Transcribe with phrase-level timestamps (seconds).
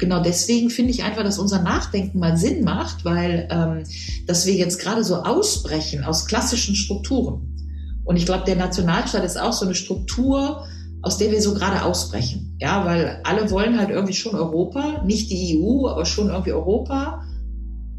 [0.00, 3.84] genau deswegen finde ich einfach, dass unser Nachdenken mal Sinn macht, weil ähm,
[4.26, 7.50] dass wir jetzt gerade so ausbrechen aus klassischen Strukturen.
[8.04, 10.64] Und ich glaube, der Nationalstaat ist auch so eine Struktur,
[11.02, 12.56] aus der wir so gerade ausbrechen.
[12.60, 17.24] Ja, weil alle wollen halt irgendwie schon Europa, nicht die EU, aber schon irgendwie Europa.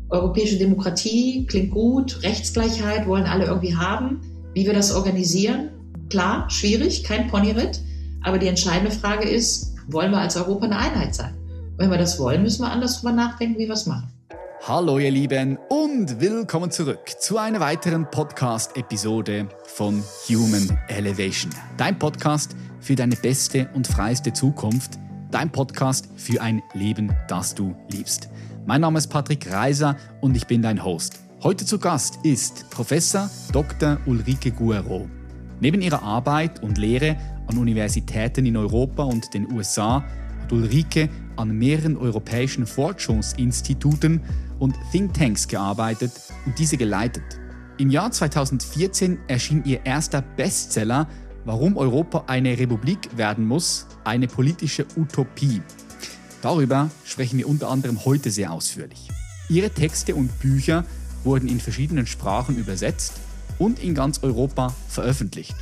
[0.10, 4.22] Europäische Demokratie klingt gut, Rechtsgleichheit wollen alle irgendwie haben.
[4.54, 5.70] Wie wir das organisieren,
[6.10, 7.80] klar, schwierig, kein Ponyritt.
[8.22, 11.34] Aber die entscheidende Frage ist, wollen wir als Europa eine Einheit sein?
[11.82, 14.08] Wenn wir das wollen, müssen wir anders drüber nachdenken, wie wir es machen.
[14.68, 21.52] Hallo ihr Lieben und willkommen zurück zu einer weiteren Podcast-Episode von Human Elevation.
[21.78, 25.00] Dein Podcast für deine beste und freiste Zukunft.
[25.32, 28.30] Dein Podcast für ein Leben, das du liebst.
[28.68, 31.20] Mein Name ist Patrick Reiser und ich bin dein Host.
[31.42, 33.98] Heute zu Gast ist Professor Dr.
[34.06, 35.10] Ulrike Guerreau.
[35.60, 40.04] Neben ihrer Arbeit und Lehre an Universitäten in Europa und den USA
[40.52, 41.10] hat Ulrike
[41.42, 44.22] an mehreren europäischen Forschungsinstituten
[44.60, 46.12] und Thinktanks gearbeitet
[46.46, 47.24] und diese geleitet.
[47.78, 51.08] Im Jahr 2014 erschien ihr erster Bestseller
[51.44, 55.64] Warum Europa eine Republik werden muss, eine politische Utopie.
[56.44, 59.08] Darüber sprechen wir unter anderem heute sehr ausführlich.
[59.50, 60.86] Ihre Texte und Bücher
[61.24, 63.14] wurden in verschiedenen Sprachen übersetzt
[63.58, 65.56] und in ganz Europa veröffentlicht.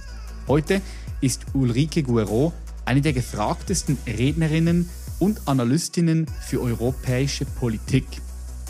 [0.48, 0.82] Heute
[1.22, 2.52] ist Ulrike Guerreau
[2.84, 8.06] eine der gefragtesten Rednerinnen und Analystinnen für europäische Politik.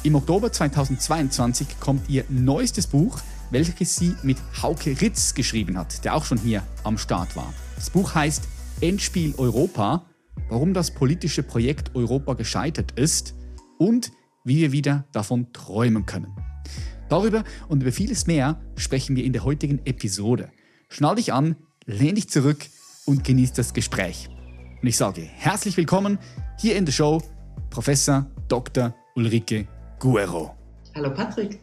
[0.03, 3.19] Im Oktober 2022 kommt ihr neuestes Buch,
[3.51, 7.53] welches sie mit Hauke Ritz geschrieben hat, der auch schon hier am Start war.
[7.75, 8.43] Das Buch heißt
[8.81, 10.05] Endspiel Europa,
[10.49, 13.35] warum das politische Projekt Europa gescheitert ist
[13.77, 14.11] und
[14.43, 16.35] wie wir wieder davon träumen können.
[17.09, 20.49] Darüber und über vieles mehr sprechen wir in der heutigen Episode.
[20.87, 21.55] Schnall dich an,
[21.85, 22.65] lehn dich zurück
[23.05, 24.29] und genieß das Gespräch.
[24.81, 26.17] Und ich sage herzlich willkommen
[26.57, 27.21] hier in der Show
[27.69, 28.95] Professor Dr.
[29.13, 29.67] Ulrike
[29.99, 30.55] Guerro.
[30.95, 31.59] Hallo Patrick.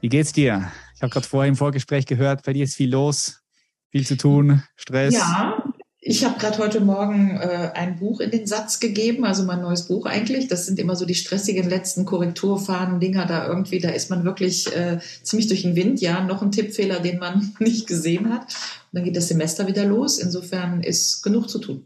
[0.00, 0.72] Wie geht's dir?
[0.96, 3.42] Ich habe gerade vorher im Vorgespräch gehört, bei dir ist viel los,
[3.90, 5.12] viel zu tun, Stress.
[5.12, 5.62] Ja,
[6.00, 9.86] ich habe gerade heute Morgen äh, ein Buch in den Satz gegeben, also mein neues
[9.86, 10.48] Buch eigentlich.
[10.48, 13.80] Das sind immer so die stressigen letzten Korrekturfahnen-Dinger da irgendwie.
[13.80, 16.00] Da ist man wirklich äh, ziemlich durch den Wind.
[16.00, 18.44] Ja, noch ein Tippfehler, den man nicht gesehen hat.
[18.44, 18.48] Und
[18.92, 20.18] dann geht das Semester wieder los.
[20.18, 21.84] Insofern ist genug zu tun.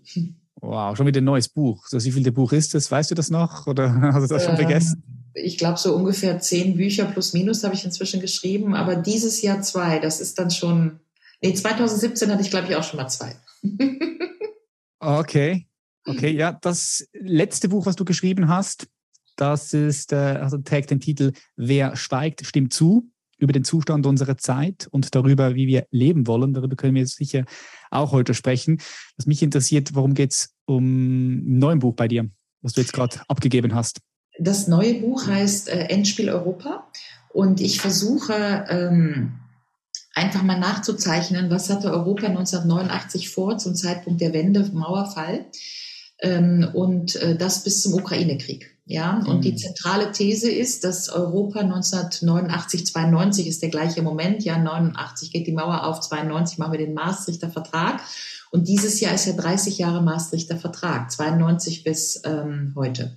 [0.64, 1.86] Wow, schon wieder ein neues Buch.
[1.86, 2.90] So, wie viel der Buch ist das?
[2.90, 5.02] Weißt du das noch oder hast du das schon ähm, vergessen?
[5.34, 8.74] Ich glaube, so ungefähr zehn Bücher plus minus habe ich inzwischen geschrieben.
[8.74, 11.00] Aber dieses Jahr zwei, das ist dann schon.
[11.42, 13.36] Nee, 2017 hatte ich, glaube ich, auch schon mal zwei.
[15.00, 15.66] okay.
[16.06, 18.86] Okay, ja, das letzte Buch, was du geschrieben hast,
[19.36, 24.36] das ist, äh, also trägt den Titel Wer schweigt, stimmt zu über den Zustand unserer
[24.36, 26.54] Zeit und darüber, wie wir leben wollen.
[26.54, 27.44] Darüber können wir sicher
[27.90, 28.80] auch heute sprechen.
[29.16, 32.28] Was mich interessiert, warum geht es um ein neues Buch bei dir,
[32.62, 34.00] was du jetzt gerade abgegeben hast?
[34.38, 36.90] Das neue Buch heißt äh, Endspiel Europa
[37.32, 39.34] und ich versuche ähm,
[40.14, 45.46] einfach mal nachzuzeichnen, was hatte Europa 1989 vor zum Zeitpunkt der Wende, Mauerfall
[46.20, 48.73] ähm, und äh, das bis zum Ukraine-Krieg.
[48.86, 49.40] Ja, und mhm.
[49.40, 54.44] die zentrale These ist, dass Europa 1989, 92 ist der gleiche Moment.
[54.44, 58.02] Ja, 89 geht die Mauer auf, 92 machen wir den Maastrichter Vertrag.
[58.50, 63.16] Und dieses Jahr ist ja 30 Jahre Maastrichter Vertrag, 92 bis ähm, heute.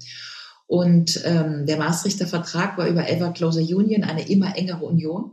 [0.67, 5.31] Und ähm, der Maastrichter Vertrag war über Ever Closer Union eine immer engere Union.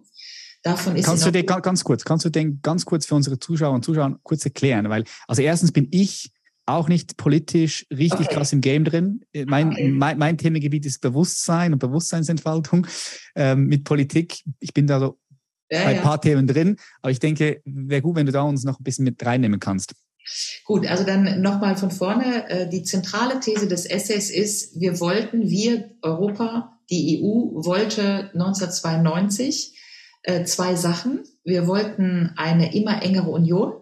[0.63, 3.75] Davon ist kannst du den ganz kurz, kannst du den ganz kurz für unsere Zuschauer
[3.75, 4.89] und Zuschauer kurz erklären?
[4.89, 6.33] Weil, also erstens bin ich
[6.67, 8.35] auch nicht politisch richtig okay.
[8.35, 9.25] krass im Game drin.
[9.33, 9.89] Äh, mein, okay.
[9.89, 12.87] mein, mein, Themengebiet ist Bewusstsein und Bewusstseinsentfaltung
[13.35, 14.43] ähm, mit Politik.
[14.61, 15.19] Ich bin da so
[15.71, 16.03] ja, bei ein ja.
[16.03, 19.05] paar Themen drin, aber ich denke, wäre gut, wenn du da uns noch ein bisschen
[19.05, 19.95] mit reinnehmen kannst.
[20.65, 22.49] Gut, also dann nochmal von vorne.
[22.49, 29.79] Äh, die zentrale These des Essays ist, wir wollten, wir Europa, die EU wollte 1992
[30.23, 31.25] äh, zwei Sachen.
[31.45, 33.75] Wir wollten eine immer engere Union,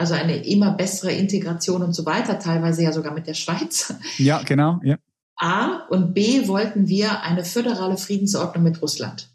[0.00, 3.92] also eine immer bessere Integration und so weiter, teilweise ja sogar mit der Schweiz.
[4.16, 4.80] Ja, genau.
[4.82, 4.96] Ja.
[5.36, 9.28] A und B wollten wir eine föderale Friedensordnung mit Russland.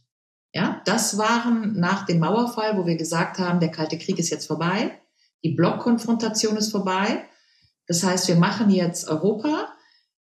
[0.53, 4.47] Ja, das waren nach dem Mauerfall, wo wir gesagt haben, der Kalte Krieg ist jetzt
[4.47, 4.99] vorbei,
[5.43, 7.25] die Blockkonfrontation ist vorbei.
[7.85, 9.67] Das heißt, wir machen jetzt Europa.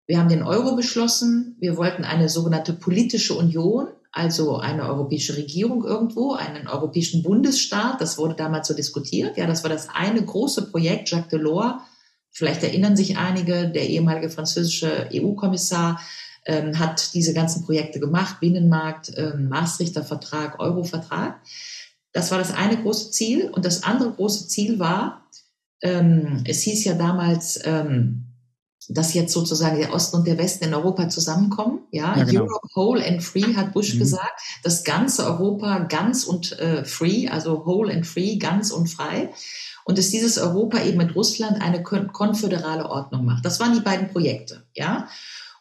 [0.07, 1.55] Wir haben den Euro beschlossen.
[1.59, 8.01] Wir wollten eine sogenannte politische Union also eine europäische Regierung irgendwo, einen europäischen Bundesstaat.
[8.01, 9.37] Das wurde damals so diskutiert.
[9.37, 11.09] Ja, das war das eine große Projekt.
[11.09, 11.81] Jacques Delors,
[12.29, 16.01] vielleicht erinnern sich einige, der ehemalige französische EU-Kommissar,
[16.45, 18.39] ähm, hat diese ganzen Projekte gemacht.
[18.41, 21.39] Binnenmarkt, ähm, Maastrichter Vertrag, Euro-Vertrag.
[22.11, 23.49] Das war das eine große Ziel.
[23.49, 25.25] Und das andere große Ziel war,
[25.81, 28.30] ähm, es hieß ja damals, ähm,
[28.89, 31.79] dass jetzt sozusagen der Osten und der Westen in Europa zusammenkommen.
[31.91, 32.41] Ja, Ja, genau.
[32.41, 33.99] Europe whole and free hat Bush Mhm.
[33.99, 34.41] gesagt.
[34.63, 39.29] Das ganze Europa ganz und äh, free, also whole and free, ganz und frei.
[39.85, 43.45] Und dass dieses Europa eben mit Russland eine kon konföderale Ordnung macht.
[43.45, 44.63] Das waren die beiden Projekte.
[44.75, 45.07] Ja.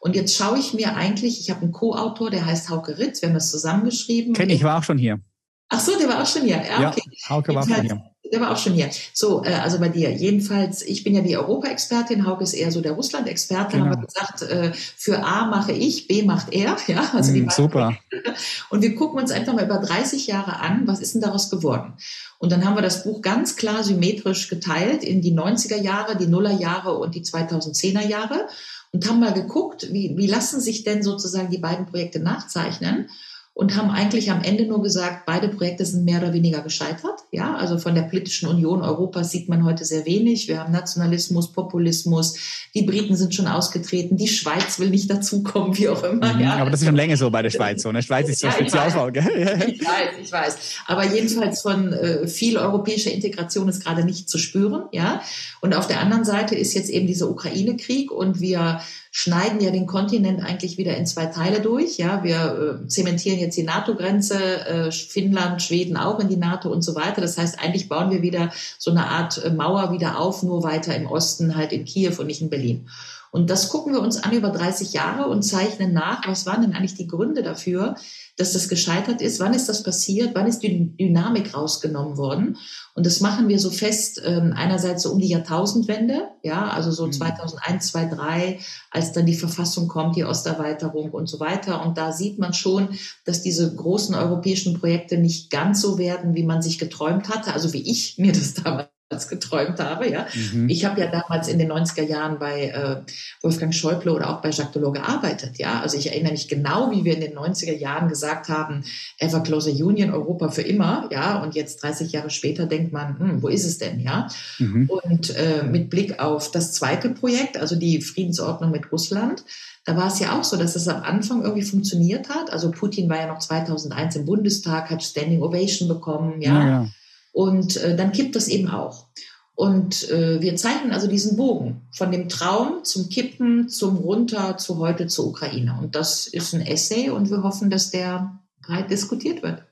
[0.00, 3.28] Und jetzt schaue ich mir eigentlich, ich habe einen Co-Autor, der heißt Hauke Ritz, wir
[3.28, 4.32] haben das zusammengeschrieben.
[4.34, 5.20] Kenn ich, war auch schon hier.
[5.68, 6.56] Ach so, der war auch schon hier.
[6.56, 7.02] Ja, Ja, okay.
[7.28, 8.02] Hauke war auch schon hier.
[8.32, 8.90] Der war auch schon hier.
[9.12, 10.10] So, äh, also bei dir.
[10.10, 13.76] Jedenfalls, ich bin ja die Europa-Expertin, Hauke ist eher so der Russland-Experte.
[13.76, 13.90] Genau.
[13.90, 16.76] Haben wir gesagt, äh, für A mache ich, B macht er.
[16.86, 17.96] Ja, also die Mm, super.
[18.70, 21.94] und wir gucken uns einfach mal über 30 Jahre an, was ist denn daraus geworden?
[22.38, 26.26] Und dann haben wir das Buch ganz klar symmetrisch geteilt in die 90er Jahre, die
[26.26, 28.48] Nullerjahre und die 2010er Jahre
[28.92, 33.08] und haben mal geguckt, wie, wie lassen sich denn sozusagen die beiden Projekte nachzeichnen
[33.52, 37.20] und haben eigentlich am Ende nur gesagt, beide Projekte sind mehr oder weniger gescheitert.
[37.32, 40.48] Ja, also von der politischen Union Europas sieht man heute sehr wenig.
[40.48, 42.36] Wir haben Nationalismus, Populismus.
[42.74, 44.16] Die Briten sind schon ausgetreten.
[44.16, 46.32] Die Schweiz will nicht dazukommen, wie auch immer.
[46.34, 46.56] Mhm, ja.
[46.56, 47.82] Aber das ist schon länger so bei der Schweiz.
[47.82, 48.02] So, ne?
[48.02, 49.12] Schweiz ist so Ja, ich Spezialfall.
[49.12, 49.24] Gell?
[49.70, 50.56] Ich weiß, ich weiß.
[50.86, 55.22] Aber jedenfalls von äh, viel europäischer Integration ist gerade nicht zu spüren, ja.
[55.60, 58.80] Und auf der anderen Seite ist jetzt eben dieser Ukraine-Krieg und wir
[59.10, 62.22] schneiden ja den Kontinent eigentlich wieder in zwei Teile durch, ja.
[62.22, 66.94] Wir äh, zementieren jetzt die NATO-Grenze, äh, Finnland, Schweden auch in die NATO und so
[66.94, 67.20] weiter.
[67.20, 70.94] Das heißt, eigentlich bauen wir wieder so eine Art äh, Mauer wieder auf, nur weiter
[70.94, 72.88] im Osten, halt in Kiew und nicht in Berlin.
[73.32, 76.74] Und das gucken wir uns an über 30 Jahre und zeichnen nach, was waren denn
[76.74, 77.94] eigentlich die Gründe dafür,
[78.36, 82.56] dass das gescheitert ist, wann ist das passiert, wann ist die Dynamik rausgenommen worden.
[82.94, 87.06] Und das machen wir so fest, ähm, einerseits so um die Jahrtausendwende, ja, also so
[87.06, 87.12] Mhm.
[87.12, 88.58] 2001, 2003,
[88.90, 91.84] als dann die Verfassung kommt, die Osterweiterung und so weiter.
[91.84, 92.88] Und da sieht man schon,
[93.24, 97.72] dass diese großen europäischen Projekte nicht ganz so werden, wie man sich geträumt hatte, also
[97.72, 100.26] wie ich mir das damals geträumt habe, ja.
[100.52, 100.68] Mhm.
[100.68, 102.96] Ich habe ja damals in den 90er Jahren bei äh,
[103.42, 105.58] Wolfgang Schäuble oder auch bei Jacques Delors gearbeitet.
[105.58, 108.84] Ja, also ich erinnere mich genau, wie wir in den 90er Jahren gesagt haben,
[109.18, 111.08] ever closer Union, Europa für immer.
[111.10, 114.00] Ja, und jetzt 30 Jahre später denkt man, hm, wo ist es denn?
[114.00, 114.28] Ja,
[114.58, 114.88] Mhm.
[115.04, 119.44] und äh, mit Blick auf das zweite Projekt, also die Friedensordnung mit Russland,
[119.84, 122.52] da war es ja auch so, dass es am Anfang irgendwie funktioniert hat.
[122.52, 126.52] Also Putin war ja noch 2001 im Bundestag, hat Standing Ovation bekommen, ja.
[126.52, 126.88] Ja, genau.
[127.32, 129.08] Und äh, dann kippt das eben auch.
[129.54, 134.78] Und äh, wir zeichnen also diesen Bogen von dem Traum zum Kippen, zum Runter, zu
[134.78, 135.78] heute zur Ukraine.
[135.80, 139.66] Und das ist ein Essay und wir hoffen, dass der breit diskutiert wird.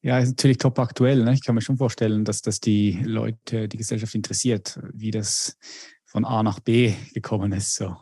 [0.00, 1.24] Ja, ist natürlich top aktuell.
[1.24, 1.34] Ne?
[1.34, 5.58] Ich kann mir schon vorstellen, dass das die Leute, die Gesellschaft interessiert, wie das
[6.04, 7.74] von A nach B gekommen ist.
[7.74, 7.96] So,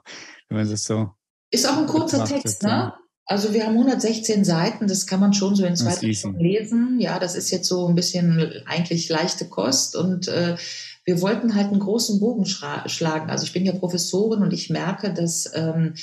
[0.48, 1.10] wenn man das so.
[1.50, 2.92] Ist auch ein kurzer Text, ne?
[3.26, 6.12] Also wir haben 116 Seiten, das kann man schon so in zwei.
[6.12, 7.00] Stunden lesen.
[7.00, 10.56] Ja, das ist jetzt so ein bisschen eigentlich leichte Kost und äh,
[11.04, 13.30] wir wollten halt einen großen Bogen schlagen.
[13.30, 15.94] Also ich bin ja Professorin und ich merke, dass ähm,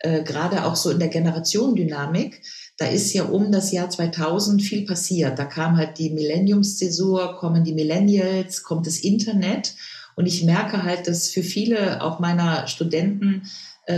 [0.00, 2.42] äh, gerade auch so in der Generationendynamik,
[2.76, 5.38] da ist ja um das Jahr 2000 viel passiert.
[5.38, 9.74] Da kam halt die Millenniumszäsur, kommen die Millennials, kommt das Internet.
[10.14, 13.42] Und ich merke halt, dass für viele auch meiner Studenten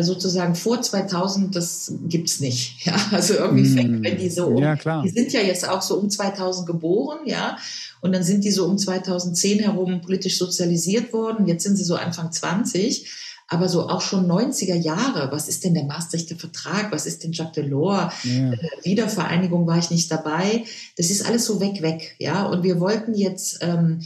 [0.03, 2.77] sozusagen vor 2000, das gibt's nicht.
[2.87, 4.63] Ja, also irgendwie fängt, wenn die so um Hm.
[4.63, 5.03] Ja, klar.
[5.03, 7.57] die sind ja jetzt auch so um 2000 geboren, ja.
[8.01, 11.47] Und dann sind die so um 2010 herum politisch sozialisiert worden.
[11.47, 13.07] Jetzt sind sie so Anfang 20.
[13.53, 15.33] Aber so auch schon 90er Jahre.
[15.33, 16.93] Was ist denn der Maastrichter Vertrag?
[16.93, 18.15] Was ist denn Jacques Delors?
[18.23, 18.53] Ja.
[18.85, 20.65] Wiedervereinigung war ich nicht dabei.
[20.97, 22.47] Das ist alles so weg, weg, ja.
[22.47, 24.03] Und wir wollten jetzt, ähm,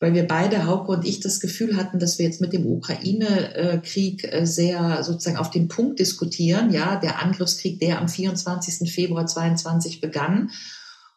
[0.00, 4.24] weil wir beide, Hauke und ich, das Gefühl hatten, dass wir jetzt mit dem Ukraine-Krieg
[4.24, 6.96] äh, sehr sozusagen auf den Punkt diskutieren, ja.
[6.96, 8.90] Der Angriffskrieg, der am 24.
[8.90, 10.50] Februar 22 begann.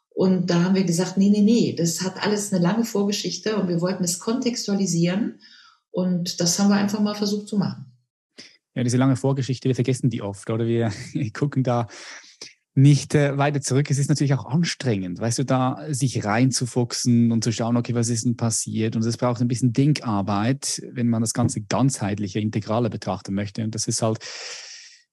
[0.09, 3.69] Und da haben wir gesagt, nee, nee, nee, das hat alles eine lange Vorgeschichte und
[3.69, 5.39] wir wollten es kontextualisieren.
[5.89, 7.85] Und das haben wir einfach mal versucht zu machen.
[8.75, 10.91] ja, diese lange Vorgeschichte, wir vergessen die oft oder wir
[11.33, 11.87] gucken da
[12.75, 13.89] nicht äh, weiter zurück.
[13.91, 18.09] Es ist natürlich auch anstrengend, weißt du, da sich reinzufuchsen und zu schauen, okay, was
[18.09, 18.95] ist denn passiert?
[18.95, 23.63] Und es braucht ein bisschen Denkarbeit, wenn man das Ganze ganzheitlicher, integraler betrachten möchte.
[23.63, 24.19] Und das ist halt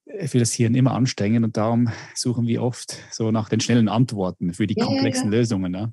[0.07, 3.89] äh, für das Hirn immer anstrengend und darum suchen wir oft so nach den schnellen
[3.89, 5.39] Antworten für die Ja, ja, komplexen ja.
[5.39, 5.71] Lösungen.
[5.71, 5.93] Ne?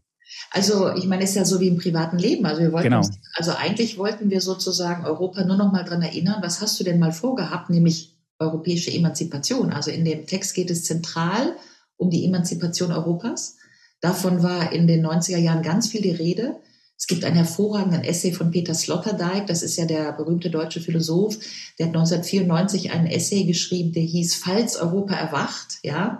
[0.51, 2.45] Also ich meine, es ist ja so wie im privaten Leben.
[2.45, 2.97] Also wir wollten Genau.
[2.99, 6.83] uns, also eigentlich wollten wir sozusagen Europa nur noch mal dran erinnern, was hast du
[6.83, 9.71] denn mal vorgehabt, nämlich europäische Emanzipation.
[9.71, 11.55] Also in dem Text geht es zentral
[11.97, 13.57] um die Emanzipation Europas.
[14.01, 16.57] Davon war in den 90er Jahren ganz viel die Rede.
[16.97, 21.37] Es gibt einen hervorragenden Essay von Peter Sloterdijk, das ist ja der berühmte deutsche Philosoph,
[21.77, 26.19] der hat 1994 einen Essay geschrieben, der hieß Falls Europa erwacht, ja.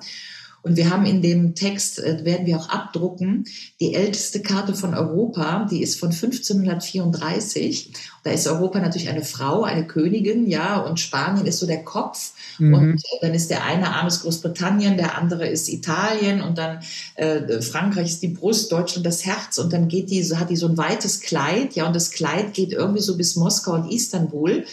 [0.63, 3.45] Und wir haben in dem Text, äh, werden wir auch abdrucken,
[3.79, 7.93] die älteste Karte von Europa, die ist von 1534.
[8.23, 12.33] Da ist Europa natürlich eine Frau, eine Königin, ja, und Spanien ist so der Kopf.
[12.57, 12.73] Mhm.
[12.73, 16.79] Und dann ist der eine Arm ist Großbritannien, der andere ist Italien und dann
[17.15, 20.67] äh, Frankreich ist die Brust, Deutschland das Herz und dann geht die, hat die so
[20.67, 24.65] ein weites Kleid, ja, und das Kleid geht irgendwie so bis Moskau und Istanbul.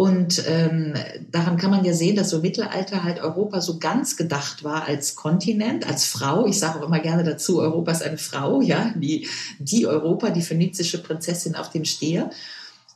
[0.00, 0.94] Und ähm,
[1.30, 4.86] daran kann man ja sehen, dass so im Mittelalter halt Europa so ganz gedacht war
[4.86, 6.46] als Kontinent, als Frau.
[6.46, 9.28] Ich sage auch immer gerne dazu, Europa ist eine Frau, ja, die,
[9.58, 12.30] die Europa, die phönizische Prinzessin auf dem Stier.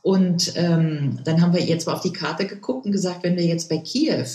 [0.01, 3.45] Und ähm, dann haben wir jetzt mal auf die Karte geguckt und gesagt, wenn wir
[3.45, 4.25] jetzt bei Kiew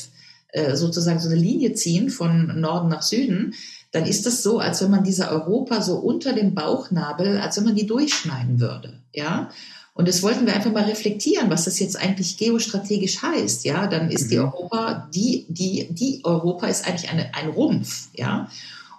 [0.52, 3.54] äh, sozusagen so eine Linie ziehen von Norden nach Süden,
[3.90, 7.64] dann ist das so, als wenn man diese Europa so unter dem Bauchnabel, als wenn
[7.64, 9.50] man die durchschneiden würde, ja.
[9.94, 13.64] Und das wollten wir einfach mal reflektieren, was das jetzt eigentlich geostrategisch heißt.
[13.64, 14.30] Ja, dann ist mhm.
[14.30, 18.09] die Europa, die, die, die Europa ist eigentlich eine, ein Rumpf.
[18.14, 18.49] Ja.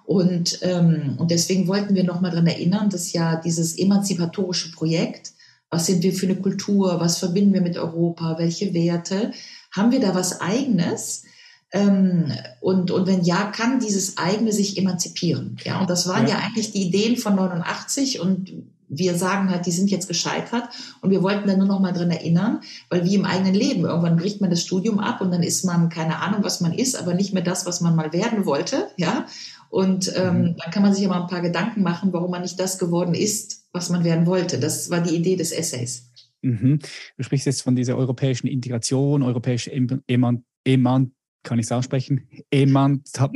[0.05, 5.31] Und, ähm, und deswegen wollten wir nochmal daran erinnern, dass ja dieses emanzipatorische Projekt,
[5.69, 9.31] was sind wir für eine Kultur, was verbinden wir mit Europa, welche Werte,
[9.71, 11.23] haben wir da was Eigenes?
[11.73, 15.57] Ähm, und, und wenn ja, kann dieses eigene sich emanzipieren.
[15.63, 18.51] Ja, und das waren ja, ja eigentlich die Ideen von 89 und
[18.93, 20.65] wir sagen halt, die sind jetzt gescheitert
[21.01, 22.59] und wir wollten dann nur noch mal dran erinnern,
[22.89, 25.87] weil wie im eigenen Leben, irgendwann bricht man das Studium ab und dann ist man
[25.87, 29.25] keine Ahnung, was man ist, aber nicht mehr das, was man mal werden wollte, ja.
[29.69, 30.55] Und ähm, mhm.
[30.57, 33.65] dann kann man sich aber ein paar Gedanken machen, warum man nicht das geworden ist,
[33.71, 34.59] was man werden wollte.
[34.59, 36.09] Das war die Idee des Essays.
[36.41, 36.79] Mhm.
[37.15, 41.13] Du sprichst jetzt von dieser europäischen Integration, europäische Eman, Eman
[41.43, 42.27] kann ich es aussprechen?
[42.49, 43.33] Emantap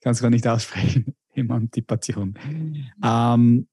[0.00, 1.14] kann es gar nicht aussprechen.
[1.34, 2.38] Emanzipation.
[3.02, 3.68] Ähm,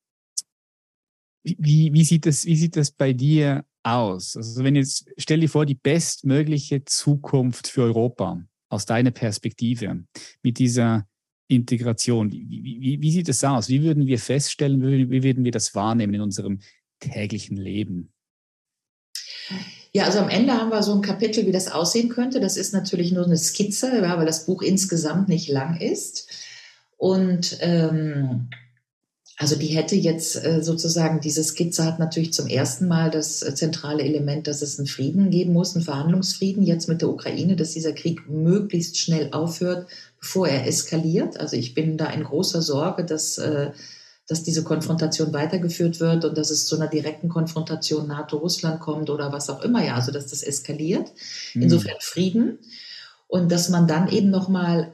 [1.43, 4.35] wie, wie, sieht das, wie sieht das bei dir aus?
[4.35, 10.03] Also wenn jetzt, stell dir vor, die bestmögliche Zukunft für Europa aus deiner Perspektive
[10.43, 11.07] mit dieser
[11.47, 12.31] Integration.
[12.31, 13.69] Wie, wie, wie sieht das aus?
[13.69, 16.59] Wie würden wir feststellen, wie, wie würden wir das wahrnehmen in unserem
[16.99, 18.13] täglichen Leben?
[19.91, 22.39] Ja, also am Ende haben wir so ein Kapitel, wie das aussehen könnte.
[22.39, 26.29] Das ist natürlich nur eine Skizze, weil das Buch insgesamt nicht lang ist.
[26.97, 28.49] Und ähm,
[29.41, 33.55] also die hätte jetzt äh, sozusagen, diese Skizze hat natürlich zum ersten Mal das äh,
[33.55, 37.71] zentrale Element, dass es einen Frieden geben muss, einen Verhandlungsfrieden jetzt mit der Ukraine, dass
[37.71, 39.87] dieser Krieg möglichst schnell aufhört,
[40.19, 41.39] bevor er eskaliert.
[41.39, 43.71] Also ich bin da in großer Sorge, dass, äh,
[44.29, 49.31] dass diese Konfrontation weitergeführt wird und dass es zu einer direkten Konfrontation NATO-Russland kommt oder
[49.31, 51.11] was auch immer, ja, also dass das eskaliert.
[51.55, 51.63] Mhm.
[51.63, 52.59] Insofern Frieden.
[53.27, 54.93] Und dass man dann eben nochmal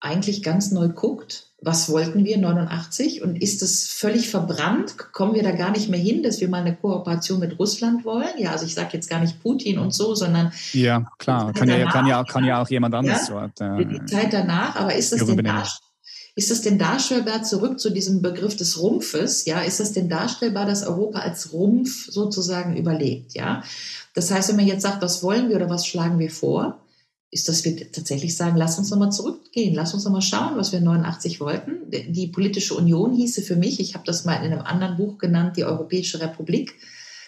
[0.00, 4.96] eigentlich ganz neu guckt, was wollten wir 89 und ist es völlig verbrannt?
[5.12, 8.38] Kommen wir da gar nicht mehr hin, dass wir mal eine Kooperation mit Russland wollen?
[8.38, 11.88] Ja, also ich sage jetzt gar nicht Putin und so, sondern ja klar, kann ja,
[11.90, 13.80] kann ja kann ja auch jemand anderes ja, dort.
[13.80, 15.46] Äh, die Zeit danach, aber ist das denn
[16.34, 19.44] ist das denn darstellbar zurück zu diesem Begriff des Rumpfes?
[19.44, 23.34] Ja, ist das denn darstellbar, dass Europa als Rumpf sozusagen überlebt?
[23.34, 23.62] Ja,
[24.14, 26.82] das heißt, wenn man jetzt sagt, was wollen wir oder was schlagen wir vor?
[27.32, 30.82] ist, dass wir tatsächlich sagen, lass uns nochmal zurückgehen, lass uns nochmal schauen, was wir
[30.82, 31.90] 89 wollten.
[31.90, 35.56] Die politische Union hieße für mich, ich habe das mal in einem anderen Buch genannt,
[35.56, 36.74] die Europäische Republik.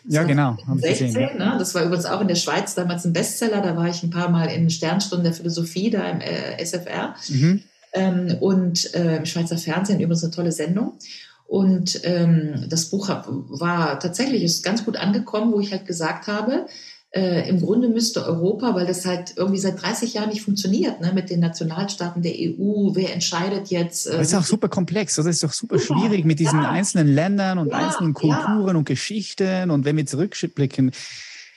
[0.05, 0.59] Das ja, genau.
[0.77, 1.53] 16, gesehen, ja.
[1.53, 1.59] Ne?
[1.59, 3.63] Das war übrigens auch in der Schweiz damals ein Bestseller.
[3.63, 7.15] Da war ich ein paar Mal in Sternstunden der Philosophie, da im äh, SFR.
[7.31, 7.63] Mhm.
[7.95, 10.99] Ähm, und äh, im Schweizer Fernsehen übrigens eine tolle Sendung.
[11.47, 16.27] Und ähm, das Buch hab, war tatsächlich ist ganz gut angekommen, wo ich halt gesagt
[16.27, 16.67] habe,
[17.15, 21.13] äh, im Grunde müsste Europa, weil das halt irgendwie seit 30 Jahren nicht funktioniert, ne,
[21.15, 24.07] mit den Nationalstaaten der EU, wer entscheidet jetzt.
[24.07, 26.71] Äh, das ist auch super komplex, das ist doch super, super schwierig mit diesen ja.
[26.71, 28.75] einzelnen Ländern und ja, einzelnen Kulturen ja.
[28.75, 29.71] und Geschichten.
[29.71, 30.91] Und wenn wir zurückblicken,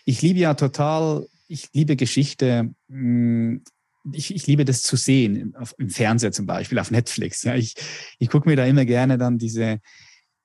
[0.06, 2.70] ich liebe ja total, ich liebe Geschichte.
[2.90, 3.64] Hm,
[4.12, 7.44] ich, ich liebe das zu sehen, auf, im Fernseher zum Beispiel, auf Netflix.
[7.44, 7.76] Ja, ich,
[8.20, 9.80] ich gucke mir da immer gerne dann diese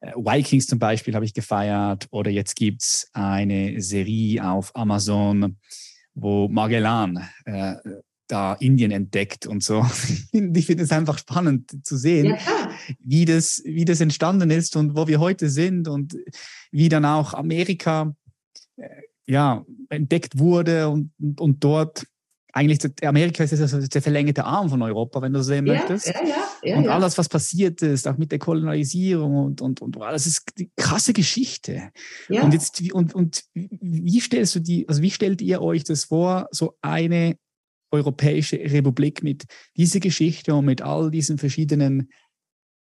[0.00, 5.58] äh, Vikings zum Beispiel habe ich gefeiert oder jetzt gibt es eine Serie auf Amazon,
[6.14, 7.74] wo Magellan äh,
[8.26, 9.84] da Indien entdeckt und so.
[10.32, 12.38] ich finde es einfach spannend zu sehen, ja.
[12.98, 16.16] wie, das, wie das entstanden ist und wo wir heute sind und
[16.70, 18.14] wie dann auch Amerika
[18.76, 18.88] äh,
[19.26, 22.06] ja, entdeckt wurde und, und, und dort
[22.52, 26.08] eigentlich Amerika ist also der verlängerte Arm von Europa, wenn du so sehen ja, möchtest.
[26.08, 26.20] Ja,
[26.62, 30.58] ja, und alles, was passiert ist, auch mit der Kolonialisierung und, und, und alles ist
[30.58, 31.90] die krasse Geschichte.
[32.28, 36.46] Und jetzt, und, und wie stellst du die, also wie stellt ihr euch das vor,
[36.50, 37.36] so eine
[37.90, 39.44] europäische Republik mit
[39.76, 42.10] dieser Geschichte und mit all diesen verschiedenen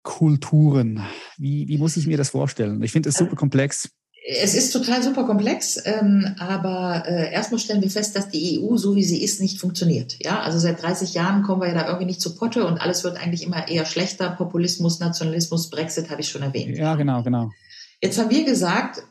[0.02, 1.02] Kulturen?
[1.38, 2.83] Wie, wie muss ich mir das vorstellen?
[2.83, 3.90] Ich finde das super komplex.
[4.26, 8.78] Es ist total super komplex, ähm, aber äh, erstmal stellen wir fest, dass die EU,
[8.78, 10.16] so wie sie ist, nicht funktioniert.
[10.25, 13.04] Ja, also seit 30 Jahren kommen wir ja da irgendwie nicht zu Potte und alles
[13.04, 14.31] wird eigentlich immer eher schlechter.
[14.31, 16.78] Populismus, Nationalismus, Brexit habe ich schon erwähnt.
[16.78, 17.50] Ja, genau, genau.
[18.00, 19.02] Jetzt haben wir gesagt,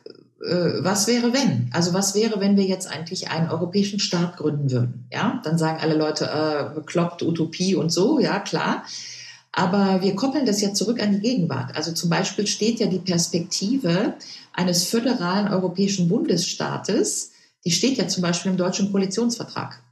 [0.44, 1.70] äh, was wäre wenn?
[1.72, 5.06] Also was wäre, wenn wir jetzt eigentlich einen europäischen Staat gründen würden?
[5.12, 8.82] Ja, dann sagen alle Leute, äh, bekloppt, Utopie und so, ja, klar.
[9.52, 11.76] Aber wir koppeln das ja zurück an die Gegenwart.
[11.76, 14.14] Also zum Beispiel steht ja die Perspektive
[14.54, 17.32] eines föderalen europäischen Bundesstaates,
[17.64, 19.82] die steht ja zum Beispiel im deutschen Koalitionsvertrag.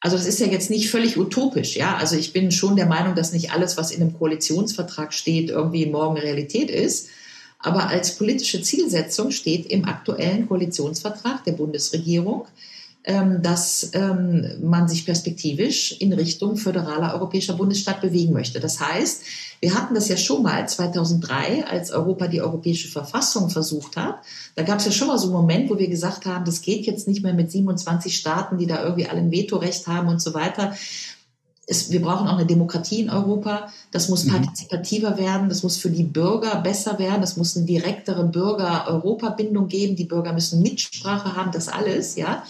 [0.00, 1.96] Also das ist ja jetzt nicht völlig utopisch, ja.
[1.96, 5.86] Also ich bin schon der Meinung, dass nicht alles, was in einem Koalitionsvertrag steht, irgendwie
[5.86, 7.08] morgen Realität ist.
[7.60, 12.46] Aber als politische Zielsetzung steht im aktuellen Koalitionsvertrag der Bundesregierung,
[13.04, 18.60] dass ähm, man sich perspektivisch in Richtung föderaler europäischer Bundesstaat bewegen möchte.
[18.60, 19.22] Das heißt,
[19.60, 24.16] wir hatten das ja schon mal 2003, als Europa die europäische Verfassung versucht hat.
[24.54, 26.86] Da gab es ja schon mal so einen Moment, wo wir gesagt haben, das geht
[26.86, 30.32] jetzt nicht mehr mit 27 Staaten, die da irgendwie alle ein Vetorecht haben und so
[30.34, 30.72] weiter.
[31.66, 33.72] Es, wir brauchen auch eine Demokratie in Europa.
[33.92, 34.32] Das muss mhm.
[34.32, 35.48] partizipativer werden.
[35.48, 37.20] Das muss für die Bürger besser werden.
[37.20, 39.94] Das muss eine direktere Bürger-Europa-Bindung geben.
[39.94, 41.52] Die Bürger müssen Mitsprache haben.
[41.52, 42.42] Das alles, ja.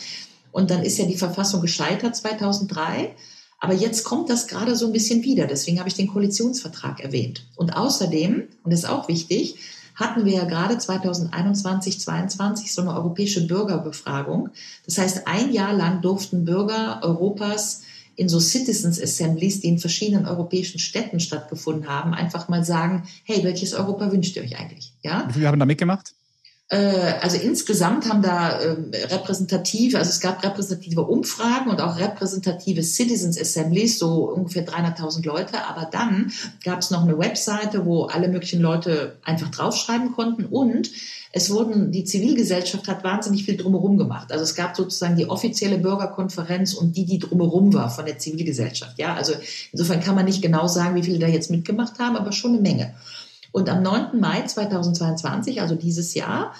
[0.52, 3.14] Und dann ist ja die Verfassung gescheitert 2003.
[3.58, 5.46] Aber jetzt kommt das gerade so ein bisschen wieder.
[5.46, 7.46] Deswegen habe ich den Koalitionsvertrag erwähnt.
[7.56, 9.56] Und außerdem, und das ist auch wichtig,
[9.94, 14.50] hatten wir ja gerade 2021, 2022 so eine europäische Bürgerbefragung.
[14.84, 17.82] Das heißt, ein Jahr lang durften Bürger Europas
[18.16, 23.42] in so Citizens Assemblies, die in verschiedenen europäischen Städten stattgefunden haben, einfach mal sagen, hey,
[23.42, 24.92] welches Europa wünscht ihr euch eigentlich?
[25.02, 25.24] Ja?
[25.28, 26.14] Wie viele haben da mitgemacht?
[26.72, 32.82] Äh, also insgesamt haben da ähm, repräsentative, also es gab repräsentative Umfragen und auch repräsentative
[32.82, 35.66] Citizens Assemblies, so ungefähr 300.000 Leute.
[35.66, 36.32] Aber dann
[36.64, 40.90] gab es noch eine Webseite, wo alle möglichen Leute einfach draufschreiben konnten und
[41.34, 44.32] es wurden, die Zivilgesellschaft hat wahnsinnig viel drumherum gemacht.
[44.32, 48.98] Also es gab sozusagen die offizielle Bürgerkonferenz und die, die drumherum war von der Zivilgesellschaft.
[48.98, 49.34] Ja, also
[49.72, 52.60] insofern kann man nicht genau sagen, wie viele da jetzt mitgemacht haben, aber schon eine
[52.60, 52.94] Menge.
[53.52, 54.18] Und am 9.
[54.18, 56.54] Mai 2022, also dieses Jahr,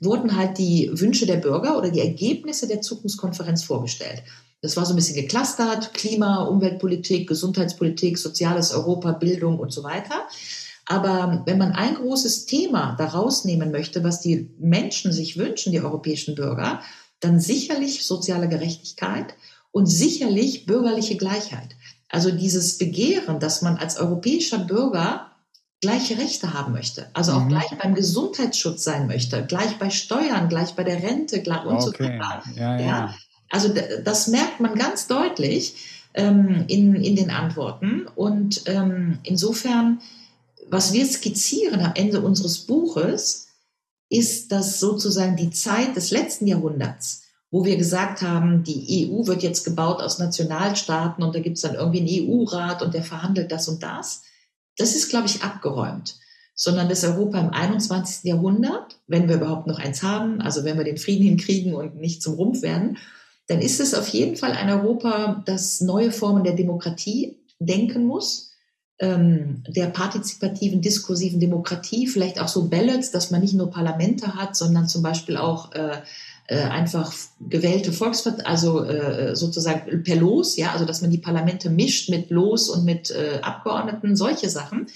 [0.00, 4.22] wurden halt die Wünsche der Bürger oder die Ergebnisse der Zukunftskonferenz vorgestellt.
[4.60, 10.26] Das war so ein bisschen geklustert, Klima, Umweltpolitik, Gesundheitspolitik, soziales Europa, Bildung und so weiter.
[10.86, 15.80] Aber wenn man ein großes Thema daraus nehmen möchte, was die Menschen sich wünschen, die
[15.80, 16.80] europäischen Bürger,
[17.20, 19.34] dann sicherlich soziale Gerechtigkeit
[19.72, 21.76] und sicherlich bürgerliche Gleichheit.
[22.08, 25.31] Also dieses Begehren, dass man als europäischer Bürger
[25.82, 27.06] gleiche Rechte haben möchte.
[27.12, 27.48] Also auch mhm.
[27.48, 31.92] gleich beim Gesundheitsschutz sein möchte, gleich bei Steuern, gleich bei der Rente gleich und so
[31.92, 32.42] weiter.
[32.54, 32.80] Ja, ja.
[32.80, 33.14] ja,
[33.50, 35.74] Also das merkt man ganz deutlich
[36.14, 38.06] ähm, in, in den Antworten.
[38.14, 40.00] Und ähm, insofern,
[40.70, 43.48] was wir skizzieren am Ende unseres Buches,
[44.08, 49.42] ist das sozusagen die Zeit des letzten Jahrhunderts, wo wir gesagt haben, die EU wird
[49.42, 53.50] jetzt gebaut aus Nationalstaaten und da gibt es dann irgendwie einen EU-Rat und der verhandelt
[53.50, 54.22] das und das
[54.78, 56.16] das ist, glaube ich, abgeräumt.
[56.54, 58.24] Sondern das Europa im 21.
[58.24, 62.22] Jahrhundert, wenn wir überhaupt noch eins haben, also wenn wir den Frieden hinkriegen und nicht
[62.22, 62.98] zum Rumpf werden,
[63.48, 68.52] dann ist es auf jeden Fall ein Europa, das neue Formen der Demokratie denken muss,
[68.98, 74.54] ähm, der partizipativen, diskursiven Demokratie, vielleicht auch so Ballots, dass man nicht nur Parlamente hat,
[74.54, 76.02] sondern zum Beispiel auch äh,
[76.48, 82.10] einfach gewählte Volksvert also äh, sozusagen per Los, ja, also dass man die Parlamente mischt
[82.10, 84.86] mit Los und mit äh, Abgeordneten, solche Sachen.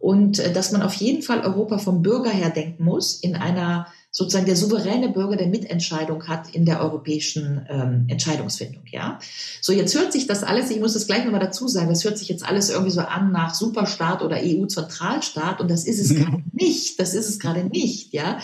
[0.00, 3.86] Und äh, dass man auf jeden Fall Europa vom Bürger her denken muss, in einer
[4.14, 8.82] sozusagen der souveräne Bürger, der Mitentscheidung hat in der europäischen ähm, Entscheidungsfindung.
[8.90, 9.18] Ja,
[9.62, 10.70] so jetzt hört sich das alles.
[10.70, 11.88] Ich muss das gleich nochmal dazu sagen.
[11.88, 15.98] Das hört sich jetzt alles irgendwie so an nach Superstaat oder EU-Zentralstaat und das ist
[15.98, 17.00] es gerade nicht.
[17.00, 18.12] Das ist es gerade nicht.
[18.12, 18.38] Ja,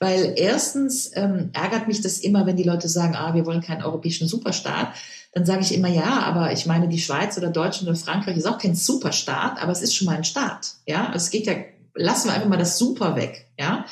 [0.00, 3.82] weil erstens ähm, ärgert mich das immer, wenn die Leute sagen, ah, wir wollen keinen
[3.82, 4.94] europäischen Superstaat.
[5.32, 8.48] Dann sage ich immer, ja, aber ich meine, die Schweiz oder Deutschland oder Frankreich ist
[8.48, 10.72] auch kein Superstaat, aber es ist schon mal ein Staat.
[10.86, 11.54] Ja, es geht ja,
[11.94, 13.46] lassen wir einfach mal das Super weg.
[13.58, 13.84] Ja,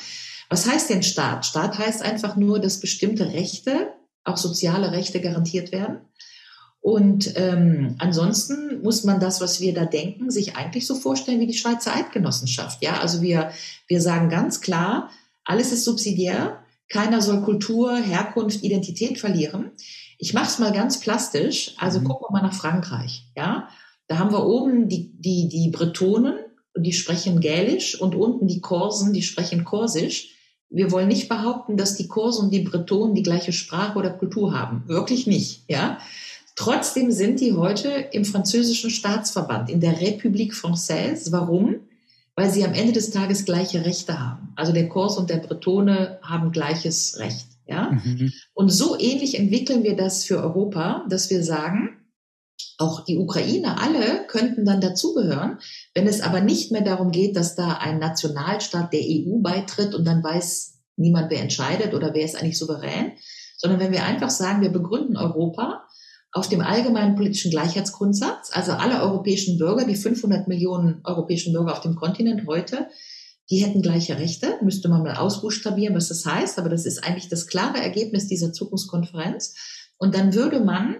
[0.49, 1.45] was heißt denn Staat?
[1.45, 3.93] Staat heißt einfach nur, dass bestimmte Rechte,
[4.23, 5.99] auch soziale Rechte garantiert werden.
[6.81, 11.47] Und ähm, ansonsten muss man das, was wir da denken, sich eigentlich so vorstellen wie
[11.47, 12.81] die Schweizer Eidgenossenschaft.
[12.81, 13.51] Ja, also wir,
[13.87, 15.11] wir sagen ganz klar,
[15.43, 16.63] alles ist subsidiär.
[16.89, 19.71] Keiner soll Kultur, Herkunft, Identität verlieren.
[20.17, 21.75] Ich mache es mal ganz plastisch.
[21.77, 22.05] Also mhm.
[22.05, 23.25] gucken wir mal nach Frankreich.
[23.35, 23.69] Ja,
[24.07, 26.35] da haben wir oben die, die, die Bretonen,
[26.75, 30.35] die sprechen Gälisch und unten die Korsen, die sprechen Korsisch.
[30.69, 34.53] Wir wollen nicht behaupten, dass die Korsen und die Bretonen die gleiche Sprache oder Kultur
[34.53, 34.83] haben.
[34.87, 35.63] Wirklich nicht.
[35.67, 35.99] Ja.
[36.55, 41.31] Trotzdem sind die heute im französischen Staatsverband, in der République Française.
[41.31, 41.75] Warum?
[42.39, 44.53] Weil sie am Ende des Tages gleiche Rechte haben.
[44.55, 47.47] Also der Kors und der Bretone haben gleiches Recht.
[47.67, 47.91] Ja?
[47.91, 48.31] Mhm.
[48.53, 51.97] Und so ähnlich entwickeln wir das für Europa, dass wir sagen,
[52.77, 55.57] auch die Ukraine, alle könnten dann dazugehören.
[55.93, 60.05] Wenn es aber nicht mehr darum geht, dass da ein Nationalstaat der EU beitritt und
[60.05, 63.11] dann weiß niemand, wer entscheidet oder wer ist eigentlich souverän,
[63.57, 65.83] sondern wenn wir einfach sagen, wir begründen Europa
[66.31, 71.81] auf dem allgemeinen politischen Gleichheitsgrundsatz, also alle europäischen Bürger, die 500 Millionen europäischen Bürger auf
[71.81, 72.87] dem Kontinent heute,
[73.49, 77.29] die hätten gleiche Rechte, müsste man mal ausbuchstabieren, was das heißt, aber das ist eigentlich
[77.29, 79.55] das klare Ergebnis dieser Zukunftskonferenz.
[79.97, 80.97] Und dann würde man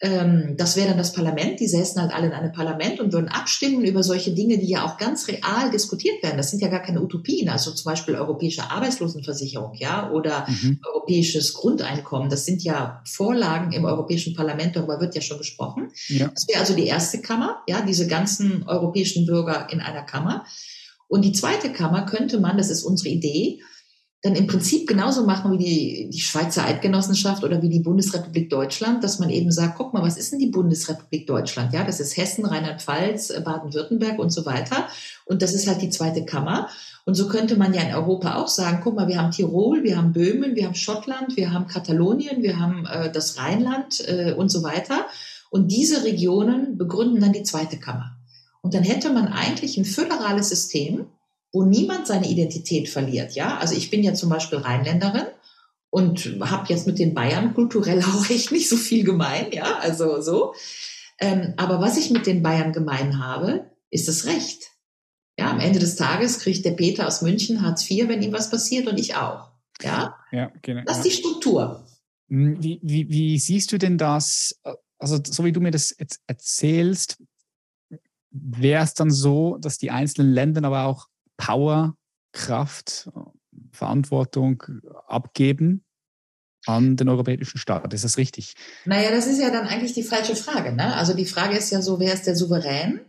[0.00, 3.28] ähm, das wäre dann das Parlament, die säßen halt alle in einem Parlament und würden
[3.28, 6.36] abstimmen über solche Dinge, die ja auch ganz real diskutiert werden.
[6.36, 10.80] Das sind ja gar keine Utopien, also zum Beispiel europäische Arbeitslosenversicherung, ja, oder mhm.
[10.86, 12.30] europäisches Grundeinkommen.
[12.30, 15.90] Das sind ja Vorlagen im Europäischen Parlament, darüber wird ja schon gesprochen.
[16.06, 16.28] Ja.
[16.28, 20.44] Das wäre also die erste Kammer, ja, diese ganzen europäischen Bürger in einer Kammer.
[21.08, 23.60] Und die zweite Kammer könnte man, das ist unsere Idee,
[24.22, 29.04] dann im Prinzip genauso machen wie die, die Schweizer Eidgenossenschaft oder wie die Bundesrepublik Deutschland,
[29.04, 31.72] dass man eben sagt, guck mal, was ist denn die Bundesrepublik Deutschland?
[31.72, 34.88] Ja, das ist Hessen, Rheinland-Pfalz, äh, Baden-Württemberg und so weiter.
[35.24, 36.68] Und das ist halt die zweite Kammer.
[37.04, 39.96] Und so könnte man ja in Europa auch sagen, guck mal, wir haben Tirol, wir
[39.96, 44.48] haben Böhmen, wir haben Schottland, wir haben Katalonien, wir haben äh, das Rheinland äh, und
[44.48, 45.06] so weiter.
[45.48, 48.16] Und diese Regionen begründen dann die zweite Kammer.
[48.62, 51.06] Und dann hätte man eigentlich ein föderales System,
[51.52, 53.34] wo niemand seine Identität verliert.
[53.34, 55.26] Ja, also ich bin ja zum Beispiel Rheinländerin
[55.90, 59.52] und habe jetzt mit den Bayern kulturell auch echt nicht so viel gemein.
[59.52, 60.54] Ja, also so.
[61.18, 64.70] Ähm, aber was ich mit den Bayern gemein habe, ist das Recht.
[65.38, 68.50] Ja, am Ende des Tages kriegt der Peter aus München Hartz IV, wenn ihm was
[68.50, 69.52] passiert und ich auch.
[69.80, 70.82] Ja, ja genau.
[70.84, 71.86] Das ist die Struktur.
[72.28, 74.60] Hm, wie, wie, wie siehst du denn das?
[74.98, 77.22] Also, so wie du mir das jetzt erzählst,
[78.30, 81.06] wäre es dann so, dass die einzelnen Länder aber auch
[81.38, 81.94] Power,
[82.32, 83.08] Kraft,
[83.72, 84.62] Verantwortung
[85.06, 85.84] abgeben
[86.66, 87.94] an den europäischen Staat.
[87.94, 88.54] Ist das richtig?
[88.84, 90.72] Naja, das ist ja dann eigentlich die falsche Frage.
[90.72, 90.94] Ne?
[90.94, 93.00] Also die Frage ist ja so, wer ist der Souverän?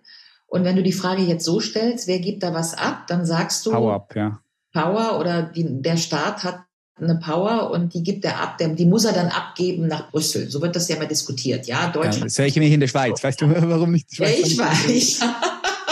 [0.47, 3.65] Und wenn du die Frage jetzt so stellst, wer gibt da was ab, dann sagst
[3.65, 4.39] du Power up, ja.
[4.73, 6.61] Power oder die, der Staat hat
[6.99, 10.49] eine Power und die gibt er ab, die muss er dann abgeben nach Brüssel.
[10.49, 11.87] So wird das ja immer diskutiert, ja.
[11.87, 12.17] Deutschland.
[12.17, 13.23] Ja, das höre ich nämlich in der Schweiz.
[13.23, 14.39] Weißt du, warum nicht die Schweiz?
[14.39, 15.19] Ja, ich weiß.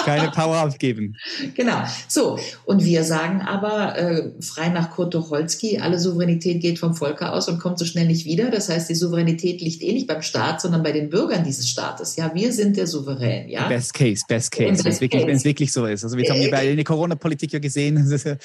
[0.07, 1.15] Keine Power abgeben.
[1.55, 1.83] Genau.
[2.07, 2.39] So.
[2.65, 7.47] Und wir sagen aber, äh, frei nach Kurt Tucholsky, alle Souveränität geht vom Volke aus
[7.47, 8.49] und kommt so schnell nicht wieder.
[8.49, 12.15] Das heißt, die Souveränität liegt eh nicht beim Staat, sondern bei den Bürgern dieses Staates.
[12.15, 13.49] Ja, wir sind der Souverän.
[13.49, 13.67] Ja.
[13.67, 14.83] Best case, best case.
[14.83, 16.03] Wenn es wirklich, wirklich so ist.
[16.03, 18.35] Also wir haben ja bei der Corona-Politik ja gesehen, dass es ja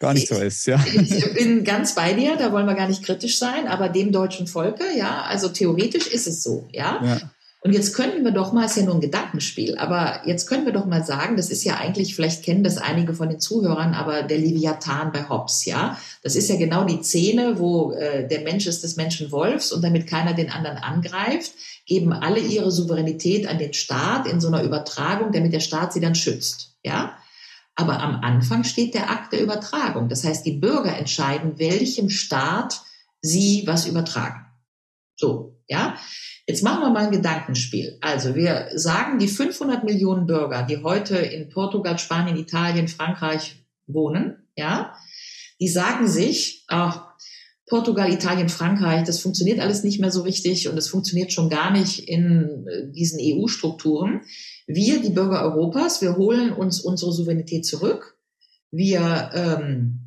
[0.00, 0.66] gar nicht so ist.
[0.66, 0.82] Ja.
[0.92, 4.46] Ich bin ganz bei dir, da wollen wir gar nicht kritisch sein, aber dem deutschen
[4.46, 7.00] Volke, ja, also theoretisch ist es so, ja.
[7.04, 7.20] ja.
[7.66, 10.74] Und jetzt könnten wir doch mal, ist ja nur ein Gedankenspiel, aber jetzt können wir
[10.74, 14.22] doch mal sagen, das ist ja eigentlich, vielleicht kennen das einige von den Zuhörern, aber
[14.22, 15.98] der Leviathan bei Hobbes, ja.
[16.22, 19.82] Das ist ja genau die Szene, wo äh, der Mensch ist des Menschen Wolfs und
[19.82, 21.52] damit keiner den anderen angreift,
[21.86, 26.00] geben alle ihre Souveränität an den Staat in so einer Übertragung, damit der Staat sie
[26.00, 27.16] dann schützt, ja.
[27.76, 30.10] Aber am Anfang steht der Akt der Übertragung.
[30.10, 32.82] Das heißt, die Bürger entscheiden, welchem Staat
[33.22, 34.44] sie was übertragen.
[35.16, 35.96] So, ja.
[36.46, 37.96] Jetzt machen wir mal ein Gedankenspiel.
[38.00, 44.48] Also wir sagen, die 500 Millionen Bürger, die heute in Portugal, Spanien, Italien, Frankreich wohnen,
[44.56, 44.94] ja,
[45.60, 47.14] die sagen sich, ach,
[47.66, 51.70] Portugal, Italien, Frankreich, das funktioniert alles nicht mehr so richtig und es funktioniert schon gar
[51.70, 54.20] nicht in äh, diesen EU-Strukturen.
[54.66, 58.18] Wir, die Bürger Europas, wir holen uns unsere Souveränität zurück.
[58.70, 60.00] Wir ähm,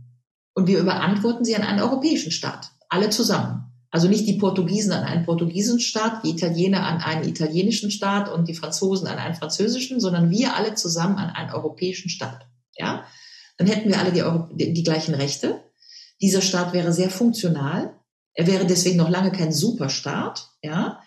[0.53, 3.66] und wir überantworten sie an einen europäischen Staat, alle zusammen.
[3.89, 8.47] Also nicht die Portugiesen an einen portugiesischen Staat, die Italiener an einen italienischen Staat und
[8.47, 12.47] die Franzosen an einen französischen, sondern wir alle zusammen an einen europäischen Staat.
[12.75, 13.05] Ja,
[13.57, 15.63] dann hätten wir alle die, Euro die, die gleichen Rechte.
[16.21, 17.95] Dieser Staat wäre sehr funktional.
[18.33, 20.49] Er wäre deswegen noch lange kein Superstaat.
[20.61, 21.01] Ja,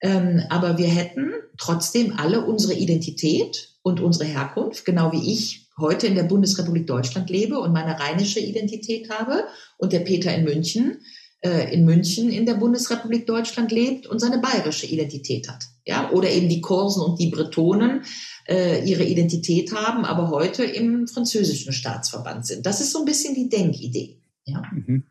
[0.00, 6.06] ähm, aber wir hätten trotzdem alle unsere Identität und unsere Herkunft, genau wie ich heute
[6.06, 9.44] in der Bundesrepublik Deutschland lebe und meine rheinische Identität habe
[9.78, 10.98] und der Peter in München
[11.42, 15.66] in München in der Bundesrepublik Deutschland lebt und seine bayerische Identität hat.
[15.84, 18.04] Ja, oder eben die Korsen und die Bretonen
[18.46, 22.64] äh, ihre Identität haben, aber heute im französischen Staatsverband sind.
[22.64, 24.20] Das ist so ein bisschen die Denkidee.
[24.44, 24.62] Ja.
[24.70, 25.04] Mhm.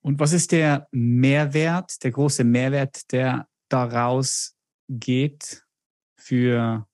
[0.00, 4.54] Und was ist der Mehrwert, der große Mehrwert, der daraus
[4.88, 5.64] geht
[6.16, 6.86] für,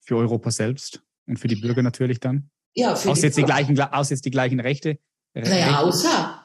[0.00, 2.50] für Europa selbst und für die Bürger natürlich dann?
[2.74, 4.98] Ja, für aus, die jetzt die gleichen, aus jetzt die gleichen Rechte?
[5.34, 6.37] Naja, außer,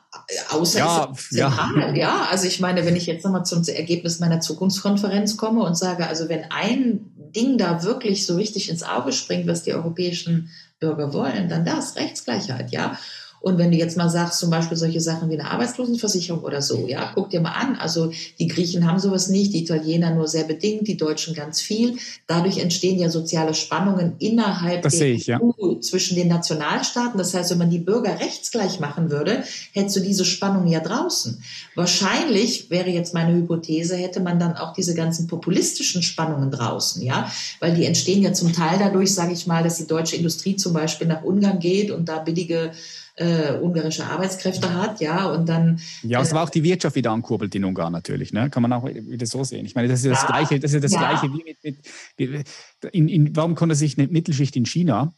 [0.50, 1.94] außer ja, ja.
[1.94, 6.08] ja, also ich meine, wenn ich jetzt nochmal zum Ergebnis meiner Zukunftskonferenz komme und sage,
[6.08, 10.50] also wenn ein Ding da wirklich so richtig ins Auge springt, was die europäischen
[10.80, 12.98] Bürger wollen, dann das, Rechtsgleichheit, ja.
[13.44, 16.88] Und wenn du jetzt mal sagst, zum Beispiel solche Sachen wie eine Arbeitslosenversicherung oder so,
[16.88, 17.76] ja, guck dir mal an.
[17.76, 21.98] Also die Griechen haben sowas nicht, die Italiener nur sehr bedingt, die Deutschen ganz viel.
[22.26, 25.42] Dadurch entstehen ja soziale Spannungen innerhalb das der ich, ja.
[25.42, 27.18] EU zwischen den Nationalstaaten.
[27.18, 31.44] Das heißt, wenn man die Bürger rechtsgleich machen würde, hättest du diese Spannung ja draußen.
[31.76, 37.30] Wahrscheinlich wäre jetzt meine Hypothese, hätte man dann auch diese ganzen populistischen Spannungen draußen, ja,
[37.60, 40.72] weil die entstehen ja zum Teil dadurch, sage ich mal, dass die deutsche Industrie zum
[40.72, 42.72] Beispiel nach Ungarn geht und da billige
[43.16, 45.80] äh, ungarische Arbeitskräfte hat, ja, und dann.
[46.02, 48.50] Ja, es äh, war auch die Wirtschaft wieder ankurbelt in Ungarn natürlich, ne?
[48.50, 49.66] Kann man auch wieder so sehen.
[49.66, 51.00] Ich meine, das ist ja das Gleiche, das ist das ja.
[51.00, 51.78] Gleiche wie mit, mit,
[52.18, 52.48] mit
[52.94, 55.14] in, in, warum konnte sich eine Mittelschicht in China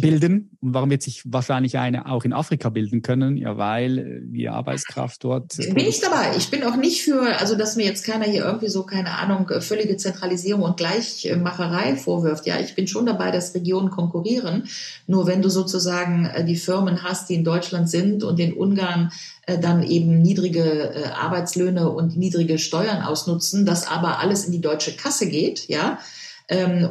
[0.00, 0.50] bilden.
[0.60, 3.36] Und warum wird sich wahrscheinlich eine auch in Afrika bilden können?
[3.36, 5.56] Ja, weil die Arbeitskraft dort.
[5.56, 6.36] Bin ich dabei.
[6.36, 9.50] Ich bin auch nicht für, also dass mir jetzt keiner hier irgendwie so, keine Ahnung,
[9.60, 12.46] völlige Zentralisierung und Gleichmacherei vorwirft.
[12.46, 14.64] Ja, ich bin schon dabei, dass Regionen konkurrieren.
[15.06, 19.12] Nur wenn du sozusagen äh, die Firmen hast, die in Deutschland sind und in Ungarn
[19.46, 24.60] äh, dann eben niedrige äh, Arbeitslöhne und niedrige Steuern ausnutzen, das aber alles in die
[24.60, 25.98] deutsche Kasse geht, ja,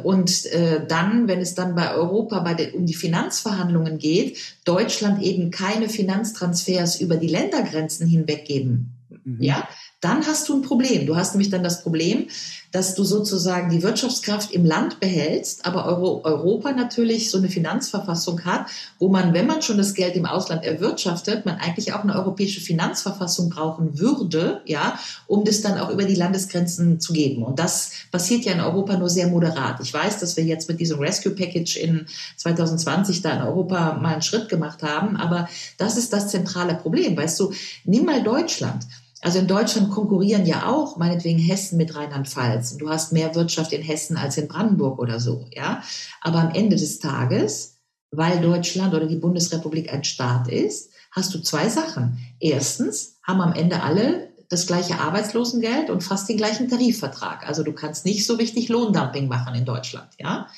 [0.02, 5.22] und äh, dann, wenn es dann bei Europa bei den, um die Finanzverhandlungen geht, Deutschland
[5.22, 8.94] eben keine Finanztransfers über die Ländergrenzen hinweg geben.
[9.24, 9.36] Mhm.
[9.42, 9.68] Ja,
[10.00, 11.06] dann hast du ein Problem.
[11.06, 12.26] Du hast nämlich dann das Problem,
[12.72, 18.44] dass du sozusagen die Wirtschaftskraft im Land behältst, aber Euro Europa natürlich so eine Finanzverfassung
[18.44, 18.66] hat,
[18.98, 22.60] wo man, wenn man schon das Geld im Ausland erwirtschaftet, man eigentlich auch eine europäische
[22.60, 27.42] Finanzverfassung brauchen würde, ja, um das dann auch über die Landesgrenzen zu geben.
[27.42, 29.80] Und das passiert ja in Europa nur sehr moderat.
[29.82, 34.12] Ich weiß, dass wir jetzt mit diesem Rescue Package in 2020 da in Europa mal
[34.12, 37.16] einen Schritt gemacht haben, aber das ist das zentrale Problem.
[37.16, 37.52] Weißt du,
[37.84, 38.86] nimm mal Deutschland.
[39.22, 42.76] Also in Deutschland konkurrieren ja auch meinetwegen Hessen mit Rheinland-Pfalz.
[42.78, 45.82] Du hast mehr Wirtschaft in Hessen als in Brandenburg oder so, ja.
[46.22, 47.76] Aber am Ende des Tages,
[48.10, 52.18] weil Deutschland oder die Bundesrepublik ein Staat ist, hast du zwei Sachen.
[52.38, 57.46] Erstens haben am Ende alle das gleiche Arbeitslosengeld und fast den gleichen Tarifvertrag.
[57.46, 60.48] Also du kannst nicht so richtig Lohndumping machen in Deutschland, ja.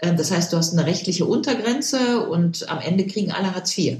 [0.00, 3.98] Ähm, das heißt, du hast eine rechtliche Untergrenze und am Ende kriegen alle Hartz IV,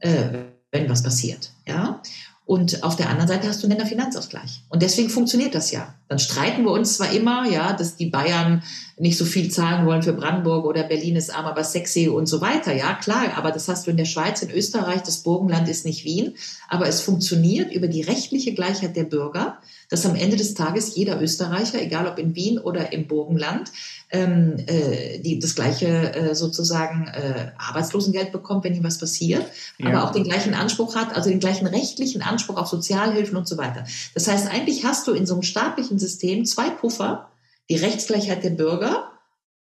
[0.00, 0.28] äh,
[0.70, 2.02] wenn was passiert, ja.
[2.50, 4.64] Und auf der anderen Seite hast du einen Finanzausgleich.
[4.70, 5.94] Und deswegen funktioniert das ja.
[6.10, 8.64] Dann streiten wir uns zwar immer, ja, dass die Bayern
[8.98, 12.40] nicht so viel zahlen wollen für Brandenburg oder Berlin ist arm, aber sexy und so
[12.40, 12.74] weiter.
[12.74, 16.04] Ja, klar, aber das hast du in der Schweiz, in Österreich, das Burgenland ist nicht
[16.04, 16.34] Wien.
[16.68, 21.22] Aber es funktioniert über die rechtliche Gleichheit der Bürger, dass am Ende des Tages jeder
[21.22, 23.70] Österreicher, egal ob in Wien oder im Burgenland,
[24.10, 29.46] ähm, äh, die das gleiche äh, sozusagen äh, Arbeitslosengeld bekommt, wenn ihm was passiert,
[29.78, 29.88] ja.
[29.88, 33.56] aber auch den gleichen Anspruch hat, also den gleichen rechtlichen Anspruch auf Sozialhilfen und so
[33.56, 33.84] weiter.
[34.14, 37.30] Das heißt, eigentlich hast du in so einem staatlichen System zwei Puffer,
[37.68, 39.12] die Rechtsgleichheit der Bürger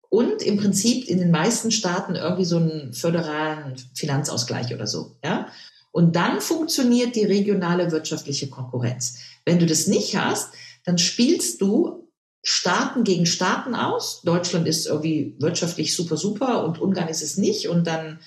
[0.09, 5.49] und im Prinzip in den meisten Staaten irgendwie so einen föderalen Finanzausgleich oder so, ja.
[5.91, 9.19] Und dann funktioniert die regionale wirtschaftliche Konkurrenz.
[9.45, 10.53] Wenn du das nicht hast,
[10.85, 12.09] dann spielst du
[12.43, 14.23] Staaten gegen Staaten aus.
[14.23, 17.69] Deutschland ist irgendwie wirtschaftlich super, super und Ungarn ist es nicht.
[17.69, 18.21] Und dann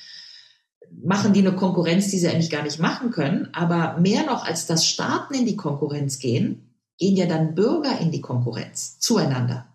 [1.03, 3.49] machen die eine Konkurrenz, die sie eigentlich gar nicht machen können.
[3.53, 6.70] Aber mehr noch als dass Staaten in die Konkurrenz gehen,
[7.01, 9.65] gehen ja dann Bürger in die Konkurrenz zueinander.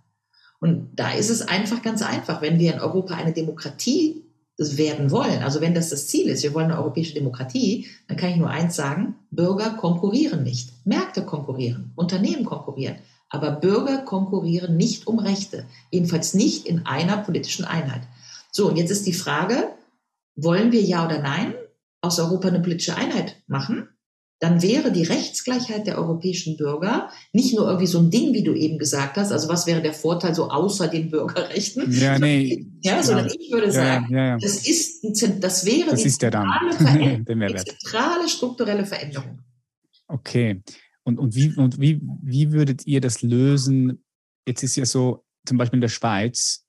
[0.61, 4.23] Und da ist es einfach ganz einfach, wenn wir in Europa eine Demokratie
[4.59, 8.31] werden wollen, also wenn das das Ziel ist, wir wollen eine europäische Demokratie, dann kann
[8.31, 12.97] ich nur eins sagen, Bürger konkurrieren nicht, Märkte konkurrieren, Unternehmen konkurrieren.
[13.29, 18.03] Aber Bürger konkurrieren nicht um Rechte, jedenfalls nicht in einer politischen Einheit.
[18.53, 19.73] So, und jetzt ist die Frage,
[20.37, 21.55] wollen wir ja oder nein
[22.01, 23.89] aus Europa eine politische Einheit machen?
[24.39, 28.55] Dann wäre die Rechtsgleichheit der europäischen Bürger nicht nur irgendwie so ein Ding, wie du
[28.55, 29.33] eben gesagt hast.
[29.33, 31.91] Also was wäre der Vorteil so außer den Bürgerrechten?
[31.91, 32.67] Ja, nee.
[32.83, 33.35] Ja, sondern ja.
[33.39, 35.03] ich würde sagen, ja, ja, das ist,
[35.41, 39.39] das wäre das die, zentrale, die zentrale strukturelle Veränderung.
[40.07, 40.63] Okay.
[41.03, 44.05] Und, und, wie, und wie, wie würdet ihr das lösen?
[44.47, 46.67] Jetzt ist ja so, zum Beispiel in der Schweiz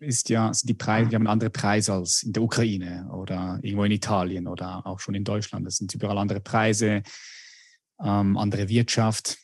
[0.00, 3.84] ist ja, sind die Preise, wir haben andere Preise als in der Ukraine oder irgendwo
[3.84, 5.66] in Italien oder auch schon in Deutschland.
[5.66, 7.02] Das sind überall andere Preise,
[8.02, 9.38] ähm, andere Wirtschaft.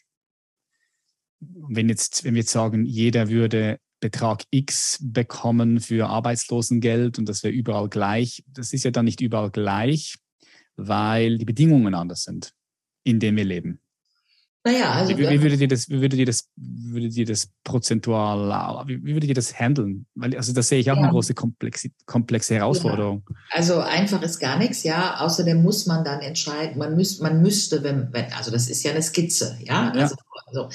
[1.41, 7.43] Wenn, jetzt, wenn wir jetzt sagen, jeder würde Betrag X bekommen für Arbeitslosengeld und das
[7.43, 10.17] wäre überall gleich, das ist ja dann nicht überall gleich,
[10.77, 12.53] weil die Bedingungen anders sind,
[13.05, 13.82] in denen wir leben.
[14.64, 15.18] Naja, also.
[15.18, 19.14] Wie, wie, würdet ihr das, wie würdet ihr das, würdet ihr das prozentual, wie, wie
[19.14, 20.07] würdet ihr das handeln?
[20.14, 21.03] Weil, also, da sehe ich auch ja.
[21.03, 23.25] eine große komplexe, komplexe Herausforderung.
[23.29, 23.37] Ja.
[23.51, 25.20] Also, einfach ist gar nichts, ja.
[25.20, 28.92] Außerdem muss man dann entscheiden, man müsste, man müsste, wenn, wenn, also, das ist ja
[28.92, 29.90] eine Skizze, ja.
[29.90, 30.22] Also, ja.
[30.46, 30.68] Also,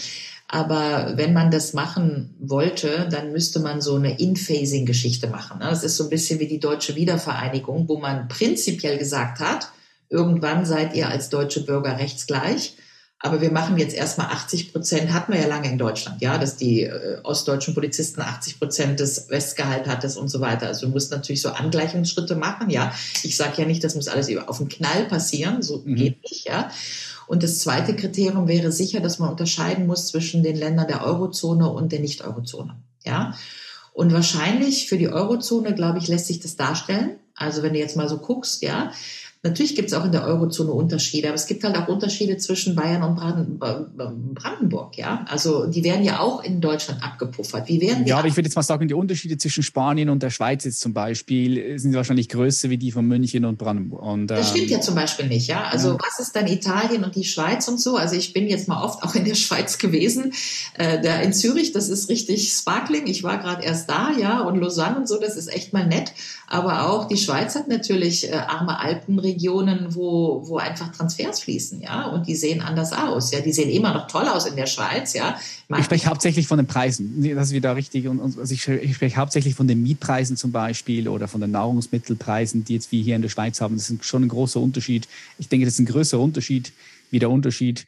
[0.49, 5.59] Aber wenn man das machen wollte, dann müsste man so eine In-Phasing-Geschichte machen.
[5.59, 9.69] Das ist so ein bisschen wie die deutsche Wiedervereinigung, wo man prinzipiell gesagt hat,
[10.09, 12.76] irgendwann seid ihr als deutsche Bürger rechtsgleich.
[13.19, 16.55] Aber wir machen jetzt erstmal 80 Prozent, hatten wir ja lange in Deutschland, ja, dass
[16.55, 20.67] die äh, ostdeutschen Polizisten 80 Prozent des Westgehalt hatten und so weiter.
[20.67, 22.93] Also du musst natürlich so Angleichungsschritte machen, ja.
[23.23, 25.95] Ich sage ja nicht, das muss alles auf den Knall passieren, so mhm.
[25.95, 26.69] geht nicht, ja.
[27.25, 31.69] Und das zweite Kriterium wäre sicher, dass man unterscheiden muss zwischen den Ländern der Eurozone
[31.69, 33.33] und der Nicht-Eurozone, ja.
[33.93, 37.17] Und wahrscheinlich für die Eurozone, glaube ich, lässt sich das darstellen.
[37.33, 38.91] Also wenn du jetzt mal so guckst, ja,
[39.43, 42.75] Natürlich gibt es auch in der Eurozone Unterschiede, aber es gibt halt auch Unterschiede zwischen
[42.75, 43.15] Bayern und
[43.59, 45.25] Brandenburg, ja.
[45.29, 47.67] Also die werden ja auch in Deutschland abgepuffert.
[47.67, 50.31] Wie werden ja, aber ich würde jetzt mal sagen, die Unterschiede zwischen Spanien und der
[50.31, 54.01] Schweiz jetzt zum Beispiel sind wahrscheinlich größer wie die von München und Brandenburg.
[54.01, 55.65] Und, das stimmt ja ähm, zum Beispiel nicht, ja.
[55.65, 55.97] Also ja.
[55.99, 57.95] was ist dann Italien und die Schweiz und so?
[57.95, 60.33] Also ich bin jetzt mal oft auch in der Schweiz gewesen.
[60.73, 63.07] Äh, da in Zürich, das ist richtig sparkling.
[63.07, 66.13] Ich war gerade erst da, ja, und Lausanne und so, das ist echt mal nett.
[66.49, 72.05] Aber auch die Schweiz hat natürlich äh, arme Alpenregionen, wo, wo einfach Transfers fließen, ja,
[72.07, 73.33] und die sehen anders aus.
[73.33, 75.37] Ja, die sehen immer noch toll aus in der Schweiz, ja.
[75.77, 77.21] ich spreche hauptsächlich von den Preisen.
[77.35, 78.07] Das ist wieder richtig.
[78.07, 82.63] Und, also ich, ich spreche hauptsächlich von den Mietpreisen zum Beispiel oder von den Nahrungsmittelpreisen,
[82.63, 83.75] die jetzt wie hier in der Schweiz haben.
[83.75, 85.05] Das ist schon ein großer Unterschied.
[85.37, 86.71] Ich denke, das ist ein größerer Unterschied
[87.11, 87.87] wie der Unterschied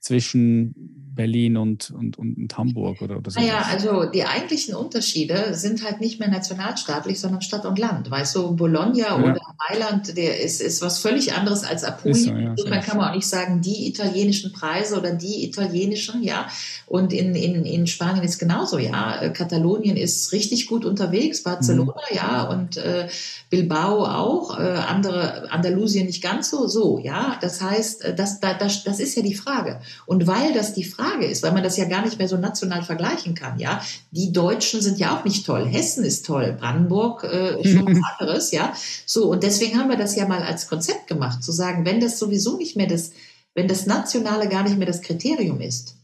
[0.00, 3.40] zwischen Berlin und, und, und, Hamburg oder, oder so?
[3.40, 8.10] Naja, also die eigentlichen Unterschiede sind halt nicht mehr nationalstaatlich, sondern Stadt und Land.
[8.10, 9.16] Weißt du, Bologna ja.
[9.18, 12.24] oder Mailand, der ist, ist was völlig anderes als Apulien.
[12.24, 16.48] So, ja, Insofern kann man auch nicht sagen, die italienischen Preise oder die italienischen, ja.
[16.86, 19.28] Und in, in, in Spanien ist genauso, ja.
[19.30, 22.16] Katalonien ist richtig gut unterwegs, Barcelona, mhm.
[22.16, 23.08] ja, und äh,
[23.50, 27.38] Bilbao auch, äh, andere, Andalusien nicht ganz so, so, ja.
[27.40, 29.80] Das heißt, äh, das, das, das ist ja die Frage.
[30.06, 32.82] Und weil das die Frage ist, weil man das ja gar nicht mehr so national
[32.82, 33.80] vergleichen kann, ja.
[34.10, 35.66] Die Deutschen sind ja auch nicht toll.
[35.66, 36.56] Hessen ist toll.
[36.58, 38.72] Brandenburg äh, ist schon was anderes, ja.
[39.06, 39.30] So.
[39.30, 42.56] Und deswegen haben wir das ja mal als Konzept gemacht, zu sagen, wenn das sowieso
[42.56, 43.12] nicht mehr das,
[43.54, 45.96] wenn das Nationale gar nicht mehr das Kriterium ist,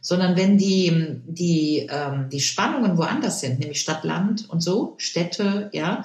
[0.00, 5.70] sondern wenn die, die, ähm, die Spannungen woanders sind, nämlich Stadt, Land und so, Städte,
[5.72, 6.04] ja,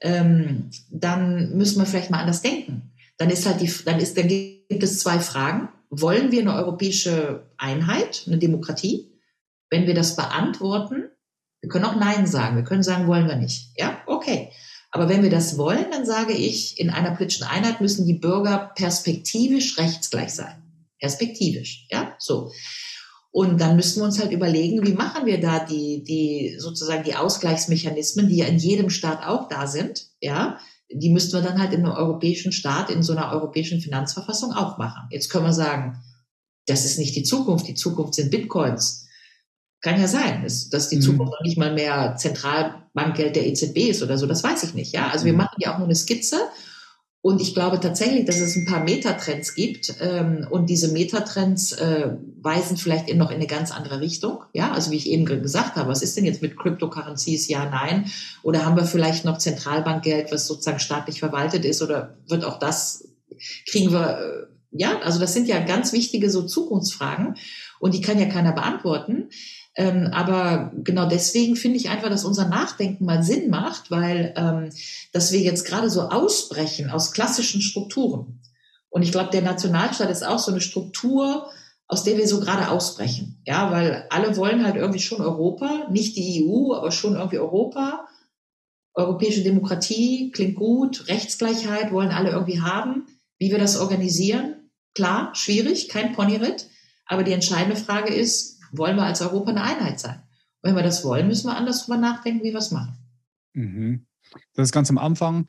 [0.00, 2.92] ähm, dann müssen wir vielleicht mal anders denken.
[3.16, 5.68] Dann ist halt die, dann ist, dann gibt es zwei Fragen
[6.00, 9.12] wollen wir eine europäische Einheit, eine Demokratie?
[9.70, 11.04] Wenn wir das beantworten,
[11.60, 12.56] wir können auch Nein sagen.
[12.56, 13.72] Wir können sagen, wollen wir nicht.
[13.76, 14.43] Ja, okay.
[14.94, 18.70] Aber wenn wir das wollen, dann sage ich, in einer politischen Einheit müssen die Bürger
[18.76, 20.62] perspektivisch rechtsgleich sein.
[21.00, 21.88] Perspektivisch.
[21.90, 22.52] Ja, so.
[23.32, 27.16] Und dann müssen wir uns halt überlegen, wie machen wir da die, die, sozusagen die
[27.16, 30.06] Ausgleichsmechanismen, die ja in jedem Staat auch da sind.
[30.20, 34.52] Ja, die müssten wir dann halt in einem europäischen Staat, in so einer europäischen Finanzverfassung
[34.52, 35.08] auch machen.
[35.10, 36.04] Jetzt können wir sagen,
[36.66, 37.66] das ist nicht die Zukunft.
[37.66, 39.08] Die Zukunft sind Bitcoins.
[39.84, 41.02] Kann ja sein, dass, die mhm.
[41.02, 44.26] Zukunft noch nicht mal mehr Zentralbankgeld der EZB ist oder so.
[44.26, 44.94] Das weiß ich nicht.
[44.94, 45.40] Ja, also wir mhm.
[45.40, 46.38] machen ja auch nur eine Skizze
[47.20, 49.94] und ich glaube tatsächlich, dass es ein paar Metatrends gibt.
[50.00, 54.40] Ähm, und diese Metatrends äh, weisen vielleicht in noch in eine ganz andere Richtung.
[54.54, 57.48] Ja, also wie ich eben gesagt habe, was ist denn jetzt mit Cryptocurrencies?
[57.48, 58.10] Ja, nein.
[58.42, 61.82] Oder haben wir vielleicht noch Zentralbankgeld, was sozusagen staatlich verwaltet ist?
[61.82, 63.08] Oder wird auch das,
[63.70, 67.36] kriegen wir, äh, ja, also das sind ja ganz wichtige so Zukunftsfragen.
[67.80, 69.30] Und die kann ja keiner beantworten.
[69.76, 74.70] Ähm, aber genau deswegen finde ich einfach, dass unser Nachdenken mal Sinn macht, weil ähm,
[75.12, 78.40] dass wir jetzt gerade so ausbrechen aus klassischen Strukturen.
[78.88, 81.48] Und ich glaube, der Nationalstaat ist auch so eine Struktur,
[81.88, 83.42] aus der wir so gerade ausbrechen.
[83.44, 88.06] Ja, weil alle wollen halt irgendwie schon Europa, nicht die EU, aber schon irgendwie Europa.
[88.94, 93.06] Europäische Demokratie klingt gut, Rechtsgleichheit wollen alle irgendwie haben.
[93.38, 96.68] Wie wir das organisieren, klar, schwierig, kein Ponyritt.
[97.06, 100.22] Aber die entscheidende Frage ist, wollen wir als Europa eine Einheit sein?
[100.60, 102.96] Und wenn wir das wollen, müssen wir anders darüber nachdenken, wie wir es machen.
[103.52, 104.06] Mhm.
[104.54, 105.46] Das ist ganz am Anfang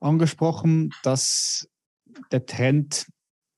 [0.00, 1.68] angesprochen, dass
[2.30, 3.06] der Trend,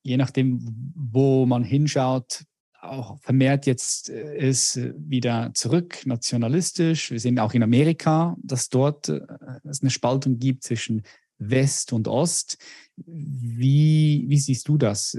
[0.03, 2.43] je nachdem, wo man hinschaut,
[2.81, 7.11] auch vermehrt jetzt äh, ist wieder zurück, nationalistisch.
[7.11, 9.21] Wir sehen auch in Amerika, dass dort äh,
[9.63, 11.01] es eine Spaltung gibt zwischen
[11.37, 12.57] West und Ost.
[12.95, 15.17] Wie, wie siehst du das?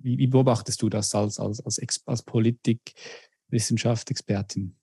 [0.00, 3.23] Wie, wie beobachtest du das als, als, als, als Politikwissenschaft,
[4.10, 4.76] Expertin?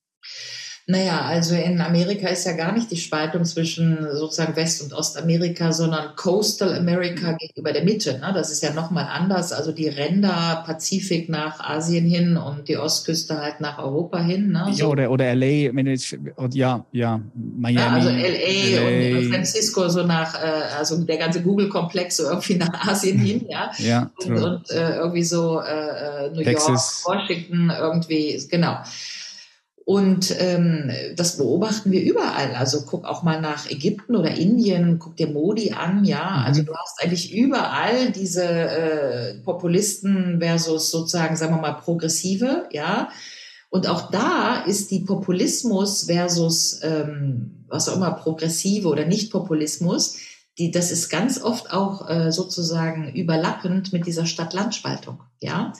[0.92, 5.72] Naja, also in Amerika ist ja gar nicht die Spaltung zwischen sozusagen West- und Ostamerika,
[5.72, 8.20] sondern Coastal America gegenüber der Mitte.
[8.20, 8.32] Ne?
[8.34, 9.54] Das ist ja nochmal anders.
[9.54, 14.52] Also die Ränder Pazifik nach Asien hin und die Ostküste halt nach Europa hin.
[14.52, 14.66] Ne?
[14.72, 14.80] So.
[14.80, 16.20] Ja, oder, oder LA, wenn ich,
[16.52, 17.80] ja, ja, Miami.
[17.80, 22.56] Ja, also LA, LA, und Francisco so nach, äh, also der ganze Google-Komplex so irgendwie
[22.58, 23.72] nach Asien hin, ja.
[23.78, 27.06] ja und, und äh, irgendwie so äh, äh New Texas.
[27.08, 28.80] York, Washington, irgendwie, genau.
[29.84, 32.54] Und ähm, das beobachten wir überall.
[32.56, 36.38] Also guck auch mal nach Ägypten oder Indien, guck dir Modi an, ja.
[36.40, 36.46] Mhm.
[36.46, 43.10] Also du hast eigentlich überall diese äh, Populisten versus sozusagen, sagen wir mal, Progressive, ja.
[43.70, 50.18] Und auch da ist die Populismus versus ähm, was auch immer, Progressive oder Nicht-Populismus,
[50.58, 55.74] die, das ist ganz oft auch äh, sozusagen überlappend mit dieser Stadt-Land-Spaltung, ja.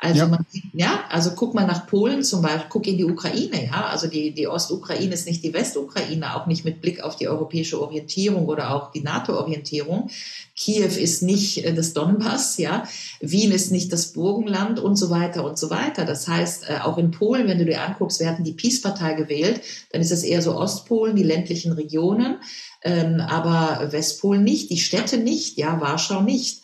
[0.00, 0.26] Also ja.
[0.28, 3.86] man ja, also guck mal nach Polen zum Beispiel, guck in die Ukraine, ja.
[3.86, 7.82] Also die, die Ostukraine ist nicht die Westukraine, auch nicht mit Blick auf die europäische
[7.82, 10.08] Orientierung oder auch die NATO-Orientierung.
[10.54, 12.84] Kiew ist nicht äh, das Donbass, ja.
[13.20, 16.04] Wien ist nicht das Burgenland und so weiter und so weiter.
[16.04, 19.62] Das heißt, äh, auch in Polen, wenn du dir anguckst, wir hatten die Peace-Partei gewählt,
[19.90, 22.36] dann ist es eher so Ostpolen, die ländlichen Regionen,
[22.84, 26.62] ähm, aber Westpolen nicht, die Städte nicht, ja, Warschau nicht.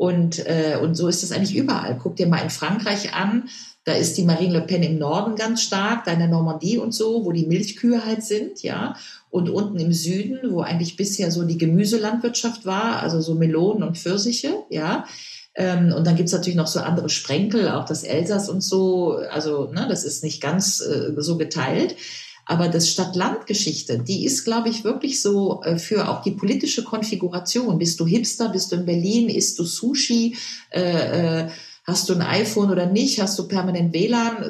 [0.00, 1.98] Und, äh, und so ist es eigentlich überall.
[2.02, 3.50] Guck dir mal in Frankreich an,
[3.84, 6.94] da ist die Marine Le Pen im Norden ganz stark, da in der Normandie und
[6.94, 8.96] so, wo die Milchkühe halt sind, ja.
[9.28, 13.98] Und unten im Süden, wo eigentlich bisher so die Gemüselandwirtschaft war, also so Melonen und
[13.98, 15.04] Pfirsiche, ja.
[15.54, 19.18] Ähm, und dann gibt's natürlich noch so andere Sprenkel, auch das Elsass und so.
[19.30, 21.94] Also, ne, das ist nicht ganz äh, so geteilt.
[22.50, 27.78] Aber das Stadt-Land-Geschichte, die ist, glaube ich, wirklich so äh, für auch die politische Konfiguration.
[27.78, 30.36] Bist du Hipster, bist du in Berlin, isst du Sushi,
[30.70, 31.48] äh, äh,
[31.84, 33.20] Hast du ein iPhone oder nicht?
[33.20, 34.44] Hast du permanent WLAN?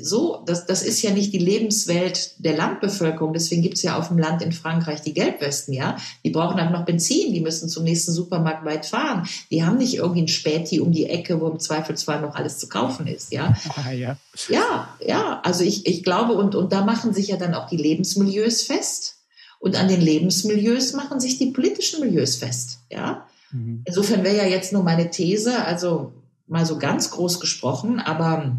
[0.00, 3.32] So, das, das ist ja nicht die Lebenswelt der Landbevölkerung.
[3.32, 5.96] Deswegen gibt's ja auf dem Land in Frankreich die Gelbwesten, ja.
[6.24, 9.28] Die brauchen dann noch Benzin, die müssen zum nächsten Supermarkt weit fahren.
[9.50, 12.68] Die haben nicht irgendwie ein Späti um die Ecke, wo im Zweifelsfall noch alles zu
[12.68, 13.56] kaufen ist, ja.
[13.76, 14.16] Ah, ja.
[14.48, 15.40] ja, ja.
[15.44, 19.16] Also ich, ich glaube, und, und da machen sich ja dann auch die Lebensmilieus fest.
[19.60, 23.26] Und an den Lebensmilieus machen sich die politischen Milieus fest, ja.
[23.50, 23.82] Mhm.
[23.84, 26.12] Insofern wäre ja jetzt nur meine These, also
[26.48, 28.56] mal so ganz groß gesprochen, aber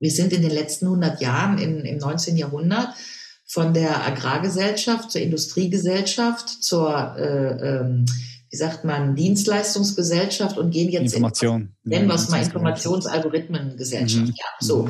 [0.00, 2.36] wir sind in den letzten 100 Jahren im, im 19.
[2.36, 2.88] Jahrhundert
[3.46, 8.04] von der Agrargesellschaft zur Industriegesellschaft zur, äh, ähm,
[8.50, 11.74] wie sagt man, Dienstleistungsgesellschaft und gehen jetzt Information.
[11.84, 14.26] in, nennen wir es mal Informationsalgorithmengesellschaft.
[14.26, 14.34] Mhm.
[14.36, 14.88] Ja, so.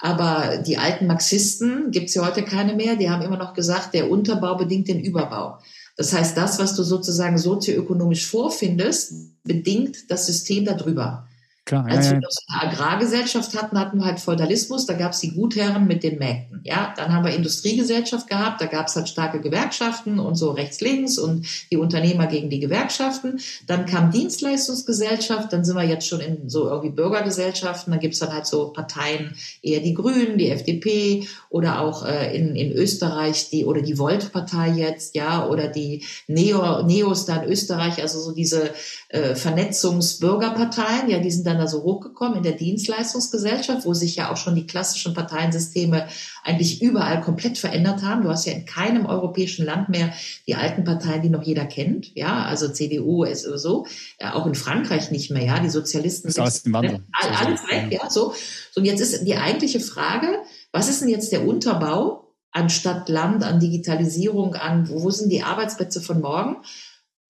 [0.00, 2.96] Aber die alten Marxisten gibt's ja heute keine mehr.
[2.96, 5.58] Die haben immer noch gesagt, der Unterbau bedingt den Überbau.
[5.96, 11.27] Das heißt, das, was du sozusagen sozioökonomisch vorfindest, bedingt das System darüber.
[11.68, 15.20] Klar, Als ja, wir das eine Agrargesellschaft hatten, hatten wir halt Feudalismus, da gab es
[15.20, 16.62] die Gutherren mit den Mägden.
[16.64, 21.18] Ja, dann haben wir Industriegesellschaft gehabt, da gab es halt starke Gewerkschaften und so rechts-links
[21.18, 23.38] und die Unternehmer gegen die Gewerkschaften.
[23.66, 28.32] Dann kam Dienstleistungsgesellschaft, dann sind wir jetzt schon in so irgendwie Bürgergesellschaften, da gibt's dann
[28.32, 33.66] halt so Parteien, eher die Grünen, die FDP oder auch äh, in, in Österreich die
[33.66, 38.70] oder die Volt-Partei jetzt, ja, oder die Neo, Neos da in Österreich, also so diese
[39.10, 44.32] äh, Vernetzungsbürgerparteien, ja, die sind dann da so hochgekommen in der Dienstleistungsgesellschaft, wo sich ja
[44.32, 46.08] auch schon die klassischen Parteiensysteme
[46.44, 48.22] eigentlich überall komplett verändert haben.
[48.22, 50.12] Du hast ja in keinem europäischen Land mehr
[50.46, 53.86] die alten Parteien, die noch jeder kennt, ja, also CDU ist so,
[54.20, 58.08] ja, auch in Frankreich nicht mehr, ja, die Sozialisten sind alles, Wandel, alles weg, ja,
[58.08, 58.32] so.
[58.72, 60.26] So, und jetzt ist die eigentliche Frage,
[60.72, 65.42] was ist denn jetzt der Unterbau an Stadt, Land, an Digitalisierung, an wo sind die
[65.42, 66.56] Arbeitsplätze von morgen?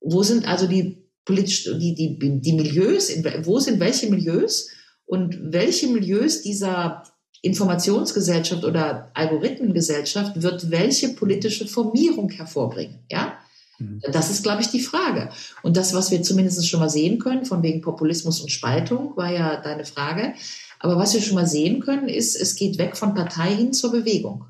[0.01, 4.71] Wo sind also die politisch, die, die, die Milieus, in, wo sind welche Milieus
[5.05, 7.03] und welche Milieus dieser
[7.43, 13.37] Informationsgesellschaft oder Algorithmengesellschaft wird welche politische Formierung hervorbringen, ja?
[13.79, 14.01] Mhm.
[14.11, 15.29] Das ist, glaube ich, die Frage.
[15.63, 19.31] Und das, was wir zumindest schon mal sehen können, von wegen Populismus und Spaltung, war
[19.31, 20.33] ja deine Frage.
[20.81, 23.93] Aber was wir schon mal sehen können, ist, es geht weg von Partei hin zur
[23.93, 24.47] Bewegung.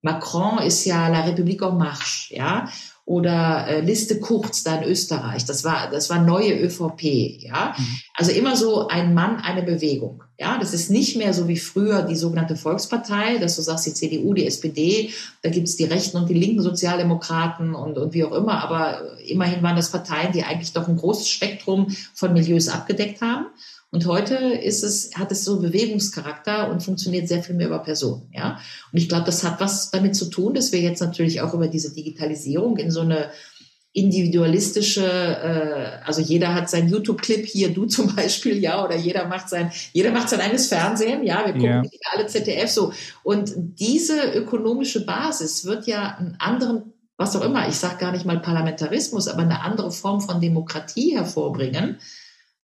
[0.00, 2.70] Macron ist ja La République en Marche, ja
[3.08, 5.46] oder äh, Liste Kurz da in Österreich.
[5.46, 7.74] Das war, das war neue ÖVP, ja.
[7.76, 8.00] Mhm.
[8.14, 10.22] Also immer so ein Mann, eine Bewegung.
[10.38, 13.94] Ja, das ist nicht mehr so wie früher die sogenannte Volkspartei, dass du sagst, die
[13.94, 18.32] CDU, die SPD, da gibt's die rechten und die linken Sozialdemokraten und, und wie auch
[18.32, 23.22] immer, aber immerhin waren das Parteien, die eigentlich doch ein großes Spektrum von Milieus abgedeckt
[23.22, 23.46] haben.
[23.90, 28.30] Und heute ist es, hat es so Bewegungscharakter und funktioniert sehr viel mehr über Personen,
[28.32, 28.60] ja.
[28.92, 31.68] Und ich glaube, das hat was damit zu tun, dass wir jetzt natürlich auch über
[31.68, 33.30] diese Digitalisierung in so eine
[33.92, 39.48] individualistische, äh, also jeder hat sein YouTube-Clip hier, du zum Beispiel, ja, oder jeder macht
[39.48, 42.10] sein, jeder macht sein eigenes Fernsehen, ja, wir gucken ja.
[42.12, 42.92] alle ZDF so.
[43.22, 48.26] Und diese ökonomische Basis wird ja einen anderen, was auch immer, ich sage gar nicht
[48.26, 51.98] mal Parlamentarismus, aber eine andere Form von Demokratie hervorbringen,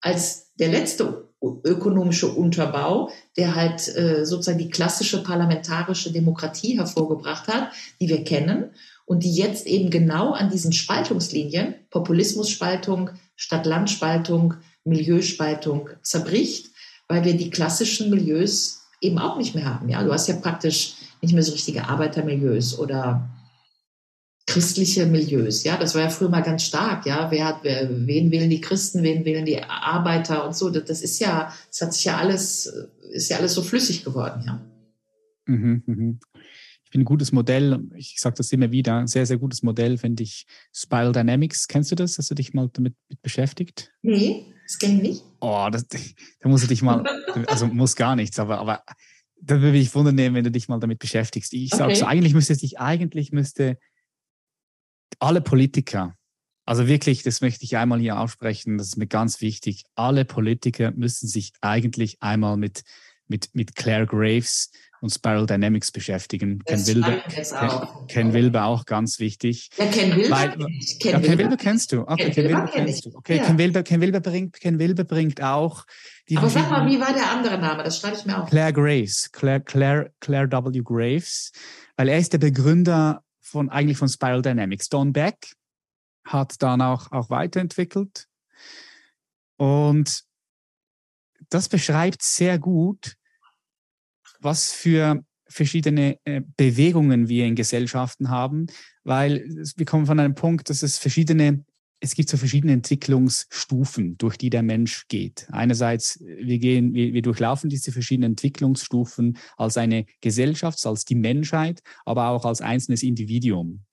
[0.01, 7.71] als der letzte ökonomische Unterbau, der halt äh, sozusagen die klassische parlamentarische Demokratie hervorgebracht hat,
[7.99, 8.71] die wir kennen
[9.05, 16.71] und die jetzt eben genau an diesen Spaltungslinien, Populismusspaltung, Stadt-Land-Spaltung, Milieuspaltung zerbricht,
[17.07, 19.89] weil wir die klassischen Milieus eben auch nicht mehr haben.
[19.89, 23.29] Ja, du hast ja praktisch nicht mehr so richtige Arbeitermilieus oder
[24.45, 25.63] christliche Milieus.
[25.63, 27.05] Ja, das war ja früher mal ganz stark.
[27.05, 30.69] Ja, wer hat, wer, wen wählen die Christen, wen wählen die Arbeiter und so.
[30.69, 32.65] Das, das ist ja, das hat sich ja alles,
[33.11, 34.43] ist ja alles so flüssig geworden.
[34.45, 34.61] Ja.
[35.45, 36.19] Mhm, mhm
[36.93, 40.21] finde ein gutes Modell, ich sage das immer wieder, ein sehr, sehr gutes Modell finde
[40.21, 41.67] ich Spiral Dynamics.
[41.67, 42.19] Kennst du das?
[42.19, 43.91] Hast du dich mal damit beschäftigt?
[44.03, 45.23] Nee, das kenne ich nicht.
[45.39, 45.97] Oh, das, da
[46.49, 47.03] musst du dich mal,
[47.47, 48.83] also muss gar nichts, aber, aber
[49.41, 51.53] da würde ich wundern nehmen, wenn du dich mal damit beschäftigst.
[51.53, 53.79] Ich sage so, eigentlich müsste sich, eigentlich müsste
[55.19, 56.15] alle Politiker,
[56.65, 60.91] also wirklich, das möchte ich einmal hier aussprechen, das ist mir ganz wichtig, alle Politiker
[60.91, 62.83] müssen sich eigentlich einmal mit,
[63.27, 66.61] mit, mit Claire Graves und Spiral Dynamics beschäftigen.
[66.65, 69.69] Das Ken Wilber, Ken, Ken Wilber auch ganz wichtig.
[69.77, 72.07] Ja, Ken Wilber, Weil, Ken, ja, Ken Wilber kennst du.
[72.07, 73.09] Okay, Ken, Ken Wilber, kennst du.
[73.13, 73.43] Okay, ja.
[73.43, 75.85] Ken, Wilber, Ken, Wilber bringt, Ken Wilber bringt auch
[76.29, 77.83] die Aber sag mal, wie war der andere Name?
[77.83, 78.49] Das schreibe ich mir auf.
[78.49, 80.81] Claire Graves, Claire, Claire, Claire W.
[80.81, 81.51] Graves,
[81.97, 83.23] weil er ist der Begründer
[83.53, 84.89] von eigentlich von Spiral Dynamics.
[84.89, 85.53] Don Beck
[86.25, 88.27] hat dann auch, auch weiterentwickelt.
[89.57, 90.23] Und
[91.49, 93.15] das beschreibt sehr gut,
[94.39, 98.65] was für verschiedene äh, Bewegungen wir in Gesellschaften haben,
[99.03, 99.45] weil
[99.75, 101.63] wir kommen von einem Punkt, dass es verschiedene,
[102.03, 105.47] es gibt so verschiedene Entwicklungsstufen, durch die der Mensch geht.
[105.51, 111.81] Einerseits, wir gehen, wir, wir durchlaufen diese verschiedenen Entwicklungsstufen als eine Gesellschaft, als die Menschheit,
[112.03, 113.85] aber auch als einzelnes Individuum.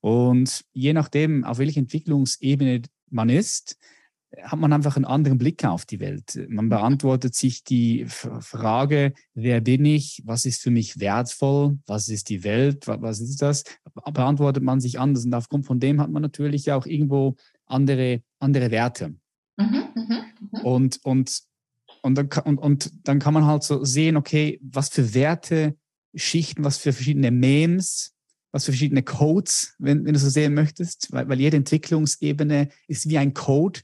[0.00, 3.78] Und je nachdem, auf welcher Entwicklungsebene man ist,
[4.42, 6.38] hat man einfach einen anderen Blick auf die Welt.
[6.48, 12.28] Man beantwortet sich die Frage, wer bin ich, was ist für mich wertvoll, was ist
[12.28, 13.64] die Welt, was ist das,
[14.12, 15.24] beantwortet man sich anders.
[15.24, 19.14] Und aufgrund von dem hat man natürlich auch irgendwo andere, andere Werte.
[19.56, 20.60] Mhm, mh, mh.
[20.62, 21.42] Und, und,
[22.02, 25.76] und, dann, und, und dann kann man halt so sehen, okay, was für Werte,
[26.14, 28.14] Schichten, was für verschiedene Memes,
[28.52, 33.08] was für verschiedene Codes, wenn, wenn du so sehen möchtest, weil, weil jede Entwicklungsebene ist
[33.08, 33.80] wie ein Code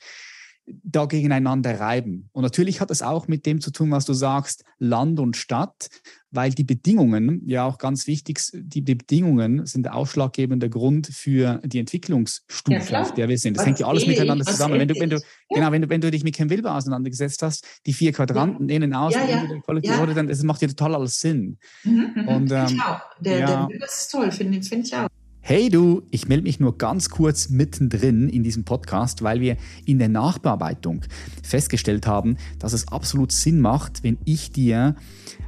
[0.66, 2.28] da gegeneinander reiben.
[2.32, 5.88] Und natürlich hat es auch mit dem zu tun, was du sagst, Land und Stadt,
[6.30, 11.78] weil die Bedingungen, ja auch ganz wichtig, die Bedingungen sind der ausschlaggebende Grund für die
[11.78, 13.56] Entwicklungsstufe, ja, auf der wir sind.
[13.56, 14.78] Das was hängt ja alles miteinander zusammen.
[14.78, 15.22] Wenn du, wenn du, ja.
[15.50, 18.76] genau, wenn du, wenn du dich mit Ken Wilber auseinandergesetzt hast, die vier Quadranten, ja.
[18.76, 19.44] innen, außen, ja,
[19.82, 20.06] ja.
[20.14, 21.58] dann, das macht ja total alles Sinn.
[21.82, 22.28] Mhm, mhm.
[22.28, 23.00] Und, ähm, ich auch.
[23.20, 23.66] Der, ja.
[23.66, 25.08] der ist toll, finde find ich auch.
[25.44, 29.98] Hey du, ich melde mich nur ganz kurz mittendrin in diesem Podcast, weil wir in
[29.98, 31.00] der Nachbearbeitung
[31.42, 34.94] festgestellt haben, dass es absolut Sinn macht, wenn ich dir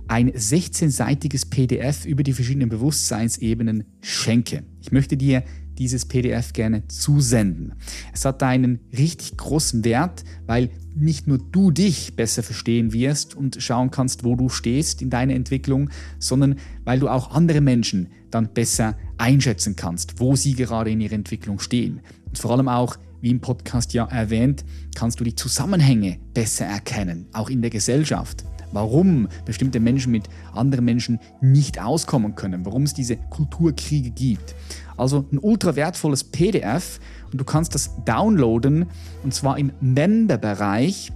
[0.09, 4.65] ein 16-seitiges PDF über die verschiedenen Bewusstseinsebenen schenke.
[4.81, 5.45] Ich möchte dir
[5.79, 7.75] dieses PDF gerne zusenden.
[8.13, 13.59] Es hat einen richtig großen Wert, weil nicht nur du dich besser verstehen wirst und
[13.61, 18.53] schauen kannst, wo du stehst in deiner Entwicklung, sondern weil du auch andere Menschen dann
[18.53, 22.01] besser einschätzen kannst, wo sie gerade in ihrer Entwicklung stehen.
[22.27, 27.27] Und vor allem auch, wie im Podcast ja erwähnt, kannst du die Zusammenhänge besser erkennen,
[27.33, 28.45] auch in der Gesellschaft.
[28.73, 34.55] Warum bestimmte Menschen mit anderen Menschen nicht auskommen können, warum es diese Kulturkriege gibt.
[34.97, 36.99] Also ein ultra wertvolles PDF
[37.31, 38.87] und du kannst das downloaden
[39.23, 41.13] und zwar im Member-Bereich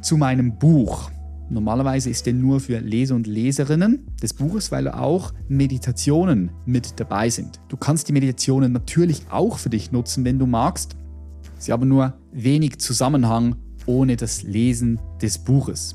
[0.00, 1.11] zu meinem Buch.
[1.52, 7.28] Normalerweise ist der nur für Leser und Leserinnen des Buches, weil auch Meditationen mit dabei
[7.28, 7.60] sind.
[7.68, 10.96] Du kannst die Meditationen natürlich auch für dich nutzen, wenn du magst.
[11.58, 15.94] Sie haben nur wenig Zusammenhang ohne das Lesen des Buches.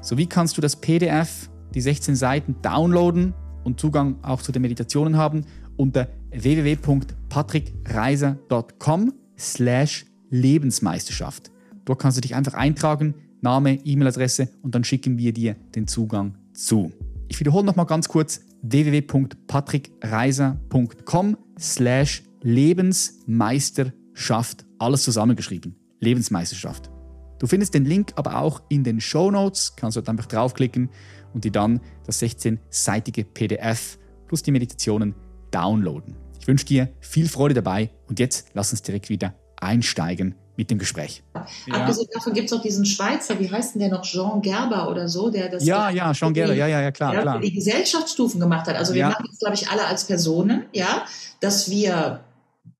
[0.00, 4.62] So wie kannst du das PDF, die 16 Seiten downloaden und Zugang auch zu den
[4.62, 5.44] Meditationen haben
[5.76, 11.50] unter www.patrickreiser.com slash Lebensmeisterschaft.
[11.84, 16.36] Dort kannst du dich einfach eintragen, Name, E-Mail-Adresse und dann schicken wir dir den Zugang
[16.52, 16.90] zu.
[17.28, 24.64] Ich wiederhole nochmal ganz kurz www.patrickreiser.com slash Lebensmeisterschaft.
[24.78, 25.76] Alles zusammengeschrieben.
[26.00, 26.90] Lebensmeisterschaft.
[27.38, 29.76] Du findest den Link aber auch in den Show Notes.
[29.76, 30.90] Kannst du dort einfach draufklicken
[31.34, 35.14] und dir dann das 16-seitige PDF plus die Meditationen
[35.50, 36.16] downloaden.
[36.40, 40.78] Ich wünsche dir viel Freude dabei und jetzt lass uns direkt wieder einsteigen mit dem
[40.78, 41.22] Gespräch.
[41.66, 41.74] Ja.
[41.74, 45.08] Abgesehen davon gibt es noch diesen Schweizer, wie heißt denn der noch, Jean Gerber oder
[45.08, 45.64] so, der das.
[45.64, 47.40] Ja, ja, Jean Gerber, ja, ja, ja, klar, klar.
[47.40, 48.76] die Gesellschaftsstufen gemacht hat.
[48.76, 49.08] Also wir ja.
[49.10, 51.04] machen das, glaube ich, alle als Personen, ja,
[51.40, 52.20] dass wir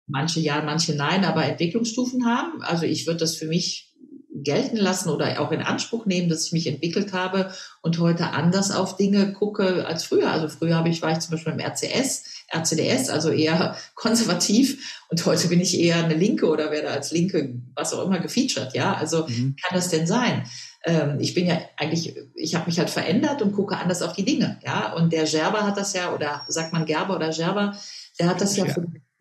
[0.07, 2.62] manche ja, manche nein, aber Entwicklungsstufen haben.
[2.62, 3.93] Also ich würde das für mich
[4.45, 8.70] gelten lassen oder auch in Anspruch nehmen, dass ich mich entwickelt habe und heute anders
[8.70, 10.30] auf Dinge gucke als früher.
[10.30, 12.24] Also früher habe ich, war ich zum Beispiel im RCS,
[12.55, 17.55] RCDS, also eher konservativ und heute bin ich eher eine Linke oder werde als Linke,
[17.74, 18.74] was auch immer, gefeatured.
[18.74, 19.57] Ja, also mhm.
[19.61, 20.45] kann das denn sein?
[20.84, 24.24] Ähm, ich bin ja eigentlich, ich habe mich halt verändert und gucke anders auf die
[24.24, 24.61] Dinge.
[24.64, 27.76] Ja, und der Gerber hat das ja, oder sagt man Gerber oder Gerber,
[28.20, 28.74] der hat das ja, ja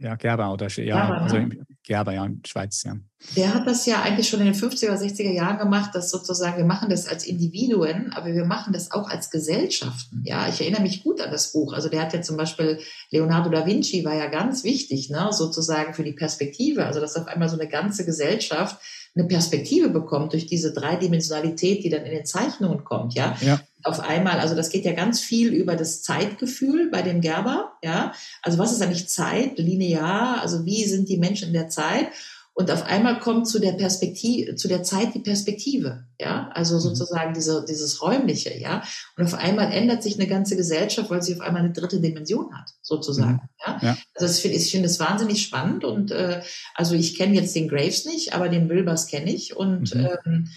[0.03, 1.65] ja, Gerber oder ja, Gerber, also ne?
[1.85, 2.95] Gerber, ja, in Schweiz, ja.
[3.35, 6.65] Der hat das ja eigentlich schon in den 50er, 60er Jahren gemacht, dass sozusagen, wir
[6.65, 10.23] machen das als Individuen, aber wir machen das auch als Gesellschaften.
[10.25, 11.73] Ja, ich erinnere mich gut an das Buch.
[11.73, 12.79] Also der hat ja zum Beispiel,
[13.11, 16.85] Leonardo da Vinci war ja ganz wichtig, ne, sozusagen für die Perspektive.
[16.85, 18.77] Also dass auf einmal so eine ganze Gesellschaft
[19.15, 23.37] eine Perspektive bekommt durch diese Dreidimensionalität, die dann in den Zeichnungen kommt, ja.
[23.41, 23.59] ja.
[23.83, 28.13] Auf einmal, also das geht ja ganz viel über das Zeitgefühl bei dem Gerber, ja.
[28.41, 32.07] Also was ist eigentlich Zeit, linear, also wie sind die Menschen in der Zeit?
[32.55, 36.81] Und auf einmal kommt zu der Perspektive, zu der Zeit die Perspektive, ja, also mhm.
[36.81, 38.83] sozusagen diese, dieses räumliche, ja.
[39.17, 42.55] Und auf einmal ändert sich eine ganze Gesellschaft, weil sie auf einmal eine dritte Dimension
[42.55, 43.49] hat, sozusagen, mhm.
[43.65, 43.79] ja?
[43.81, 43.97] ja.
[44.13, 46.43] Also das finde ich finde es wahnsinnig spannend und äh,
[46.75, 50.09] also ich kenne jetzt den Graves nicht, aber den Wilbers kenne ich und mhm.
[50.25, 50.49] ähm,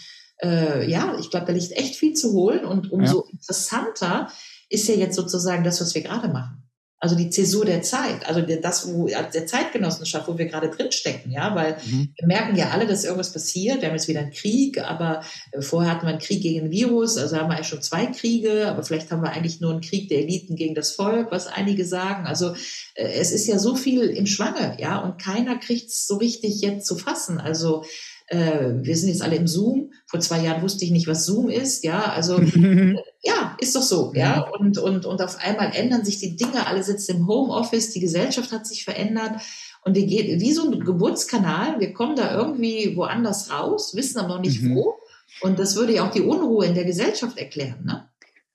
[0.42, 3.32] äh, ja, ich glaube, da liegt echt viel zu holen und umso ja.
[3.32, 4.30] interessanter
[4.68, 6.62] ist ja jetzt sozusagen das, was wir gerade machen.
[6.98, 11.54] Also die Zäsur der Zeit, also das, wo der Zeitgenossenschaft, wo wir gerade drinstecken, ja,
[11.54, 12.14] weil mhm.
[12.16, 13.82] wir merken ja alle, dass irgendwas passiert.
[13.82, 15.22] Wir haben jetzt wieder einen Krieg, aber
[15.52, 18.06] äh, vorher hatten wir einen Krieg gegen ein Virus, also haben wir eigentlich schon zwei
[18.06, 21.48] Kriege, aber vielleicht haben wir eigentlich nur einen Krieg der Eliten gegen das Volk, was
[21.48, 22.26] einige sagen.
[22.26, 22.54] Also
[22.94, 26.62] äh, es ist ja so viel im Schwange, ja, und keiner kriegt es so richtig
[26.62, 27.38] jetzt zu fassen.
[27.38, 27.84] Also
[28.28, 29.92] äh, wir sind jetzt alle im Zoom.
[30.06, 31.84] Vor zwei Jahren wusste ich nicht, was Zoom ist.
[31.84, 32.40] Ja, also
[33.22, 34.12] ja, ist doch so.
[34.14, 36.66] Ja, und, und, und auf einmal ändern sich die Dinge.
[36.66, 37.92] Alle sitzen im Homeoffice.
[37.92, 39.40] Die Gesellschaft hat sich verändert.
[39.84, 41.78] Und wir gehen wie so ein Geburtskanal.
[41.78, 44.74] Wir kommen da irgendwie woanders raus, wissen aber noch nicht mhm.
[44.74, 44.94] wo.
[45.42, 47.84] Und das würde ja auch die Unruhe in der Gesellschaft erklären.
[47.84, 48.08] Ne?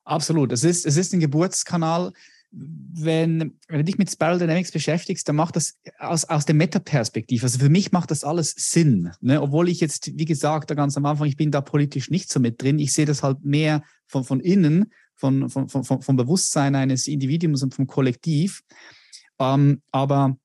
[0.03, 0.51] Absolut.
[0.51, 2.11] Es ist, es ist ein Geburtskanal
[2.51, 7.43] wenn, wenn du dich mit Spiral Dynamics beschäftigst, dann macht das aus, aus der Metaperspektive.
[7.43, 9.11] Also für mich macht das alles Sinn.
[9.21, 9.41] Ne?
[9.41, 12.39] Obwohl ich jetzt, wie gesagt, da ganz am Anfang, ich bin da politisch nicht so
[12.39, 12.79] mit drin.
[12.79, 17.63] Ich sehe das halt mehr von, von innen, von, von, von, vom Bewusstsein eines Individuums
[17.63, 18.63] und vom Kollektiv.
[19.39, 20.37] Ähm, aber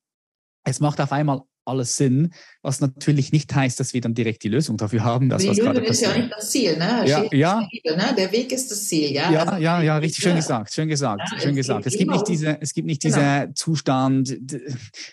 [0.63, 4.49] es macht auf einmal alles Sinn, was natürlich nicht heißt, dass wir dann direkt die
[4.49, 5.29] Lösung dafür haben.
[5.29, 7.03] Das, die was Lösung ist ja nicht das Ziel, ne?
[7.05, 7.67] Ja, ja.
[7.71, 8.15] Bibel, ne?
[8.17, 9.31] Der Weg ist das Ziel, ja.
[9.31, 10.37] Ja, also, ja, ja, richtig schön ja.
[10.37, 11.85] gesagt, schön gesagt, ja, schön gesagt.
[11.85, 13.15] Es gibt nicht diese, es gibt nicht genau.
[13.15, 14.37] dieser Zustand,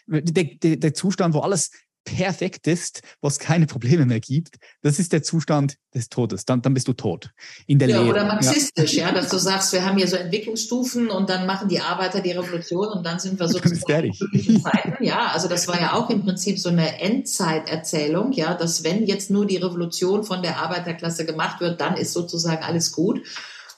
[0.07, 1.71] der, der, der Zustand, wo alles
[2.05, 6.45] perfekt ist, wo es keine Probleme mehr gibt, das ist der Zustand des Todes.
[6.45, 7.31] Dann, dann bist du tot.
[7.67, 8.11] In der ja, Lehre.
[8.11, 9.09] Oder marxistisch, ja.
[9.09, 12.33] ja, dass du sagst, wir haben hier so Entwicklungsstufen und dann machen die Arbeiter die
[12.33, 15.05] Revolution und dann sind wir sozusagen in Zeiten.
[15.05, 19.31] Ja, also das war ja auch im Prinzip so eine Endzeiterzählung, ja, dass wenn jetzt
[19.31, 23.23] nur die Revolution von der Arbeiterklasse gemacht wird, dann ist sozusagen alles gut.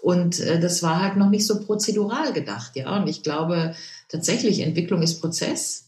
[0.01, 2.97] Und äh, das war halt noch nicht so prozedural gedacht, ja.
[2.97, 3.75] Und ich glaube
[4.09, 5.86] tatsächlich, Entwicklung ist Prozess.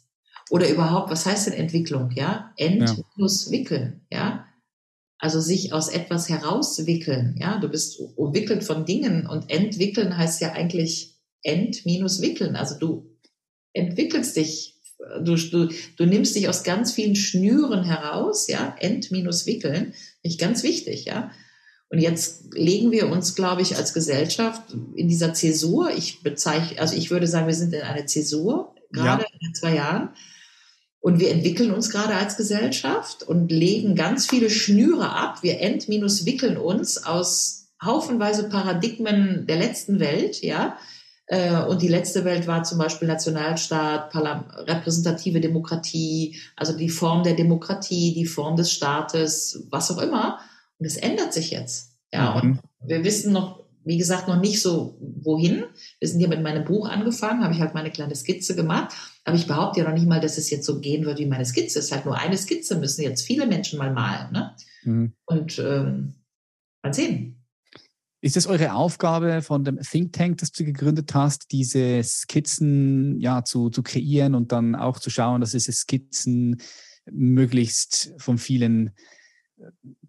[0.50, 2.10] Oder überhaupt, was heißt denn Entwicklung?
[2.12, 4.18] Ja, Entwickeln, ja.
[4.18, 4.44] ja.
[5.18, 7.58] Also sich aus etwas herauswickeln, ja.
[7.58, 12.56] Du bist umwickelt von Dingen und entwickeln heißt ja eigentlich ent minus wickeln.
[12.56, 13.16] Also du
[13.72, 14.76] entwickelst dich,
[15.22, 18.74] du, du, du nimmst dich aus ganz vielen Schnüren heraus, ja.
[18.78, 19.92] Ent minus wickeln,
[20.22, 21.30] nicht ganz wichtig, ja.
[21.90, 26.94] Und jetzt legen wir uns, glaube ich, als Gesellschaft in dieser Zäsur, ich bezeichne, also
[26.94, 29.48] ich würde sagen, wir sind in einer Zäsur, gerade ja.
[29.48, 30.10] in zwei Jahren.
[31.00, 35.42] Und wir entwickeln uns gerade als Gesellschaft und legen ganz viele Schnüre ab.
[35.42, 40.76] Wir ent-wickeln uns aus haufenweise Paradigmen der letzten Welt, ja.
[41.26, 47.34] Äh, und die letzte Welt war zum Beispiel Nationalstaat, repräsentative Demokratie, also die Form der
[47.34, 50.40] Demokratie, die Form des Staates, was auch immer.
[50.78, 51.92] Und es ändert sich jetzt.
[52.12, 52.40] Ja, mhm.
[52.40, 53.57] und wir wissen noch,
[53.88, 55.64] wie gesagt, noch nicht so wohin.
[55.98, 58.94] Wir sind hier mit meinem Buch angefangen, habe ich halt meine kleine Skizze gemacht.
[59.24, 61.46] Aber ich behaupte ja noch nicht mal, dass es jetzt so gehen wird wie meine
[61.46, 61.78] Skizze.
[61.78, 64.30] Es ist halt nur eine Skizze, müssen jetzt viele Menschen mal malen.
[64.32, 64.54] Ne?
[64.84, 65.12] Mhm.
[65.24, 66.14] Und ähm,
[66.82, 67.42] mal sehen.
[68.20, 73.42] Ist es eure Aufgabe von dem Think Tank, das du gegründet hast, diese Skizzen ja,
[73.42, 76.60] zu, zu kreieren und dann auch zu schauen, dass diese Skizzen
[77.10, 78.90] möglichst von vielen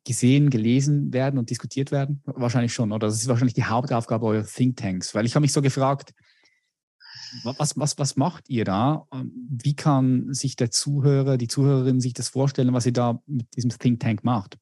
[0.03, 2.21] gesehen, gelesen werden und diskutiert werden?
[2.25, 3.07] Wahrscheinlich schon, oder?
[3.07, 5.13] Das ist wahrscheinlich die Hauptaufgabe eurer Think Tanks.
[5.15, 6.13] Weil ich habe mich so gefragt,
[7.43, 9.05] Was, was, was macht ihr da?
[9.13, 13.69] Wie kann sich der Zuhörer, die Zuhörerin sich das vorstellen, was ihr da mit diesem
[13.69, 14.57] Think Tank macht?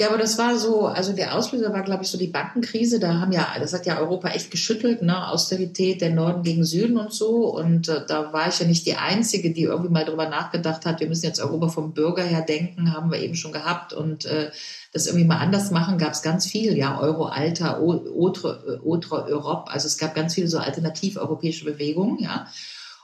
[0.00, 2.98] Ja, aber das war so, also der Auslöser war, glaube ich, so die Bankenkrise.
[3.00, 5.28] Da haben ja, das hat ja Europa echt geschüttelt, ne?
[5.28, 7.54] Austerität, der Norden gegen Süden und so.
[7.54, 11.00] Und äh, da war ich ja nicht die Einzige, die irgendwie mal drüber nachgedacht hat,
[11.00, 13.92] wir müssen jetzt Europa vom Bürger her denken, haben wir eben schon gehabt.
[13.92, 14.50] Und äh,
[14.94, 18.80] das irgendwie mal anders machen, gab es ganz viel, ja, Euro-Alter, Autre
[19.28, 19.70] Europe.
[19.70, 22.46] Also es gab ganz viele so alternativ-europäische Bewegungen, ja.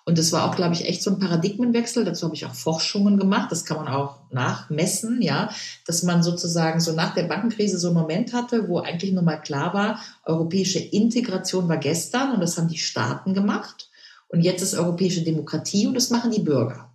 [0.09, 2.05] Und das war auch, glaube ich, echt so ein Paradigmenwechsel.
[2.05, 3.51] Dazu habe ich auch Forschungen gemacht.
[3.51, 5.51] Das kann man auch nachmessen, ja,
[5.85, 9.39] dass man sozusagen so nach der Bankenkrise so einen Moment hatte, wo eigentlich nur mal
[9.39, 13.91] klar war, europäische Integration war gestern und das haben die Staaten gemacht.
[14.29, 16.93] Und jetzt ist europäische Demokratie und das machen die Bürger.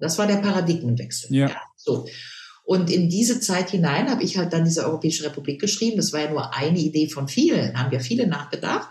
[0.00, 1.32] Das war der Paradigmenwechsel.
[1.32, 1.48] Ja.
[1.48, 2.06] ja so.
[2.64, 5.96] Und in diese Zeit hinein habe ich halt dann diese Europäische Republik geschrieben.
[5.96, 8.88] Das war ja nur eine Idee von vielen, haben ja viele nachgedacht.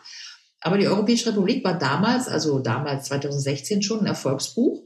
[0.61, 4.83] Aber die Europäische Republik war damals, also damals 2016 schon ein Erfolgsbuch.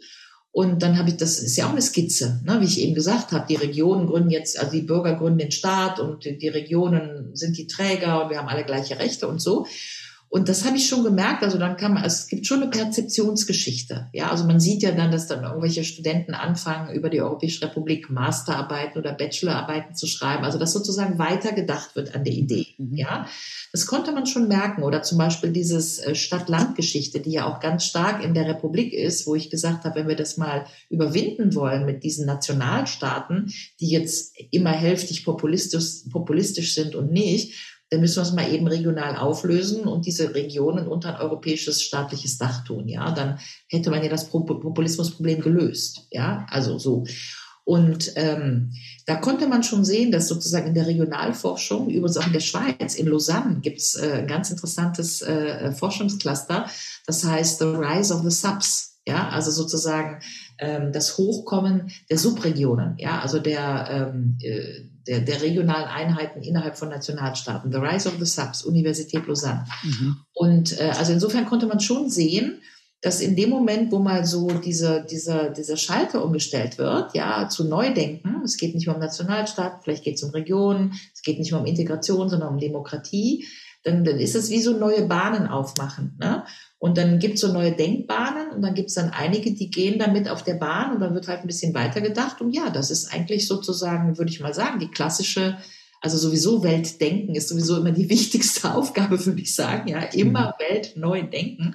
[0.52, 3.34] Und dann habe ich, das ist ja auch eine Skizze, ne, wie ich eben gesagt
[3.34, 3.46] habe.
[3.46, 7.68] Die Regionen gründen jetzt, also die Bürger gründen den Staat und die Regionen sind die
[7.68, 9.68] Träger und wir haben alle gleiche Rechte und so.
[10.30, 11.44] Und das habe ich schon gemerkt.
[11.44, 14.10] Also dann kann man, also es gibt schon eine Perzeptionsgeschichte.
[14.12, 18.10] Ja, also man sieht ja dann, dass dann irgendwelche Studenten anfangen, über die Europäische Republik
[18.10, 20.44] Masterarbeiten oder Bachelorarbeiten zu schreiben.
[20.44, 22.68] Also dass sozusagen weitergedacht wird an der Idee.
[22.78, 22.98] Mhm.
[22.98, 23.28] Ja,
[23.72, 24.84] das konnte man schon merken.
[24.84, 29.28] Oder zum Beispiel dieses äh, Stadt-Land-Geschichte, die ja auch ganz stark in der Republik ist,
[29.28, 34.36] wo ich gesagt habe, wenn wir das mal überwinden wollen mit diesen Nationalstaaten, die jetzt
[34.52, 39.86] immer hälftig populistisch, populistisch sind und nicht, dann müssen wir es mal eben regional auflösen
[39.86, 42.90] und diese Regionen unter ein europäisches staatliches Dach tun.
[42.90, 43.40] Ja, dann
[43.70, 46.06] hätte man ja das Populismusproblem gelöst.
[46.12, 47.06] Ja, also so.
[47.64, 48.74] Und ähm,
[49.06, 52.96] da konnte man schon sehen, dass sozusagen in der Regionalforschung, übrigens auch in der Schweiz,
[52.96, 56.70] in Lausanne, gibt es äh, ein ganz interessantes äh, Forschungscluster,
[57.08, 59.00] das heißt The Rise of the Subs.
[59.08, 60.20] Ja, also sozusagen
[60.60, 66.78] ähm, das Hochkommen der Subregionen, ja, also der, ähm, äh, der, der regionalen Einheiten innerhalb
[66.78, 67.72] von Nationalstaaten.
[67.72, 69.66] The Rise of the Subs, Universität Lausanne.
[69.84, 70.18] Mhm.
[70.34, 72.62] Und äh, also insofern konnte man schon sehen,
[73.02, 77.66] dass in dem Moment, wo mal so dieser, dieser, dieser Schalter umgestellt wird, ja, zu
[77.66, 81.52] Neudenken, es geht nicht mehr um Nationalstaat, vielleicht geht es um Regionen, es geht nicht
[81.52, 83.46] mehr um Integration, sondern um Demokratie,
[83.84, 86.18] dann, dann ist es wie so neue Bahnen aufmachen.
[86.20, 86.44] Ne?
[86.86, 89.98] Und dann gibt es so neue Denkbahnen und dann gibt es dann einige, die gehen
[89.98, 92.42] damit auf der Bahn und dann wird halt ein bisschen weitergedacht.
[92.42, 95.58] Und ja, das ist eigentlich sozusagen, würde ich mal sagen, die klassische,
[96.00, 99.88] also sowieso Weltdenken ist sowieso immer die wichtigste Aufgabe, würde ich sagen.
[99.88, 100.70] Ja, immer mhm.
[100.70, 101.74] Welt neu denken.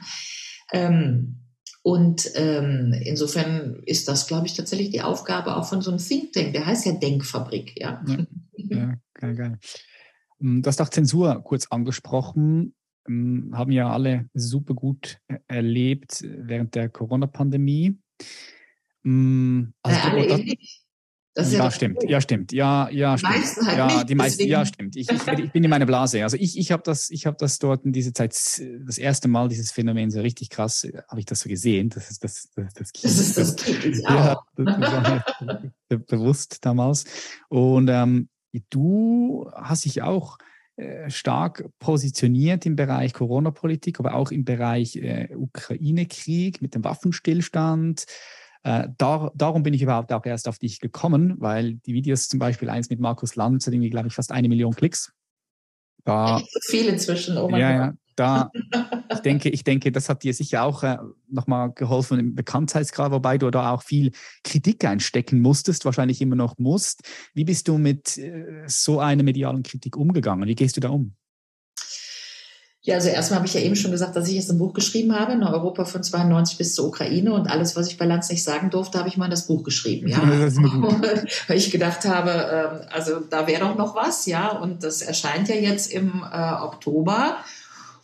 [0.73, 1.41] Ähm,
[1.83, 6.35] und ähm, insofern ist das, glaube ich, tatsächlich die Aufgabe auch von so einem Think
[6.35, 6.53] Tank.
[6.53, 7.73] Der heißt ja Denkfabrik.
[7.81, 9.59] Ja, ja, ja geil, geil.
[10.41, 12.75] Ähm, du hast auch Zensur kurz angesprochen.
[13.11, 17.99] Ähm, haben ja alle super gut äh, erlebt während der Corona-Pandemie.
[19.05, 20.57] Ähm, also ja, alle
[21.33, 22.03] das, ja, ja stimmt.
[22.03, 22.53] Ja, stimmt.
[22.53, 23.67] Ja, ja, die stimmt.
[23.67, 24.47] Halt ja, nicht, die meisten.
[24.49, 24.97] Ja, stimmt.
[24.97, 26.25] Ich, ich, ich, bin in meiner Blase.
[26.25, 29.49] Also ich, ich habe das, ich habe das dort in dieser Zeit das erste Mal
[29.49, 31.89] dieses Phänomen so richtig krass, äh, habe ich das so gesehen.
[31.89, 33.97] Das ist das, das, das, das ist das Kind.
[33.99, 37.05] Ja, das war mir bewusst damals.
[37.49, 38.29] Und ähm,
[38.71, 40.37] du hast dich auch
[41.09, 48.07] stark positioniert im Bereich Corona-Politik, aber auch im Bereich äh, Ukraine-Krieg mit dem Waffenstillstand.
[48.63, 52.39] Äh, dar, darum bin ich überhaupt auch erst auf dich gekommen, weil die Videos zum
[52.39, 55.13] Beispiel eins mit Markus Lanz hat irgendwie, glaube ich, fast eine Million Klicks.
[56.05, 57.95] Da, ja, viel inzwischen, oh mein ja, Gott.
[57.95, 58.51] Ja, da,
[59.13, 60.99] ich denke, ich denke, das hat dir sicher auch äh,
[61.29, 64.13] nochmal geholfen im Bekanntheitsgrad, wobei du da auch viel
[64.45, 67.03] Kritik einstecken musstest, wahrscheinlich immer noch musst.
[67.35, 70.49] Wie bist du mit äh, so einer medialen Kritik umgegangen?
[70.49, 71.15] Wie gehst du da um?
[72.83, 75.15] Ja, also erstmal habe ich ja eben schon gesagt, dass ich jetzt ein Buch geschrieben
[75.15, 78.43] habe, in Europa von 92 bis zur Ukraine und alles, was ich bei Lanz nicht
[78.43, 80.17] sagen durfte, habe ich mal in das Buch geschrieben, ja.
[81.47, 85.51] Weil ich gedacht habe, ähm, also da wäre doch noch was, ja, und das erscheint
[85.51, 87.37] ja jetzt im äh, Oktober.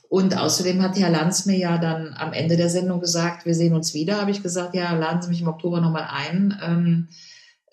[0.09, 3.75] Und außerdem hat Herr Lanz mir ja dann am Ende der Sendung gesagt, wir sehen
[3.75, 4.21] uns wieder.
[4.21, 6.59] Habe ich gesagt, ja, laden Sie mich im Oktober nochmal ein.
[6.65, 7.09] Ähm,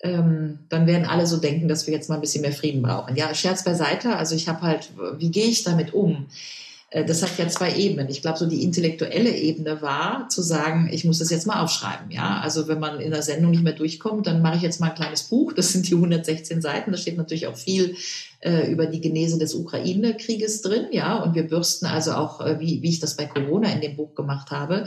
[0.02, 3.16] ähm, dann werden alle so denken, dass wir jetzt mal ein bisschen mehr Frieden brauchen.
[3.16, 4.16] Ja, Scherz beiseite.
[4.16, 6.26] Also ich habe halt, wie gehe ich damit um?
[6.94, 8.08] Äh, das hat ja zwei Ebenen.
[8.08, 12.10] Ich glaube, so die intellektuelle Ebene war zu sagen, ich muss das jetzt mal aufschreiben.
[12.10, 14.90] Ja, also wenn man in der Sendung nicht mehr durchkommt, dann mache ich jetzt mal
[14.90, 15.52] ein kleines Buch.
[15.52, 16.92] Das sind die 116 Seiten.
[16.92, 17.96] Da steht natürlich auch viel
[18.44, 22.82] äh, über die Genese des Ukraine-Krieges drin, ja, und wir bürsten also auch, äh, wie,
[22.82, 24.84] wie ich das bei Corona in dem Buch gemacht habe,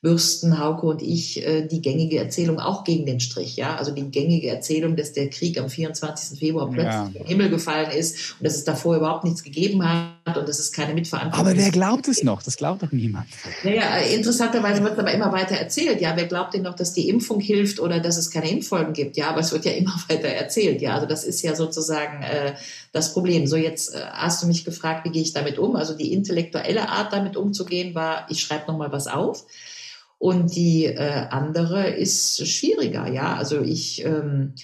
[0.00, 4.08] bürsten Hauke und ich äh, die gängige Erzählung auch gegen den Strich, ja, also die
[4.08, 6.38] gängige Erzählung, dass der Krieg am 24.
[6.38, 7.18] Februar plötzlich ja.
[7.18, 10.70] vom Himmel gefallen ist und dass es davor überhaupt nichts gegeben hat und dass es
[10.70, 12.44] keine Mitverantwortung Aber wer glaubt es noch?
[12.44, 13.26] Das glaubt doch niemand.
[13.64, 17.40] Naja, interessanterweise wird aber immer weiter erzählt, ja, wer glaubt denn noch, dass die Impfung
[17.40, 20.80] hilft oder dass es keine Impffolgen gibt, ja, aber es wird ja immer weiter erzählt,
[20.80, 22.54] ja, also das ist ja sozusagen äh,
[22.92, 23.48] das Problem.
[23.48, 25.74] So, jetzt äh, hast du mich gefragt, wie gehe ich damit um?
[25.74, 29.44] Also die intellektuelle Art, damit umzugehen, war, ich schreibe nochmal was auf.
[30.18, 33.36] Und die äh, andere ist schwieriger, ja.
[33.36, 34.54] Also ich, ähm,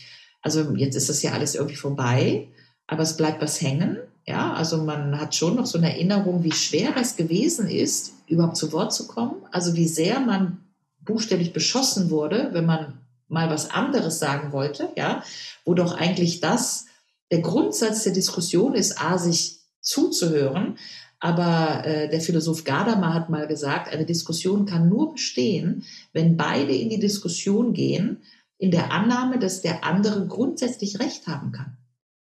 [0.42, 2.48] also jetzt ist das ja alles irgendwie vorbei,
[2.86, 3.98] aber es bleibt was hängen.
[4.26, 8.56] Ja, also man hat schon noch so eine Erinnerung, wie schwer es gewesen ist, überhaupt
[8.56, 9.36] zu Wort zu kommen.
[9.52, 10.64] Also wie sehr man
[11.02, 15.22] buchstäblich beschossen wurde, wenn man mal was anderes sagen wollte, ja,
[15.64, 16.86] wo doch eigentlich das
[17.30, 20.78] der Grundsatz der Diskussion ist, a, sich zuzuhören,
[21.24, 26.74] aber äh, der Philosoph Gadamer hat mal gesagt, eine Diskussion kann nur bestehen, wenn beide
[26.74, 28.18] in die Diskussion gehen,
[28.58, 31.78] in der Annahme, dass der andere grundsätzlich Recht haben kann.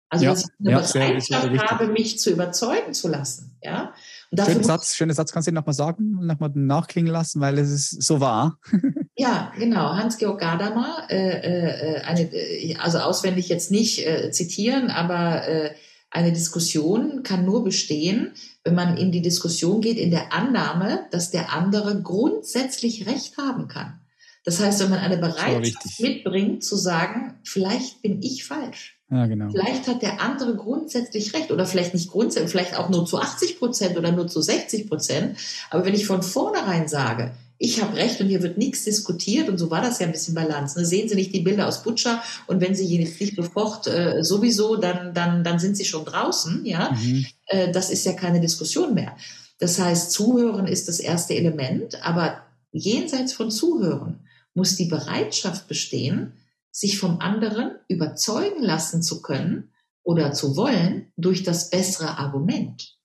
[0.08, 3.58] Also ja, dass ich eine ja, Bereitschaft habe, mich zu überzeugen zu lassen.
[3.60, 3.92] Ja?
[4.36, 8.20] schöner Satz, schöner Satz, kannst du nochmal sagen, nochmal nachklingen lassen, weil es ist so
[8.20, 8.60] wahr.
[9.16, 9.96] ja, genau.
[9.96, 15.74] Hans-Georg Gadamer, äh, äh, eine, äh, also auswendig jetzt nicht äh, zitieren, aber äh,
[16.12, 18.32] eine Diskussion kann nur bestehen,
[18.64, 23.66] wenn man in die Diskussion geht in der Annahme, dass der andere grundsätzlich Recht haben
[23.66, 23.98] kann.
[24.44, 28.98] Das heißt, wenn man eine Bereitschaft mitbringt, zu sagen, vielleicht bin ich falsch.
[29.10, 29.50] Ja, genau.
[29.50, 33.58] Vielleicht hat der andere grundsätzlich recht oder vielleicht nicht grundsätzlich, vielleicht auch nur zu 80
[33.58, 35.38] Prozent oder nur zu 60 Prozent.
[35.70, 37.32] Aber wenn ich von vornherein sage,
[37.64, 40.34] ich habe recht und hier wird nichts diskutiert und so war das ja ein bisschen
[40.34, 40.74] Lanz.
[40.74, 40.84] Ne?
[40.84, 44.74] Sehen Sie nicht die Bilder aus Butscha und wenn Sie jetzt nicht sofort äh, sowieso,
[44.74, 46.66] dann, dann, dann sind Sie schon draußen.
[46.66, 47.24] Ja, mhm.
[47.46, 49.16] äh, das ist ja keine Diskussion mehr.
[49.60, 52.42] Das heißt, Zuhören ist das erste Element, aber
[52.72, 56.32] jenseits von Zuhören muss die Bereitschaft bestehen,
[56.72, 59.70] sich vom anderen überzeugen lassen zu können
[60.02, 62.98] oder zu wollen durch das bessere Argument.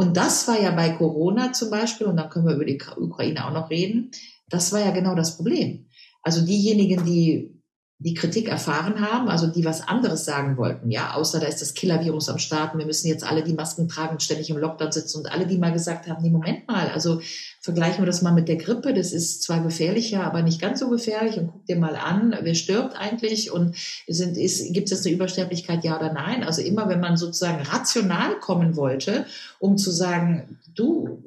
[0.00, 3.46] Und das war ja bei Corona zum Beispiel, und dann können wir über die Ukraine
[3.46, 4.10] auch noch reden,
[4.48, 5.88] das war ja genau das Problem.
[6.22, 7.59] Also diejenigen, die
[8.02, 11.74] die Kritik erfahren haben, also die was anderes sagen wollten, ja, außer da ist das
[11.74, 15.18] Killer-Virus am Start und wir müssen jetzt alle die Masken tragen ständig im Lockdown sitzen
[15.18, 17.20] und alle, die mal gesagt haben, nee, Moment mal, also
[17.60, 20.88] vergleichen wir das mal mit der Grippe, das ist zwar gefährlicher, aber nicht ganz so
[20.88, 23.76] gefährlich und guck dir mal an, wer stirbt eigentlich und
[24.08, 26.42] sind, ist, gibt es eine Übersterblichkeit, ja oder nein?
[26.42, 29.26] Also immer, wenn man sozusagen rational kommen wollte,
[29.58, 31.22] um zu sagen, du,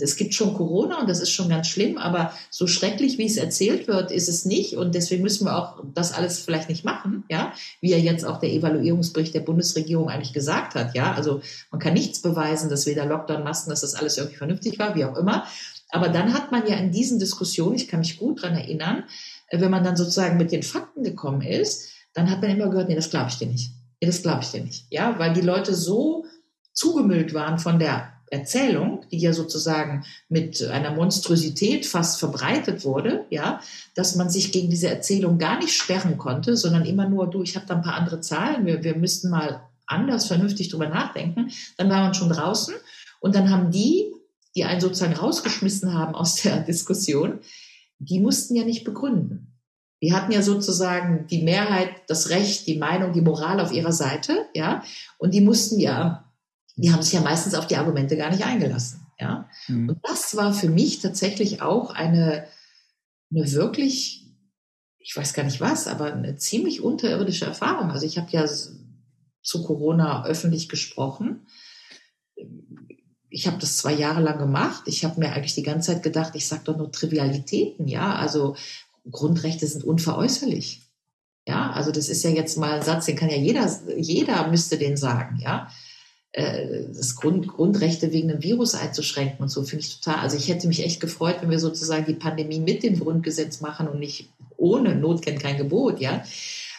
[0.00, 3.36] es gibt schon Corona und das ist schon ganz schlimm, aber so schrecklich, wie es
[3.36, 4.76] erzählt wird, ist es nicht.
[4.76, 8.38] Und deswegen müssen wir auch das alles vielleicht nicht machen, ja, wie ja jetzt auch
[8.38, 11.40] der Evaluierungsbericht der Bundesregierung eigentlich gesagt hat, ja, also
[11.70, 15.04] man kann nichts beweisen, dass weder Lockdown, Masken, dass das alles irgendwie vernünftig war, wie
[15.04, 15.44] auch immer,
[15.90, 19.04] aber dann hat man ja in diesen Diskussionen, ich kann mich gut dran erinnern,
[19.50, 22.94] wenn man dann sozusagen mit den Fakten gekommen ist, dann hat man immer gehört, nee,
[22.94, 25.74] das glaube ich dir nicht, nee, das glaube ich dir nicht, ja, weil die Leute
[25.74, 26.26] so
[26.72, 33.60] zugemüllt waren von der Erzählung, die ja sozusagen mit einer Monstrosität fast verbreitet wurde, ja,
[33.94, 37.56] dass man sich gegen diese Erzählung gar nicht sperren konnte, sondern immer nur, du, ich
[37.56, 41.90] habe da ein paar andere Zahlen, wir, wir müssten mal anders vernünftig drüber nachdenken, dann
[41.90, 42.74] war man schon draußen
[43.20, 44.12] und dann haben die,
[44.54, 47.40] die einen sozusagen rausgeschmissen haben aus der Diskussion,
[47.98, 49.54] die mussten ja nicht begründen.
[50.00, 54.46] Die hatten ja sozusagen die Mehrheit, das Recht, die Meinung, die Moral auf ihrer Seite,
[54.54, 54.84] ja,
[55.18, 56.27] und die mussten ja
[56.78, 59.06] die haben sich ja meistens auf die Argumente gar nicht eingelassen.
[59.18, 59.48] Ja?
[59.66, 59.90] Mhm.
[59.90, 62.46] Und das war für mich tatsächlich auch eine,
[63.30, 64.26] eine wirklich,
[64.98, 67.90] ich weiß gar nicht was, aber eine ziemlich unterirdische Erfahrung.
[67.90, 71.46] Also ich habe ja zu Corona öffentlich gesprochen.
[73.28, 74.84] Ich habe das zwei Jahre lang gemacht.
[74.86, 78.14] Ich habe mir eigentlich die ganze Zeit gedacht, ich sage doch nur Trivialitäten, ja.
[78.14, 78.54] Also
[79.10, 80.82] Grundrechte sind unveräußerlich.
[81.46, 84.78] Ja, also das ist ja jetzt mal ein Satz, den kann ja jeder, jeder müsste
[84.78, 85.68] den sagen, ja.
[86.38, 90.20] Äh, das Grund, Grundrechte wegen einem Virus einzuschränken und so finde ich total.
[90.20, 93.88] Also ich hätte mich echt gefreut, wenn wir sozusagen die Pandemie mit dem Grundgesetz machen
[93.88, 96.22] und nicht ohne Not kennt kein Gebot, ja.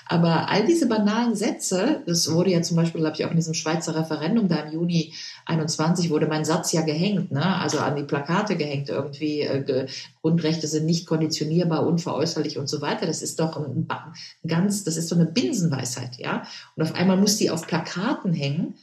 [0.06, 3.54] Aber all diese banalen Sätze, das wurde ja zum Beispiel, glaube ich, auch in diesem
[3.54, 5.14] Schweizer Referendum da im Juni
[5.46, 7.46] 21 wurde mein Satz ja gehängt, ne?
[7.58, 9.88] also an die Plakate gehängt irgendwie, äh,
[10.22, 13.06] Grundrechte sind nicht konditionierbar, unveräußerlich und so weiter.
[13.06, 14.14] Das ist doch ein, ein
[14.48, 16.44] ganz, das ist so eine Binsenweisheit, ja.
[16.76, 18.76] Und auf einmal muss die auf Plakaten hängen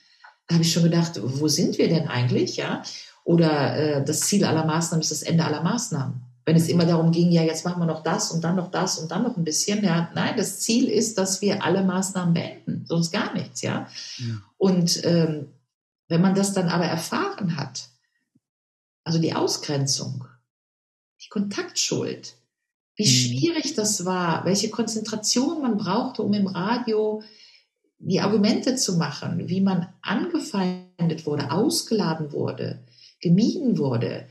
[0.50, 2.82] habe ich schon gedacht, wo sind wir denn eigentlich, ja?
[3.24, 6.22] Oder äh, das Ziel aller Maßnahmen ist das Ende aller Maßnahmen.
[6.44, 8.98] wenn es immer darum ging, ja, jetzt machen wir noch das und dann noch das
[8.98, 9.82] und dann noch ein bisschen.
[9.82, 13.88] Ja, nein, das Ziel ist, dass wir alle Maßnahmen beenden, sonst gar nichts, ja.
[14.18, 14.24] ja.
[14.56, 15.48] Und ähm,
[16.06, 17.88] wenn man das dann aber erfahren hat,
[19.02, 20.24] also die Ausgrenzung,
[21.20, 22.36] die Kontaktschuld,
[22.94, 23.08] wie mhm.
[23.08, 27.24] schwierig das war, welche Konzentration man brauchte, um im Radio
[27.98, 32.84] die Argumente zu machen, wie man angefeindet wurde, ausgeladen wurde,
[33.20, 34.26] gemieden wurde,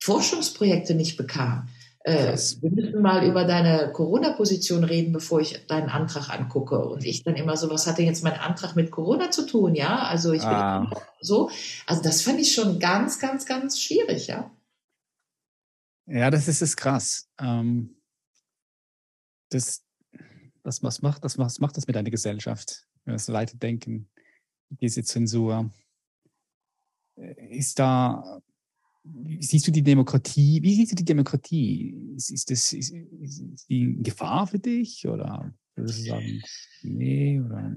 [0.00, 1.68] Forschungsprojekte nicht bekam.
[2.06, 6.78] Äh, wir müssen mal über deine Corona-Position reden, bevor ich deinen Antrag angucke.
[6.78, 9.74] Und ich dann immer so, was hat denn jetzt mein Antrag mit Corona zu tun?
[9.74, 10.88] Ja, also ich bin ah.
[11.20, 11.50] so.
[11.84, 14.50] Also das fand ich schon ganz, ganz, ganz schwierig, ja.
[16.06, 17.28] Ja, das ist, ist krass.
[17.40, 17.96] Ähm,
[19.50, 19.82] das,
[20.62, 24.08] das, was, macht, das, was macht das mit einer Gesellschaft, wenn wir so weiterdenken?
[24.68, 25.70] Diese Zensur.
[27.16, 28.42] Äh, ist da
[29.40, 30.60] siehst du die Demokratie?
[30.62, 31.94] Wie siehst du die Demokratie?
[32.16, 36.42] Ist, ist das ist, ist die Gefahr für dich oder würdest du sagen,
[36.82, 37.40] nee?
[37.40, 37.76] Oder?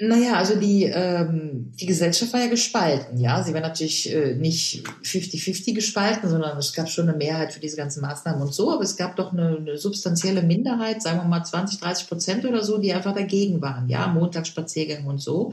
[0.00, 3.42] Naja, also die, ähm, die Gesellschaft war ja gespalten, ja.
[3.42, 7.76] Sie war natürlich äh, nicht 50-50 gespalten, sondern es gab schon eine Mehrheit für diese
[7.76, 11.44] ganzen Maßnahmen und so, aber es gab doch eine, eine substanzielle Minderheit, sagen wir mal
[11.44, 15.52] 20, 30 Prozent oder so, die einfach dagegen waren, ja, Montagsspaziergänge und so.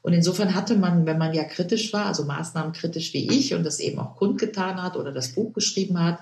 [0.00, 3.80] Und insofern hatte man, wenn man ja kritisch war, also maßnahmenkritisch wie ich und das
[3.80, 6.20] eben auch kundgetan hat oder das Buch geschrieben hat,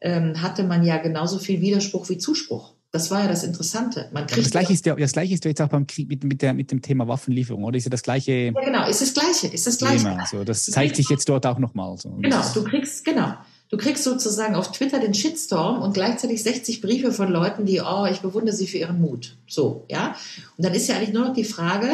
[0.00, 2.75] ähm, hatte man ja genauso viel Widerspruch wie Zuspruch.
[2.96, 4.08] Das war ja das Interessante.
[4.10, 6.24] Man kriegt das, gleiche ist ja, das gleiche ist ja jetzt auch beim Krieg mit,
[6.24, 7.76] mit, der, mit dem Thema Waffenlieferung, oder?
[7.76, 8.32] Ist ja das gleiche.
[8.32, 10.04] Ja, genau, ist das gleiche, ist das gleiche.
[10.04, 10.24] Thema.
[10.24, 11.98] So, das zeigt sich jetzt dort auch nochmal.
[11.98, 12.08] So.
[12.22, 13.34] Genau, du kriegst, genau.
[13.68, 18.06] Du kriegst sozusagen auf Twitter den Shitstorm und gleichzeitig 60 Briefe von Leuten, die, oh,
[18.10, 19.36] ich bewundere sie für ihren Mut.
[19.46, 20.16] So, ja.
[20.56, 21.90] Und dann ist ja eigentlich nur noch die Frage,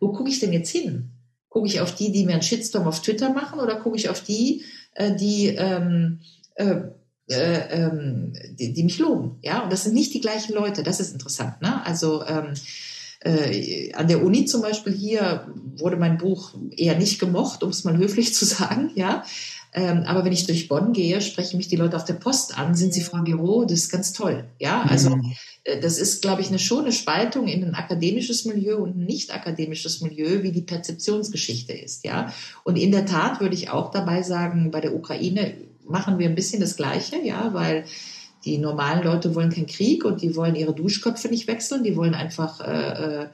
[0.00, 1.10] wo gucke ich denn jetzt hin?
[1.50, 4.22] Gucke ich auf die, die mir einen Shitstorm auf Twitter machen oder gucke ich auf
[4.22, 6.20] die, äh, die, ähm,
[6.54, 6.76] äh,
[7.28, 9.38] äh, ähm, die, die, mich loben?
[9.42, 10.82] Ja, und das sind nicht die gleichen Leute.
[10.82, 11.60] Das ist interessant.
[11.60, 11.84] Ne?
[11.84, 12.54] Also ähm,
[13.20, 17.84] äh, an der Uni zum Beispiel hier wurde mein Buch eher nicht gemocht, um es
[17.84, 18.90] mal höflich zu sagen.
[18.94, 19.24] Ja,
[19.72, 22.74] ähm, aber wenn ich durch Bonn gehe, sprechen mich die Leute auf der Post an,
[22.74, 24.44] sind sie Frau Giro, das ist ganz toll.
[24.58, 25.34] Ja, also mhm.
[25.66, 29.04] Äh, das ist, glaube ich, eine schon eine Spaltung in ein akademisches Milieu und ein
[29.04, 32.04] nicht akademisches Milieu, wie die Perzeptionsgeschichte ist.
[32.04, 32.32] Ja,
[32.64, 35.54] und in der Tat würde ich auch dabei sagen, bei der Ukraine
[35.88, 37.84] machen wir ein bisschen das Gleiche, ja, weil
[38.44, 42.14] die normalen Leute wollen keinen Krieg und die wollen ihre Duschköpfe nicht wechseln, die wollen
[42.14, 43.28] einfach äh, äh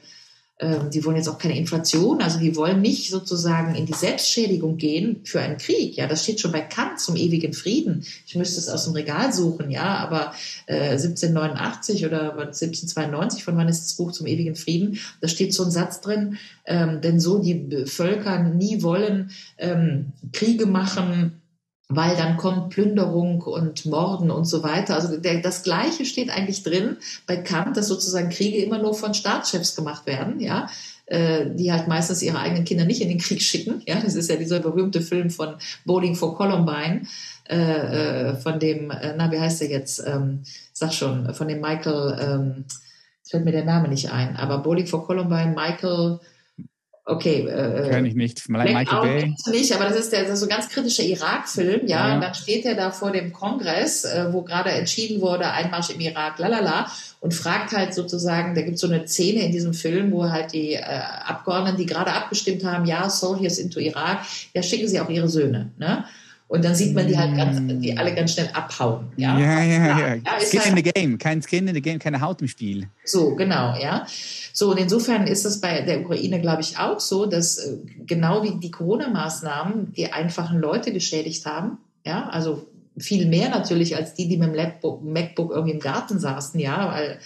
[0.63, 4.77] ähm, die wollen jetzt auch keine Inflation, also die wollen nicht sozusagen in die Selbstschädigung
[4.77, 5.97] gehen für einen Krieg.
[5.97, 8.05] Ja, das steht schon bei Kant zum ewigen Frieden.
[8.27, 10.35] Ich müsste es aus dem Regal suchen, ja, aber
[10.67, 15.01] äh, 1789 oder 1792, von wann ist das Buch zum ewigen Frieden?
[15.21, 20.67] Da steht so ein Satz drin, ähm, denn so die Völker nie wollen ähm, Kriege
[20.67, 21.42] machen,
[21.97, 24.95] weil dann kommt Plünderung und Morden und so weiter.
[24.95, 29.15] Also der, das Gleiche steht eigentlich drin bei Kant, dass sozusagen Kriege immer nur von
[29.15, 30.69] Staatschefs gemacht werden, ja,
[31.07, 33.83] äh, die halt meistens ihre eigenen Kinder nicht in den Krieg schicken.
[33.87, 37.03] Ja, das ist ja dieser berühmte Film von Bowling for Columbine,
[37.49, 40.03] äh, äh, von dem, äh, na, wie heißt der jetzt?
[40.07, 42.65] Ähm, sag schon, von dem Michael, ähm,
[43.29, 46.21] fällt mir der Name nicht ein, aber Bowling for Columbine, Michael,
[47.05, 47.49] Okay.
[47.49, 48.49] Äh, Kenn ich nicht.
[48.49, 49.35] Michael Bay.
[49.51, 52.09] Nicht, aber das ist der das ist so ein ganz kritischer Irak-Film, ja?
[52.09, 52.15] ja.
[52.15, 56.01] Und dann steht er da vor dem Kongress, äh, wo gerade entschieden wurde, Einmarsch im
[56.01, 56.87] Irak, lalala,
[57.19, 60.53] und fragt halt sozusagen, da gibt es so eine Szene in diesem Film, wo halt
[60.53, 64.21] die äh, Abgeordneten, die gerade abgestimmt haben, ja, Soldiers into Irak,
[64.55, 66.05] ja, schicken sie auch ihre Söhne, ne?
[66.53, 69.07] Und dann sieht man die halt ganz, die alle ganz schnell abhauen.
[69.17, 69.87] Ja, ja, ja.
[69.87, 70.15] ja.
[70.17, 72.89] ja Skin halt, in the game, kein Skin in the game, keine Haut im Spiel.
[73.07, 74.07] So, genau, ja.
[74.53, 78.43] So, und insofern ist das bei der Ukraine, glaube ich, auch so, dass äh, genau
[78.43, 81.79] wie die Corona-Maßnahmen die einfachen Leute geschädigt haben.
[82.05, 82.67] Ja, also
[82.99, 87.19] viel mehr natürlich als die, die mit dem MacBook irgendwie im Garten saßen, ja, weil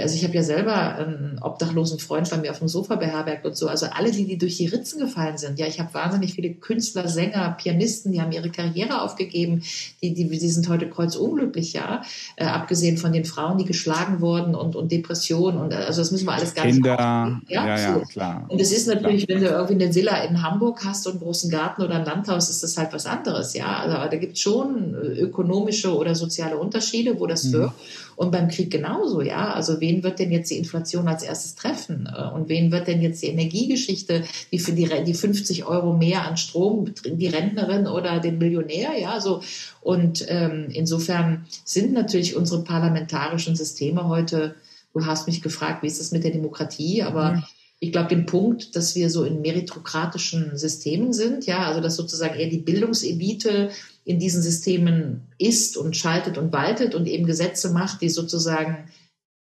[0.00, 3.56] also ich habe ja selber einen obdachlosen Freund bei mir auf dem Sofa beherbergt und
[3.56, 3.68] so.
[3.68, 5.58] Also alle, die, die durch die Ritzen gefallen sind.
[5.58, 9.62] Ja, ich habe wahnsinnig viele Künstler, Sänger, Pianisten, die haben ihre Karriere aufgegeben.
[10.02, 12.02] Die, die, die sind heute kreuzunglücklich, ja.
[12.36, 15.60] Äh, abgesehen von den Frauen, die geschlagen wurden und, und Depressionen.
[15.60, 18.46] Und also das müssen wir alles gar Kinder, nicht Ja, ja, ja, klar.
[18.48, 19.40] Und es ist natürlich, klar.
[19.40, 22.48] wenn du irgendwie eine Villa in Hamburg hast und einen großen Garten oder ein Landhaus,
[22.48, 23.80] ist das halt was anderes, ja.
[23.80, 27.72] Also da gibt es schon ökonomische oder soziale Unterschiede, wo das mhm.
[28.16, 29.52] Und beim Krieg genauso, ja.
[29.52, 32.08] Also wen wird denn jetzt die Inflation als erstes treffen?
[32.14, 36.26] Äh, und wen wird denn jetzt die Energiegeschichte, die für die, die 50 Euro mehr
[36.26, 39.42] an Strom, die Rentnerin oder den Millionär, ja, so.
[39.80, 44.54] Und ähm, insofern sind natürlich unsere parlamentarischen Systeme heute,
[44.92, 47.42] du hast mich gefragt, wie ist das mit der Demokratie, aber mhm.
[47.84, 52.38] Ich glaube, den Punkt, dass wir so in meritokratischen Systemen sind, ja, also dass sozusagen
[52.38, 53.70] eher die Bildungselite
[54.04, 58.90] in diesen Systemen ist und schaltet und waltet und eben Gesetze macht, die sozusagen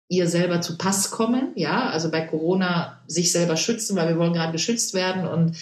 [0.09, 1.53] ihr selber zu Pass kommen.
[1.55, 5.57] Ja, also bei Corona sich selber schützen, weil wir wollen gerade geschützt werden und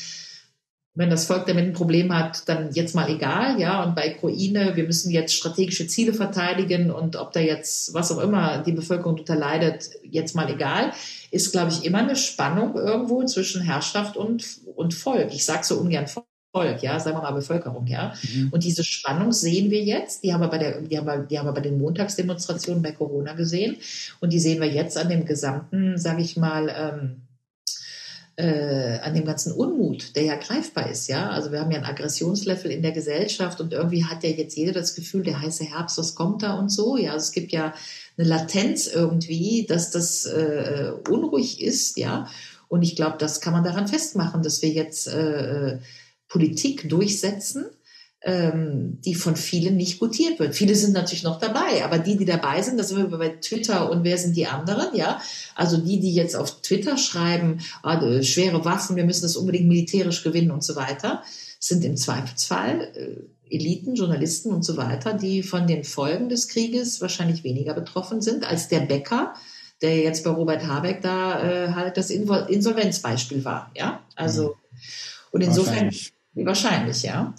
[0.94, 3.82] wenn das Volk damit ein Problem hat, dann jetzt mal egal, ja.
[3.84, 8.18] Und bei Ukraine, wir müssen jetzt strategische Ziele verteidigen und ob da jetzt was auch
[8.18, 10.92] immer die Bevölkerung darunter leidet, jetzt mal egal,
[11.30, 15.32] ist, glaube ich, immer eine Spannung irgendwo zwischen Herrschaft und, und Volk.
[15.32, 18.14] Ich sage so ungern Volk, ja, sagen wir mal Bevölkerung, ja.
[18.22, 18.48] Mhm.
[18.50, 21.38] Und diese Spannung sehen wir jetzt, die haben wir bei der, die haben wir, die
[21.38, 23.76] haben wir bei den Montagsdemonstrationen bei Corona gesehen
[24.20, 27.22] und die sehen wir jetzt an dem gesamten, sage ich mal, ähm,
[28.36, 31.30] äh, an dem ganzen Unmut, der ja greifbar ist, ja.
[31.30, 34.72] Also wir haben ja ein Aggressionslevel in der Gesellschaft und irgendwie hat ja jetzt jeder
[34.72, 37.12] das Gefühl, der heiße Herbst, was kommt da und so, ja.
[37.12, 37.74] Also es gibt ja
[38.16, 42.26] eine Latenz irgendwie, dass das äh, unruhig ist, ja.
[42.68, 45.78] Und ich glaube, das kann man daran festmachen, dass wir jetzt äh,
[46.30, 47.66] Politik durchsetzen,
[48.22, 50.54] ähm, die von vielen nicht gutiert wird.
[50.54, 53.90] Viele sind natürlich noch dabei, aber die, die dabei sind, das sind wir bei Twitter
[53.90, 55.20] und wer sind die anderen, ja?
[55.54, 60.22] Also die, die jetzt auf Twitter schreiben, oh, schwere Waffen, wir müssen das unbedingt militärisch
[60.22, 61.22] gewinnen und so weiter,
[61.58, 67.00] sind im Zweifelsfall äh, Eliten, Journalisten und so weiter, die von den Folgen des Krieges
[67.00, 69.34] wahrscheinlich weniger betroffen sind als der Bäcker,
[69.82, 74.00] der jetzt bei Robert Habeck da äh, halt das Insolvenzbeispiel war, ja?
[74.14, 74.56] Also
[75.32, 75.90] und insofern
[76.34, 77.34] wahrscheinlich, ja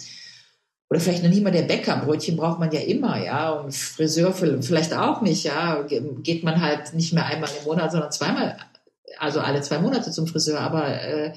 [0.92, 1.96] oder vielleicht noch nie mal der Bäcker.
[2.04, 3.48] Brötchen braucht man ja immer, ja.
[3.52, 5.86] Und Friseur vielleicht auch nicht, ja.
[5.88, 8.58] Geht man halt nicht mehr einmal im Monat, sondern zweimal,
[9.16, 10.60] also alle zwei Monate zum Friseur.
[10.60, 11.32] Aber äh,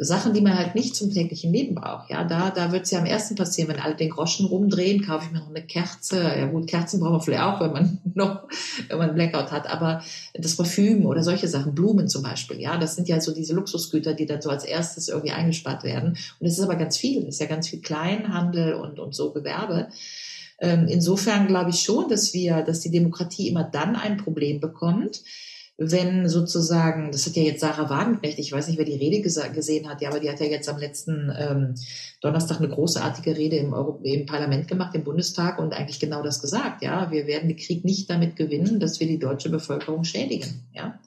[0.00, 2.08] Sachen, die man halt nicht zum täglichen Leben braucht.
[2.10, 5.26] Ja, da, da wird es ja am ersten passieren, wenn alle den Groschen rumdrehen, kaufe
[5.26, 6.22] ich mir noch eine Kerze.
[6.22, 8.44] Ja gut, Kerzen braucht man vielleicht auch, wenn man noch,
[8.88, 12.96] wenn man Blackout hat, aber das Parfüm oder solche Sachen, Blumen zum Beispiel, ja, das
[12.96, 16.16] sind ja so diese Luxusgüter, die dann so als erstes irgendwie eingespart werden.
[16.40, 19.30] Und es ist aber ganz viel, das ist ja ganz viel Kleinhandel und, und so
[19.32, 19.88] Gewerbe.
[20.58, 25.20] Ähm, insofern glaube ich schon, dass wir, dass die Demokratie immer dann ein Problem bekommt,
[25.76, 29.88] wenn sozusagen, das hat ja jetzt Sarah Wagenknecht, ich weiß nicht, wer die Rede gesehen
[29.88, 31.74] hat, ja, aber die hat ja jetzt am letzten ähm,
[32.20, 36.40] Donnerstag eine großartige Rede im, Euro im Parlament gemacht, im Bundestag und eigentlich genau das
[36.40, 40.62] gesagt, ja, wir werden den Krieg nicht damit gewinnen, dass wir die deutsche Bevölkerung schädigen,
[40.72, 41.00] ja.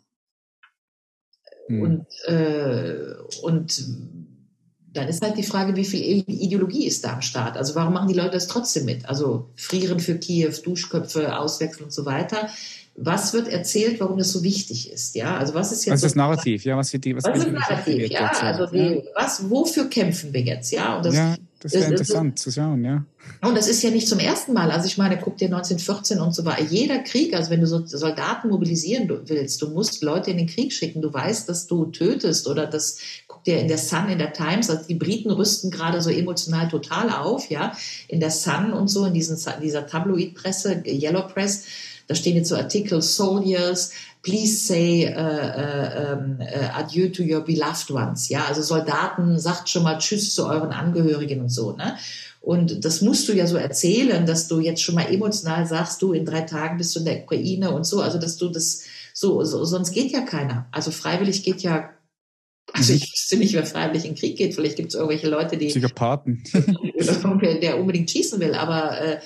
[1.68, 1.82] Hm.
[1.82, 3.86] Und, äh, und
[4.92, 7.56] dann ist halt die Frage, wie viel Ideologie ist da am Start?
[7.56, 9.08] Also warum machen die Leute das trotzdem mit?
[9.08, 12.50] Also frieren für Kiew, Duschköpfe auswechseln und so weiter
[13.00, 15.38] was wird erzählt, warum das so wichtig ist, ja?
[15.38, 16.76] Also was ist jetzt was ist das Narrativ, ja?
[16.76, 18.32] Was, die, was, was ist das Narrativ, ja?
[18.42, 20.98] Also die, was, wofür kämpfen wir jetzt, ja?
[20.98, 23.06] Und das, ja, das wäre interessant zu schauen, ja.
[23.42, 24.72] Und das ist ja nicht zum ersten Mal.
[24.72, 26.64] Also ich meine, guck dir 1914 und so weiter.
[26.64, 30.74] Jeder Krieg, also wenn du so Soldaten mobilisieren willst, du musst Leute in den Krieg
[30.74, 31.02] schicken.
[31.02, 34.70] Du weißt, dass du tötest oder das, guck dir in der Sun, in der Times,
[34.70, 37.74] also die Briten rüsten gerade so emotional total auf, ja?
[38.08, 41.66] In der Sun und so, in diesen, dieser Tabloidpresse, Yellow Press,
[42.08, 43.92] da stehen jetzt so Artikel, Soldiers,
[44.24, 48.30] please say uh, uh, um, uh, adieu to your beloved ones.
[48.30, 51.74] Ja, also Soldaten, sagt schon mal Tschüss zu euren Angehörigen und so.
[51.74, 51.98] Ne?
[52.42, 56.14] Und das musst du ja so erzählen, dass du jetzt schon mal emotional sagst, du
[56.14, 58.02] in drei Tagen bist du in der Ukraine und so.
[58.02, 58.84] Also dass du das
[59.14, 60.68] so, so sonst geht ja keiner.
[60.72, 61.90] Also freiwillig geht ja
[62.74, 64.54] also ich wüsste nicht, wer freiwillig in den Krieg geht.
[64.54, 66.44] Vielleicht gibt es irgendwelche Leute, die Psychopathen.
[67.62, 68.54] der unbedingt schießen will.
[68.54, 69.20] Aber äh,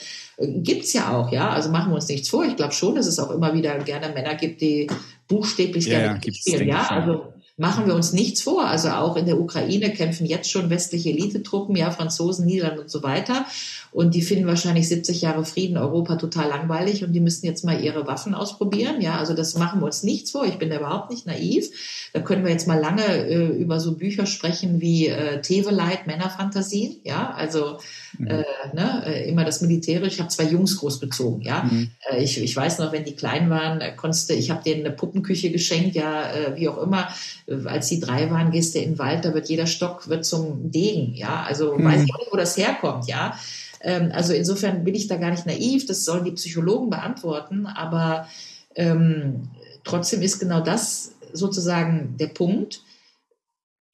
[0.44, 1.50] Gibt's ja auch, ja.
[1.50, 2.46] Also machen wir uns nichts vor.
[2.46, 4.88] Ich glaube schon, dass es auch immer wieder gerne Männer gibt, die
[5.28, 6.68] buchstäblich ja, gerne ja, spielen.
[6.68, 8.66] Ja, also machen wir uns nichts vor.
[8.66, 13.04] Also auch in der Ukraine kämpfen jetzt schon westliche Elitetruppen, ja, Franzosen, Niederlande und so
[13.04, 13.46] weiter.
[13.92, 17.84] Und die finden wahrscheinlich 70 Jahre Frieden Europa total langweilig und die müssen jetzt mal
[17.84, 19.02] ihre Waffen ausprobieren.
[19.02, 20.46] Ja, also das machen wir uns nichts vor.
[20.46, 21.70] Ich bin da überhaupt nicht naiv.
[22.14, 27.02] Da können wir jetzt mal lange äh, über so Bücher sprechen wie äh, Teveleit, Männerfantasien.
[27.04, 27.80] Ja, also
[28.18, 28.28] mhm.
[28.28, 28.44] äh,
[28.74, 30.14] ne, äh, immer das Militärische.
[30.14, 31.42] Ich habe zwei Jungs großgezogen.
[31.42, 31.92] Ja, mhm.
[32.10, 34.96] Äh, ich, ich weiß noch, wenn die klein waren, äh, konntest ich habe denen eine
[34.96, 35.96] Puppenküche geschenkt.
[35.96, 37.10] Ja, äh, wie auch immer
[37.66, 40.72] als sie drei waren, gehst du in den Wald, da wird jeder Stock wird zum
[40.72, 41.44] Degen, ja.
[41.44, 41.86] Also mhm.
[41.86, 43.38] weiß ich auch nicht, wo das herkommt, ja.
[43.82, 48.28] Ähm, also insofern bin ich da gar nicht naiv, das sollen die Psychologen beantworten, aber
[48.76, 49.50] ähm,
[49.84, 52.82] trotzdem ist genau das sozusagen der Punkt.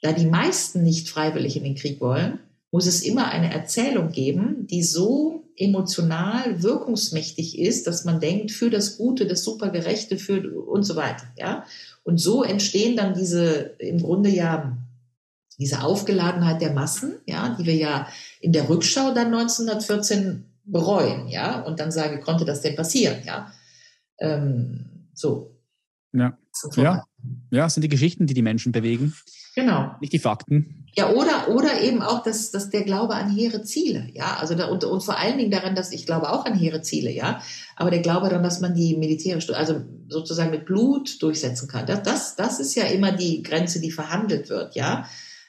[0.01, 2.39] Da die meisten nicht freiwillig in den Krieg wollen,
[2.71, 8.69] muss es immer eine Erzählung geben, die so emotional wirkungsmächtig ist, dass man denkt, für
[8.69, 11.65] das Gute, das Supergerechte, für und so weiter, ja.
[12.07, 14.77] Und so entstehen dann diese, im Grunde ja,
[15.59, 18.07] diese Aufgeladenheit der Massen, ja, die wir ja
[18.39, 23.17] in der Rückschau dann 1914 bereuen, ja, und dann sagen, wie konnte das denn passieren,
[23.25, 23.51] ja.
[24.19, 25.59] Ähm, so.
[26.13, 26.37] Ja.
[26.77, 27.03] Ja.
[27.51, 29.13] ja, sind die Geschichten, die die Menschen bewegen.
[29.53, 29.91] Genau.
[29.99, 30.85] Nicht die Fakten.
[30.95, 34.67] Ja, oder, oder eben auch dass, dass der Glaube an hehre Ziele, ja, also da,
[34.67, 37.41] und, und vor allen Dingen daran, dass ich glaube auch an hehre Ziele, ja,
[37.75, 42.03] aber der Glaube daran, dass man die militärisch, also sozusagen mit Blut durchsetzen kann, das,
[42.03, 45.07] das, das ist ja immer die Grenze, die verhandelt wird, ja.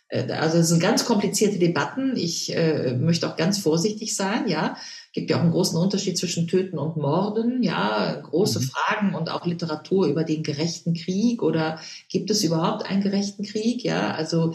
[0.09, 2.17] Äh, also es sind ganz komplizierte Debatten.
[2.17, 4.77] Ich äh, möchte auch ganz vorsichtig sein, ja
[5.19, 8.65] gibt ja auch einen großen Unterschied zwischen Töten und Morden, ja, große mhm.
[8.65, 13.83] Fragen und auch Literatur über den gerechten Krieg oder gibt es überhaupt einen gerechten Krieg,
[13.83, 14.55] ja, also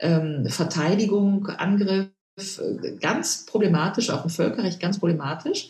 [0.00, 5.68] ähm, Verteidigung, Angriff, äh, ganz problematisch, auch im Völkerrecht ganz problematisch.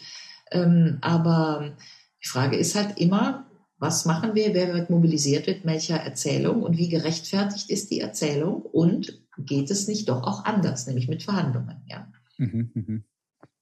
[0.50, 1.76] Ähm, aber
[2.22, 3.46] die Frage ist halt immer,
[3.84, 8.62] was machen wir, wer wird mobilisiert mit welcher Erzählung und wie gerechtfertigt ist die Erzählung
[8.62, 12.08] und geht es nicht doch auch anders, nämlich mit Verhandlungen, ja.
[12.38, 13.00] Mhm, mh.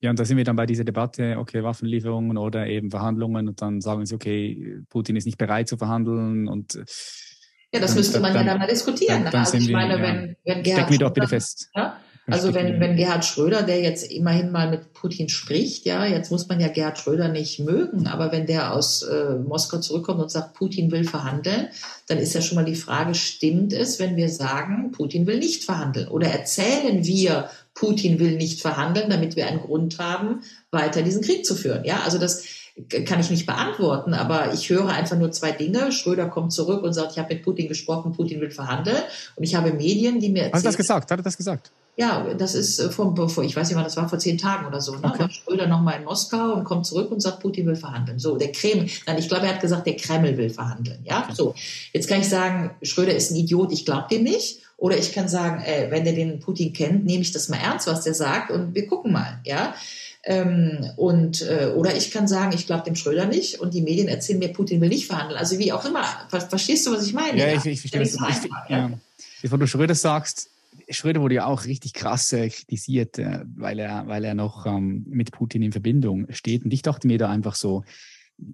[0.01, 3.61] Ja, und da sind wir dann bei dieser Debatte, okay, Waffenlieferungen oder eben Verhandlungen und
[3.62, 6.74] dann sagen sie, okay, Putin ist nicht bereit zu verhandeln und
[7.74, 9.24] ja, das müsste man dann, ja dann mal diskutieren.
[9.24, 11.70] Dann, dann also ich meine, wir, wenn, wenn Gerhard Stecken wir doch bitte fest.
[11.74, 16.31] Ja, also wenn, wenn Gerhard Schröder, der jetzt immerhin mal mit Putin spricht, ja, jetzt
[16.31, 20.31] muss man ja Gerhard Schröder nicht mögen, aber wenn der aus äh, Moskau zurückkommt und
[20.31, 21.69] sagt, Putin will verhandeln,
[22.07, 25.65] dann ist ja schon mal die Frage, stimmt es, wenn wir sagen, Putin will nicht
[25.65, 26.09] verhandeln?
[26.09, 31.44] Oder erzählen wir, Putin will nicht verhandeln, damit wir einen Grund haben, weiter diesen Krieg
[31.44, 31.85] zu führen?
[31.85, 32.44] Ja, also das,
[33.05, 35.93] kann ich nicht beantworten, aber ich höre einfach nur zwei Dinge.
[35.93, 38.97] Schröder kommt zurück und sagt, ich habe mit Putin gesprochen, Putin will verhandeln.
[39.36, 40.55] Und ich habe Medien, die mir erzählen.
[40.55, 41.11] Hat er das gesagt?
[41.11, 41.70] Hat er das gesagt?
[41.97, 43.14] Ja, das ist äh, vor,
[43.44, 44.93] ich weiß nicht wann das war, vor zehn Tagen oder so.
[44.93, 45.01] Ne?
[45.05, 45.19] Okay.
[45.20, 48.19] War Schröder nochmal in Moskau und kommt zurück und sagt, Putin will verhandeln.
[48.19, 51.01] So, der Kreml, nein, ich glaube, er hat gesagt, der Kreml will verhandeln.
[51.05, 51.35] Ja, okay.
[51.35, 51.55] so.
[51.93, 54.60] Jetzt kann ich sagen, Schröder ist ein Idiot, ich glaube dem nicht.
[54.78, 57.86] Oder ich kann sagen, ey, wenn der den Putin kennt, nehme ich das mal ernst,
[57.86, 59.40] was der sagt und wir gucken mal.
[59.44, 59.74] Ja,
[60.24, 64.09] ähm, und, äh, oder ich kann sagen, ich glaube dem Schröder nicht und die Medien
[64.09, 65.39] erzählen mir, Putin will nicht verhandeln.
[65.39, 66.05] Also wie auch immer.
[66.28, 67.39] Verstehst du, was ich meine?
[67.39, 68.01] Ja, ich, ich verstehe.
[68.01, 68.90] Das, ich, ja.
[69.40, 70.48] Bevor du Schröder sagst,
[70.89, 75.05] Schröder wurde ja auch richtig krass äh, kritisiert, äh, weil, er, weil er noch ähm,
[75.09, 76.65] mit Putin in Verbindung steht.
[76.65, 77.85] Und ich dachte mir da einfach so,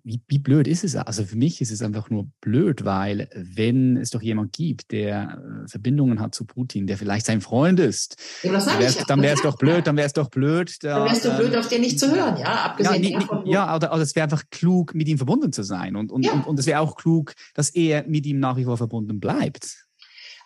[0.04, 0.96] wie, wie, blöd ist es?
[0.96, 5.64] Also für mich ist es einfach nur blöd, weil wenn es doch jemand gibt, der
[5.64, 8.52] äh, Verbindungen hat zu Putin, der vielleicht sein Freund ist, ja,
[9.06, 10.76] dann wäre es doch blöd, dann wäre es doch blöd.
[10.82, 13.18] Da, dann wäre es doch blöd, ähm, auf den nicht zu hören, ja, abgesehen ja,
[13.20, 13.46] davon.
[13.46, 16.32] Ja, oder, oder es wäre einfach klug, mit ihm verbunden zu sein und, und, ja.
[16.32, 19.87] und, und es wäre auch klug, dass er mit ihm nach wie vor verbunden bleibt.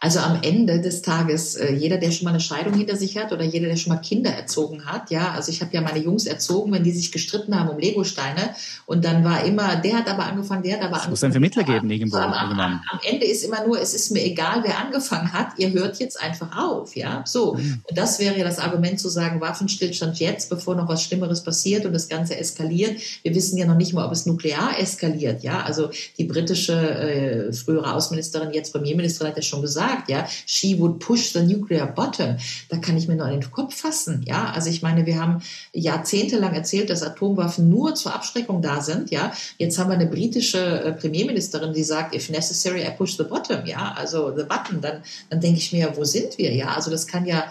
[0.05, 3.31] Also am Ende des Tages, äh, jeder, der schon mal eine Scheidung hinter sich hat
[3.31, 6.27] oder jeder, der schon mal Kinder erzogen hat, ja, also ich habe ja meine Jungs
[6.27, 8.51] erzogen, wenn die sich gestritten haben um Legosteine
[8.87, 11.11] und dann war immer, der hat aber angefangen, der hat aber es angefangen.
[11.13, 12.17] muss einen Vermittler geben irgendwo.
[12.17, 15.57] So, am, am, am, Ende ist immer nur, es ist mir egal, wer angefangen hat,
[15.59, 17.55] ihr hört jetzt einfach auf, ja, so.
[17.55, 17.83] Mhm.
[17.89, 21.87] Und das wäre ja das Argument zu sagen, Waffenstillstand jetzt, bevor noch was Schlimmeres passiert
[21.87, 23.01] und das Ganze eskaliert.
[23.23, 25.63] Wir wissen ja noch nicht mal, ob es nuklear eskaliert, ja.
[25.63, 30.79] Also die britische äh, frühere Außenministerin, jetzt Premierministerin hat ja schon gesagt, gesagt, ja, she
[30.79, 32.39] would push the nuclear button.
[32.69, 34.53] Da kann ich mir nur an den Kopf fassen, ja.
[34.55, 35.43] Also ich meine, wir haben
[35.73, 39.33] jahrzehntelang erzählt, dass Atomwaffen nur zur Abschreckung da sind, ja.
[39.59, 43.67] Jetzt haben wir eine britische äh, Premierministerin, die sagt, if necessary, I push the bottom,
[43.67, 44.81] ja, also the button.
[44.81, 46.75] Dann, dann denke ich mir, wo sind wir, ja?
[46.75, 47.45] Also das kann ja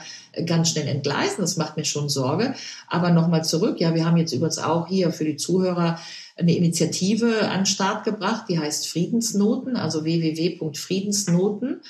[0.45, 1.39] ganz schnell entgleisen.
[1.39, 2.55] Das macht mir schon Sorge.
[2.88, 3.81] Aber nochmal zurück.
[3.81, 5.99] Ja, wir haben jetzt übrigens auch hier für die Zuhörer
[6.38, 11.81] eine Initiative an den Start gebracht, die heißt Friedensnoten, also www.friedensnoten.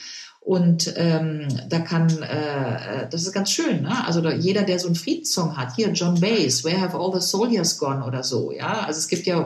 [0.44, 4.06] Und ähm, da kann, äh, das ist ganz schön, ne?
[4.08, 7.26] Also da, jeder, der so einen Friedenssong hat, hier John Bass, Where Have All the
[7.26, 8.80] Soldiers Gone oder so, ja.
[8.88, 9.40] Also es gibt ja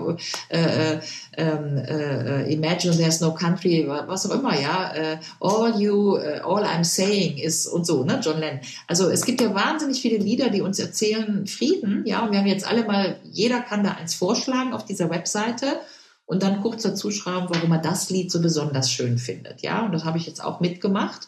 [0.47, 0.99] äh, äh,
[1.35, 4.93] ähm, äh, Imagine There's No Country, was auch immer, ja.
[4.95, 8.61] Äh, all you, uh, all I'm saying ist und so, ne, John Lennon.
[8.87, 12.23] Also es gibt ja wahnsinnig viele Lieder, die uns erzählen Frieden, ja.
[12.23, 15.81] Und wir haben jetzt alle mal, jeder kann da eins vorschlagen auf dieser Webseite
[16.25, 19.61] und dann kurz dazu schreiben, warum er das Lied so besonders schön findet.
[19.61, 21.27] Ja, und das habe ich jetzt auch mitgemacht.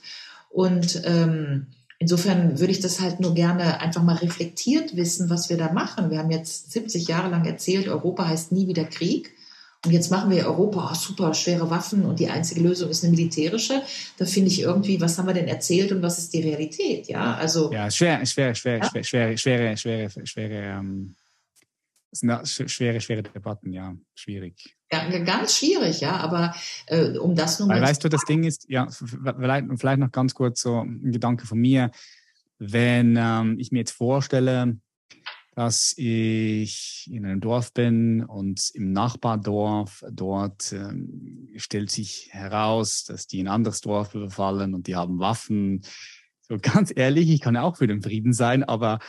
[0.49, 1.67] Und ähm,
[1.99, 6.09] insofern würde ich das halt nur gerne einfach mal reflektiert wissen, was wir da machen.
[6.09, 9.33] Wir haben jetzt 70 Jahre lang erzählt, Europa heißt nie wieder Krieg.
[9.85, 13.15] Und jetzt machen wir Europa, oh, super, schwere Waffen und die einzige Lösung ist eine
[13.15, 13.83] militärische.
[14.17, 17.07] Da finde ich irgendwie, was haben wir denn erzählt und was ist die Realität?
[17.07, 17.71] Ja, also.
[17.71, 19.03] Ja, schwer, schwer, schwer, ja?
[19.03, 19.03] schwer,
[19.37, 21.15] schwere, schwere, schwere, schwere, ähm,
[22.43, 24.76] schwere, schwere Debatten, ja, schwierig.
[24.89, 26.55] Ganz schwierig, ja, aber
[26.85, 30.33] äh, um das nun Weil, Weißt du, das Ding ist, ja, vielleicht, vielleicht noch ganz
[30.33, 31.91] kurz so ein Gedanke von mir.
[32.57, 34.77] Wenn ähm, ich mir jetzt vorstelle,
[35.57, 43.25] dass ich in einem Dorf bin und im Nachbardorf dort ähm, stellt sich heraus, dass
[43.25, 45.81] die ein anderes Dorf überfallen und die haben Waffen.
[46.41, 48.99] So ganz ehrlich, ich kann auch für den Frieden sein, aber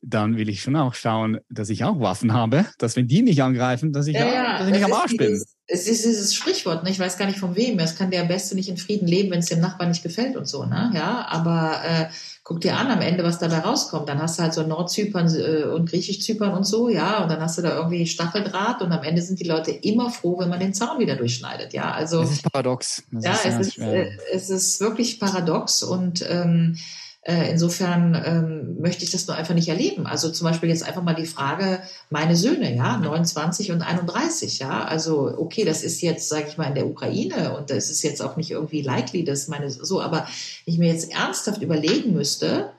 [0.00, 3.42] dann will ich schon auch schauen, dass ich auch Waffen habe, dass wenn die mich
[3.42, 5.42] angreifen, dass ich, ja, auch, ja, dass ich nicht am Arsch bin.
[5.70, 6.90] Es ist dieses Sprichwort, ne?
[6.90, 7.78] ich weiß gar nicht von wem.
[7.78, 10.36] Es kann der am besten nicht in Frieden leben, wenn es dem Nachbarn nicht gefällt
[10.36, 10.90] und so, ne?
[10.94, 12.06] Ja, aber äh,
[12.42, 14.08] guck dir an am Ende, was dabei rauskommt.
[14.08, 17.58] Dann hast du halt so Nordzypern äh, und Griechisch-Zypern und so, ja, und dann hast
[17.58, 20.72] du da irgendwie Stacheldraht und am Ende sind die Leute immer froh, wenn man den
[20.72, 21.92] Zaun wieder durchschneidet, ja.
[21.92, 23.02] Also es ist paradox.
[23.12, 26.78] Das ja, ist es, ist, äh, es ist wirklich paradox und ähm,
[27.22, 30.06] äh, insofern ähm, möchte ich das nur einfach nicht erleben.
[30.06, 34.84] Also zum Beispiel jetzt einfach mal die Frage, meine Söhne, ja, 29 und 31, ja,
[34.84, 38.22] also okay, das ist jetzt, sage ich mal, in der Ukraine und das ist jetzt
[38.22, 40.26] auch nicht irgendwie likely, dass meine so, aber
[40.64, 42.72] ich mir jetzt ernsthaft überlegen müsste,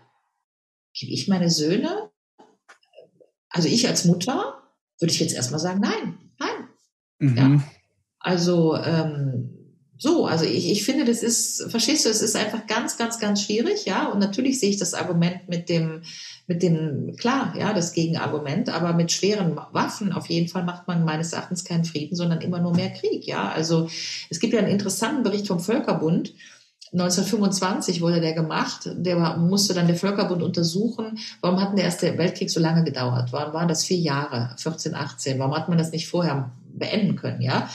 [0.94, 2.10] gebe ich meine Söhne,
[3.50, 4.62] also ich als Mutter,
[5.00, 6.68] würde ich jetzt erstmal sagen, nein, nein.
[7.20, 7.38] Mhm.
[7.38, 7.64] Ja.
[8.20, 9.59] Also ähm,
[10.02, 13.44] so, also ich, ich finde, das ist, verstehst du, es ist einfach ganz, ganz, ganz
[13.44, 14.08] schwierig, ja.
[14.08, 16.04] Und natürlich sehe ich das Argument mit dem,
[16.48, 21.04] mit dem, klar, ja, das Gegenargument, aber mit schweren Waffen auf jeden Fall macht man
[21.04, 23.52] meines Erachtens keinen Frieden, sondern immer nur mehr Krieg, ja.
[23.52, 23.90] Also
[24.30, 26.34] es gibt ja einen interessanten Bericht vom Völkerbund,
[26.94, 28.90] 1925 wurde der gemacht.
[28.96, 33.32] Der musste dann der Völkerbund untersuchen, warum hat der Erste Weltkrieg so lange gedauert?
[33.32, 35.38] Warum waren das vier Jahre, 14, 18?
[35.38, 37.42] Warum hat man das nicht vorher beenden können?
[37.42, 37.70] Ja,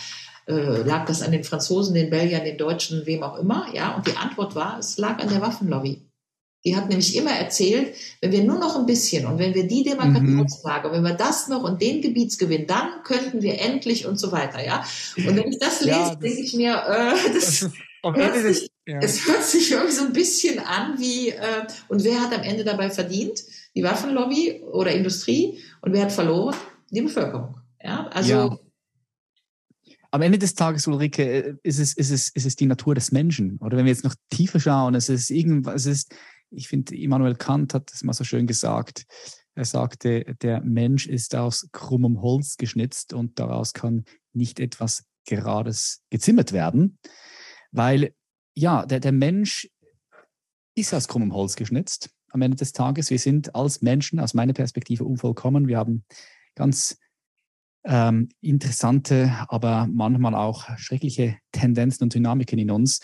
[0.47, 3.67] äh, lag das an den Franzosen, den Belgiern, den Deutschen, wem auch immer?
[3.73, 6.03] Ja, und die Antwort war, es lag an der Waffenlobby.
[6.67, 9.85] Die hat nämlich immer erzählt, wenn wir nur noch ein bisschen und wenn wir die
[9.85, 10.93] Demarkationsfrage, mhm.
[10.93, 14.83] wenn wir das noch und den Gebietsgewinn, dann könnten wir endlich und so weiter, ja.
[15.17, 17.69] Und wenn ich das lese, ja, denke ich mir, äh, das,
[18.03, 18.99] hört sich, ja.
[19.01, 22.65] es hört sich irgendwie so ein bisschen an wie, äh, und wer hat am Ende
[22.65, 23.45] dabei verdient?
[23.75, 26.57] Die Waffenlobby oder Industrie und wer hat verloren?
[26.91, 27.57] Die Bevölkerung.
[27.83, 28.59] Ja, also ja
[30.15, 33.11] am Ende des Tages, Ulrike, äh, ist es, ist es, ist es die Natur des
[33.11, 33.59] Menschen.
[33.59, 36.15] Oder wenn wir jetzt noch tiefer schauen, es ist irgendwas, es ist,
[36.51, 39.07] ich finde, Immanuel Kant hat das mal so schön gesagt.
[39.57, 46.05] Er sagte, der Mensch ist aus krummem Holz geschnitzt und daraus kann nicht etwas Gerades
[46.11, 46.99] gezimmert werden,
[47.73, 48.15] weil
[48.55, 49.69] ja, der, der Mensch
[50.77, 53.11] ist aus krummem Holz geschnitzt am Ende des Tages.
[53.11, 55.67] Wir sind als Menschen aus meiner Perspektive unvollkommen.
[55.67, 56.05] Wir haben
[56.55, 56.99] ganz
[57.85, 63.01] ähm, interessante, aber manchmal auch schreckliche Tendenzen und Dynamiken in uns.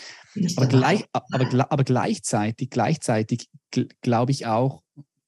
[0.57, 3.49] Aber, gleich, aber, aber gleichzeitig, gleichzeitig
[4.01, 4.83] glaube ich auch,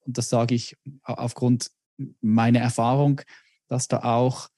[0.04, 1.70] und das sage ich aufgrund
[2.20, 3.20] meiner Erfahrung,
[3.68, 4.48] dass da auch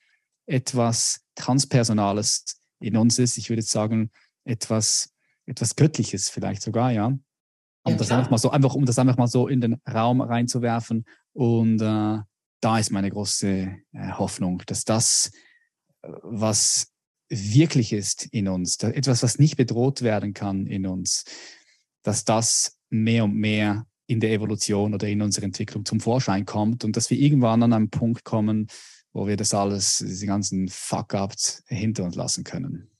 [0.46, 3.36] etwas Transpersonales in uns ist.
[3.36, 4.10] Ich würde sagen,
[4.44, 5.12] etwas,
[5.46, 7.06] etwas Göttliches vielleicht sogar, ja.
[7.06, 10.20] Um ja, das einfach mal so, einfach, um das einfach mal so in den Raum
[10.20, 12.18] reinzuwerfen und äh,
[12.64, 13.48] da ist meine große
[13.92, 15.30] äh, Hoffnung, dass das,
[16.02, 16.88] äh, was
[17.28, 21.24] wirklich ist in uns, etwas, was nicht bedroht werden kann in uns,
[22.02, 26.84] dass das mehr und mehr in der Evolution oder in unserer Entwicklung zum Vorschein kommt
[26.84, 28.68] und dass wir irgendwann an einen Punkt kommen,
[29.12, 32.93] wo wir das alles, diese ganzen Fuck-ups hinter uns lassen können.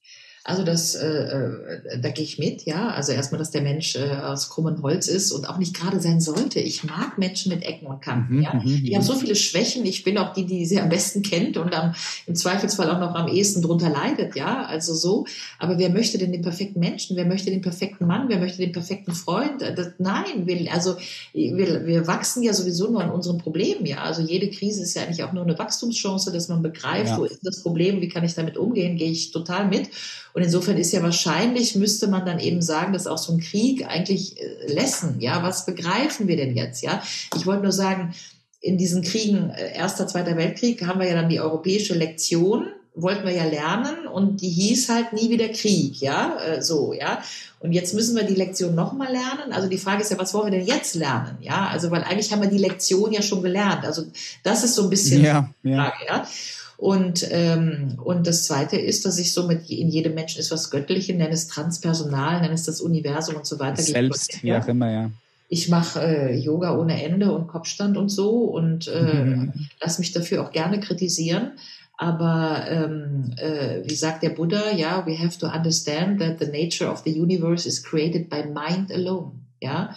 [0.47, 2.91] Also das, äh, äh, da gehe ich mit, ja.
[2.91, 6.21] Also erstmal, dass der Mensch äh, aus krummem Holz ist und auch nicht gerade sein
[6.21, 6.61] sollte.
[6.61, 8.53] Ich mag Menschen mit Ecken und Kanten, mhm, ja.
[8.53, 9.07] Mhm, die haben mhm.
[9.07, 9.87] so viele Schwächen.
[9.87, 11.95] Ich bin auch die, die sie am besten kennt und am,
[12.27, 14.67] im Zweifelsfall auch noch am ehesten drunter leidet, ja.
[14.67, 15.25] Also so.
[15.59, 17.17] Aber wer möchte denn den perfekten Menschen?
[17.17, 18.29] Wer möchte den perfekten Mann?
[18.29, 19.63] Wer möchte den perfekten Freund?
[19.63, 20.97] Äh, das, nein, wir, also
[21.33, 24.03] wir, wir wachsen ja sowieso nur an unseren Problemen, ja.
[24.03, 27.17] Also jede Krise ist ja eigentlich auch nur eine Wachstumschance, dass man begreift, ja.
[27.17, 29.89] wo ist das Problem, wie kann ich damit umgehen, gehe ich total mit.
[30.35, 33.87] Und insofern ist ja wahrscheinlich, müsste man dann eben sagen, dass auch so ein Krieg
[33.87, 37.03] eigentlich äh, Lessen, ja, was begreifen wir denn jetzt, ja?
[37.37, 38.15] Ich wollte nur sagen,
[38.61, 42.67] in diesen Kriegen, äh, Erster, Zweiter Weltkrieg, haben wir ja dann die europäische Lektion,
[42.97, 47.23] wollten wir ja lernen und die hieß halt nie wieder Krieg, ja, äh, so, ja.
[47.61, 49.53] Und jetzt müssen wir die Lektion nochmal lernen.
[49.53, 51.69] Also die Frage ist ja, was wollen wir denn jetzt lernen, ja?
[51.69, 53.85] Also, weil eigentlich haben wir die Lektion ja schon gelernt.
[53.85, 54.03] Also
[54.43, 56.17] das ist so ein bisschen ja, die Frage, ja.
[56.17, 56.29] ja.
[56.77, 60.71] Und, ähm, und das Zweite ist, dass ich so mit in jedem Menschen ist was
[60.71, 63.81] Göttliches, nenne es Transpersonal, nenne es das Universum und so weiter.
[63.81, 65.11] Selbst, wie auch immer, ja.
[65.49, 69.53] Ich mache äh, Yoga ohne Ende und Kopfstand und so und äh, mhm.
[69.81, 71.53] lass mich dafür auch gerne kritisieren.
[71.97, 76.91] Aber ähm, äh, wie sagt der Buddha, ja, we have to understand that the nature
[76.91, 79.33] of the universe is created by mind alone.
[79.61, 79.95] Ja,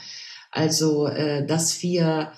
[0.51, 2.31] also äh, dass wir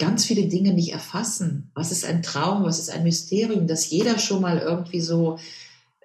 [0.00, 1.70] ganz viele Dinge nicht erfassen.
[1.74, 2.64] Was ist ein Traum?
[2.64, 3.68] Was ist ein Mysterium?
[3.68, 5.38] Dass jeder schon mal irgendwie so,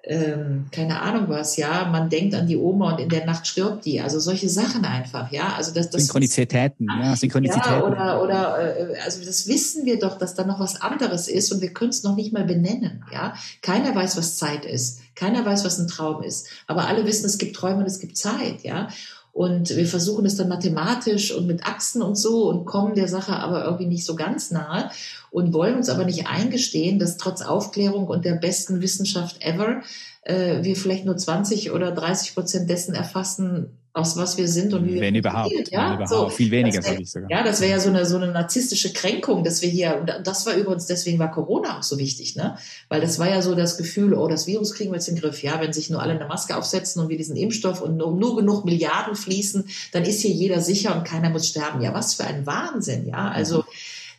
[0.04, 3.84] ähm, keine Ahnung was, ja, man denkt an die Oma und in der Nacht stirbt
[3.86, 4.00] die.
[4.00, 5.54] Also solche Sachen einfach, ja.
[5.56, 7.72] Also das, das Synchronizitäten, ja, Synchronizitäten.
[7.72, 11.50] Ja, oder, oder äh, also das wissen wir doch, dass da noch was anderes ist
[11.50, 13.34] und wir können es noch nicht mal benennen, ja.
[13.62, 15.00] Keiner weiß, was Zeit ist.
[15.16, 16.46] Keiner weiß, was ein Traum ist.
[16.66, 18.88] Aber alle wissen, es gibt Träume und es gibt Zeit, ja.
[19.36, 23.34] Und wir versuchen es dann mathematisch und mit Achsen und so und kommen der Sache
[23.34, 24.90] aber irgendwie nicht so ganz nahe
[25.30, 29.82] und wollen uns aber nicht eingestehen, dass trotz Aufklärung und der besten Wissenschaft ever
[30.22, 34.86] äh, wir vielleicht nur 20 oder 30 Prozent dessen erfassen, aus was wir sind und
[34.86, 36.08] wie wenn wir überhaupt, ja, wenn überhaupt.
[36.08, 37.30] So, viel weniger wär, sage ich sogar.
[37.30, 40.44] Ja, das wäre ja so eine so eine narzisstische Kränkung, dass wir hier und das
[40.44, 42.58] war übrigens deswegen war Corona auch so wichtig, ne?
[42.90, 45.22] Weil das war ja so das Gefühl, oh, das Virus kriegen wir jetzt in den
[45.22, 45.42] Griff.
[45.42, 48.36] Ja, wenn sich nur alle eine Maske aufsetzen und wir diesen Impfstoff und nur, nur
[48.36, 51.80] genug Milliarden fließen, dann ist hier jeder sicher und keiner muss sterben.
[51.80, 53.30] Ja, was für ein Wahnsinn, ja?
[53.30, 53.64] Also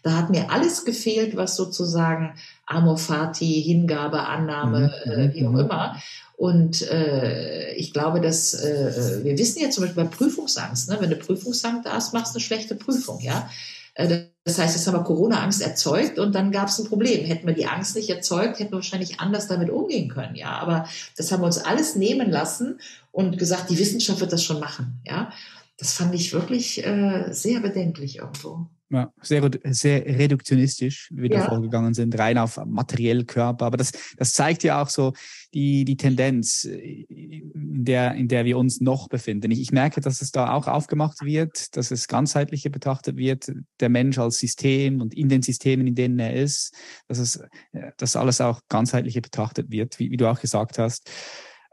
[0.01, 2.33] da hat mir alles gefehlt, was sozusagen
[2.67, 5.59] Amor Fati, Hingabe, Annahme, Mhm, äh, wie auch mhm.
[5.59, 5.95] immer.
[6.35, 10.97] Und äh, ich glaube, dass äh, wir wissen ja zum Beispiel bei Prüfungsangst, ne?
[10.99, 13.49] wenn du Prüfungsangst hast, machst du eine schlechte Prüfung, ja.
[13.95, 17.25] Äh, Das heißt, jetzt haben wir Corona-Angst erzeugt und dann gab es ein Problem.
[17.25, 20.51] Hätten wir die Angst nicht erzeugt, hätten wir wahrscheinlich anders damit umgehen können, ja.
[20.59, 20.87] Aber
[21.17, 22.79] das haben wir uns alles nehmen lassen
[23.11, 25.31] und gesagt, die Wissenschaft wird das schon machen, ja.
[25.79, 28.67] Das fand ich wirklich äh, sehr bedenklich irgendwo.
[28.89, 31.49] Ja, sehr, sehr reduktionistisch, wie wir da Ja.
[31.49, 33.65] vorgegangen sind, rein auf materiell Körper.
[33.65, 35.11] Aber das, das zeigt ja auch so
[35.53, 39.51] die, die Tendenz, in der, in der wir uns noch befinden.
[39.51, 43.51] Ich, ich merke, dass es da auch aufgemacht wird, dass es ganzheitlicher betrachtet wird,
[43.81, 46.73] der Mensch als System und in den Systemen, in denen er ist,
[47.09, 47.35] dass es,
[47.73, 51.11] äh, dass alles auch ganzheitlicher betrachtet wird, wie, wie du auch gesagt hast.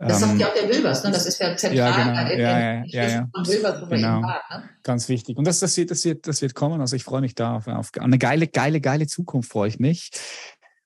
[0.07, 1.11] Das sagt Ähm, ja auch der Wilbers, ne?
[1.11, 2.33] Das ist ja zentral Ja, genau.
[2.33, 3.29] in Ja, ja, ja, ja.
[3.35, 4.23] von Wilbers, wo Genau.
[4.23, 4.71] waren, ne?
[4.83, 5.37] Ganz wichtig.
[5.37, 6.81] Und das, das, wird, das, wird, das wird kommen.
[6.81, 10.11] Also ich freue mich da auf, auf eine geile, geile, geile Zukunft, freue ich mich.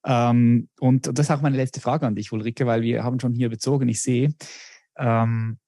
[0.05, 3.35] Ähm, und das ist auch meine letzte Frage an dich, Ulrike, weil wir haben schon
[3.35, 4.33] hier bezogen, ich sehe.
[4.97, 5.59] Ähm,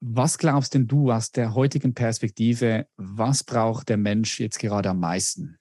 [0.00, 5.00] was glaubst denn du aus der heutigen Perspektive, was braucht der Mensch jetzt gerade am
[5.00, 5.58] meisten?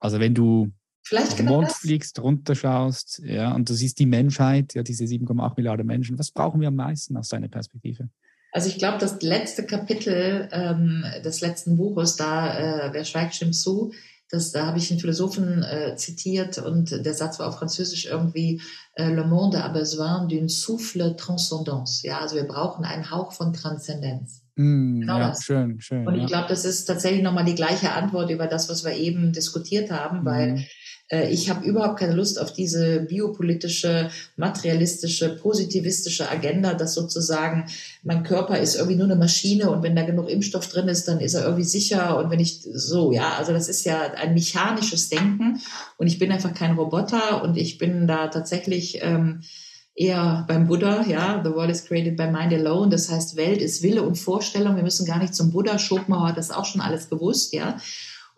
[0.00, 0.72] Also wenn du
[1.08, 1.78] Vielleicht auf den genau Mond das.
[1.78, 6.60] fliegst, runterschaust, ja, und du siehst die Menschheit, ja, diese 7,8 Milliarden Menschen, was brauchen
[6.60, 8.08] wir am meisten aus deiner Perspektive?
[8.52, 13.54] Also ich glaube, das letzte Kapitel ähm, des letzten Buches, da äh, Wer schweigt, stimmt
[13.54, 13.92] zu,
[14.30, 18.60] das, da habe ich einen Philosophen äh, zitiert und der Satz war auf Französisch irgendwie
[18.94, 22.06] äh, Le monde a besoin d'une souffle transcendance.
[22.06, 24.42] Ja, also wir brauchen einen Hauch von Transzendenz.
[24.56, 25.44] Mm, Genau ja, das.
[25.44, 26.06] schön, schön.
[26.06, 26.20] Und ja.
[26.22, 29.90] ich glaube, das ist tatsächlich nochmal die gleiche Antwort über das, was wir eben diskutiert
[29.90, 30.64] haben, weil Mhm.
[31.08, 37.66] Äh, ich habe überhaupt keine Lust auf diese biopolitische, materialistische, positivistische Agenda, dass sozusagen
[38.02, 41.20] mein Körper ist irgendwie nur eine Maschine und wenn da genug Impfstoff drin ist, dann
[41.20, 45.08] ist er irgendwie sicher und wenn ich so, ja, also das ist ja ein mechanisches
[45.08, 45.60] Denken
[45.96, 49.40] und ich bin einfach kein Roboter und ich bin da tatsächlich ähm,
[49.94, 53.82] eher beim Buddha, ja, the world is created by mind alone, das heißt, Welt ist
[53.82, 57.10] Wille und Vorstellung, wir müssen gar nicht zum Buddha, Schopenhauer hat das auch schon alles
[57.10, 57.78] gewusst, ja,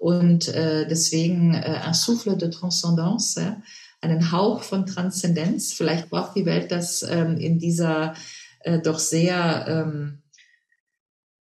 [0.00, 3.62] und äh, deswegen äh, un souffle de transcendance, ja?
[4.00, 5.74] einen Hauch von Transzendenz.
[5.74, 8.14] Vielleicht braucht die Welt das ähm, in dieser
[8.60, 10.22] äh, doch sehr ähm,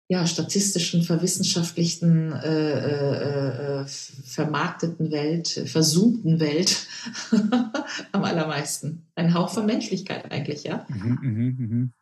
[0.09, 6.89] ja, statistischen, verwissenschaftlichten, äh, äh, äh, vermarkteten Welt, versuchten Welt
[8.10, 9.06] am allermeisten.
[9.14, 10.85] Ein Hauch von Menschlichkeit eigentlich, ja.
[10.89, 11.93] Mhm, mhm, mhm.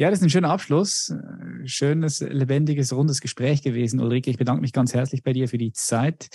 [0.00, 1.10] Ja, das ist ein schöner Abschluss.
[1.10, 4.30] Äh, Schönes, lebendiges, rundes Gespräch gewesen, Ulrike.
[4.30, 6.30] Ich bedanke mich ganz herzlich bei dir für die Zeit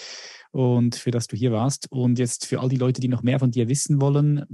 [0.52, 1.92] und für dass du hier warst.
[1.92, 4.46] Und jetzt für all die Leute, die noch mehr von dir wissen wollen,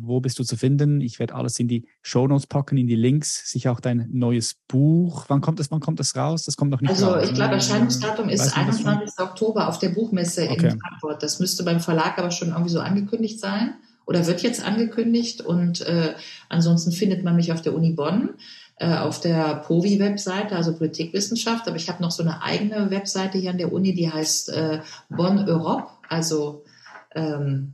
[0.00, 1.02] wo bist du zu finden?
[1.02, 5.26] Ich werde alles in die Shownotes packen, in die Links, sicher auch dein neues Buch.
[5.28, 6.44] Wann kommt das, wann kommt das raus?
[6.46, 7.28] Das kommt noch nicht Also raus.
[7.28, 7.56] ich glaube?
[7.56, 8.86] Erscheinungsdatum ist Weiß man das schon?
[8.88, 9.18] 21.
[9.26, 10.70] Oktober auf der Buchmesse Okay.
[10.70, 11.22] in Frankfurt.
[11.22, 13.74] Das müsste beim Verlag aber schon irgendwie so angekündigt sein
[14.06, 15.40] oder wird jetzt angekündigt.
[15.40, 16.14] Und äh,
[16.48, 18.30] ansonsten findet man mich auf der Uni Bonn,
[18.76, 21.66] äh, auf der POVI-Webseite, also Politikwissenschaft.
[21.66, 24.80] Aber ich habe noch so eine eigene Webseite hier an der Uni, die heißt äh,
[25.08, 26.64] Bonn Europe, also
[27.14, 27.72] ähm,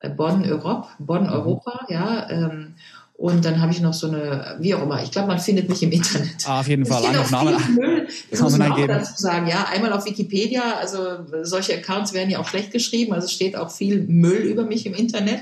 [0.00, 2.28] äh, Bonn Europe, Bonn Europa, ja.
[2.30, 2.74] Ähm,
[3.22, 5.80] und dann habe ich noch so eine, wie auch immer, ich glaube, man findet mich
[5.84, 6.44] im Internet.
[6.44, 7.06] Ah, auf jeden Fall.
[7.06, 7.74] Einfach Namen.
[7.76, 8.08] Müll.
[8.32, 9.46] Das Namen muss man auch dazu sagen.
[9.46, 13.54] Ja, einmal auf Wikipedia, also solche Accounts werden ja auch schlecht geschrieben, also es steht
[13.54, 15.38] auch viel Müll über mich im Internet.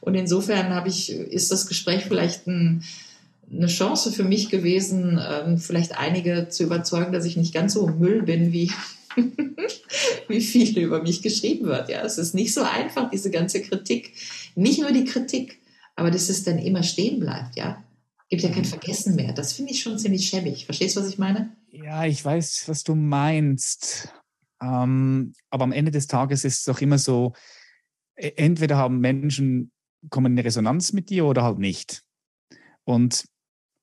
[0.00, 2.84] Und insofern habe ich, ist das Gespräch vielleicht ein,
[3.52, 7.88] eine Chance für mich gewesen, ähm, vielleicht einige zu überzeugen, dass ich nicht ganz so
[7.88, 8.70] Müll bin, wie,
[10.28, 11.88] wie viel über mich geschrieben wird.
[11.88, 14.12] Ja, es ist nicht so einfach, diese ganze Kritik.
[14.54, 15.58] Nicht nur die Kritik,
[15.96, 17.82] aber dass es dann immer stehen bleibt, ja.
[18.30, 19.32] Gibt ja kein Vergessen mehr.
[19.32, 20.64] Das finde ich schon ziemlich schäbig.
[20.64, 21.54] Verstehst du, was ich meine?
[21.70, 24.08] Ja, ich weiß, was du meinst.
[24.62, 27.34] Ähm, aber am Ende des Tages ist es doch immer so,
[28.16, 29.70] e- entweder haben Menschen,
[30.10, 32.02] kommen in Resonanz mit dir oder halt nicht.
[32.84, 33.24] Und,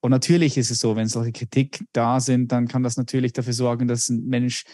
[0.01, 3.53] und natürlich ist es so, wenn solche Kritik da sind, dann kann das natürlich dafür
[3.53, 4.65] sorgen, dass ein Mensch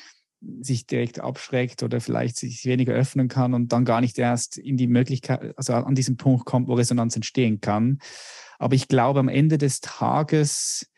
[0.62, 4.78] sich direkt abschreckt oder vielleicht sich weniger öffnen kann und dann gar nicht erst in
[4.78, 8.00] die Möglichkeit, also an diesen Punkt kommt, wo Resonanz entstehen kann.
[8.60, 10.92] Aber ich glaube, am Ende des Tages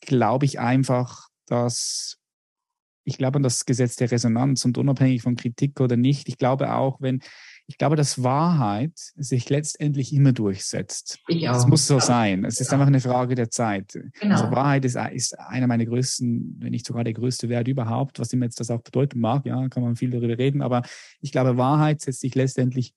[0.00, 2.18] glaube ich einfach, dass
[3.04, 6.28] ich glaube an das Gesetz der Resonanz und unabhängig von Kritik oder nicht.
[6.28, 7.20] Ich glaube auch, wenn
[7.66, 11.20] ich glaube, dass Wahrheit sich letztendlich immer durchsetzt.
[11.28, 11.56] Ich auch.
[11.56, 12.44] Es muss so sein.
[12.44, 12.80] Es ist genau.
[12.80, 13.98] einfach eine Frage der Zeit.
[14.20, 14.34] Genau.
[14.34, 18.32] Also Wahrheit ist, ist einer meiner größten, wenn nicht sogar der größte Wert überhaupt, was
[18.32, 19.46] immer jetzt das auch bedeuten mag.
[19.46, 20.60] Ja, kann man viel darüber reden.
[20.60, 20.82] Aber
[21.20, 22.94] ich glaube, Wahrheit setzt sich letztendlich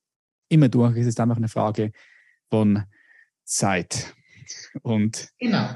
[0.49, 0.97] immer durch.
[0.97, 1.91] Es ist einfach eine Frage
[2.49, 2.83] von
[3.43, 4.13] Zeit.
[4.81, 5.69] Und genau.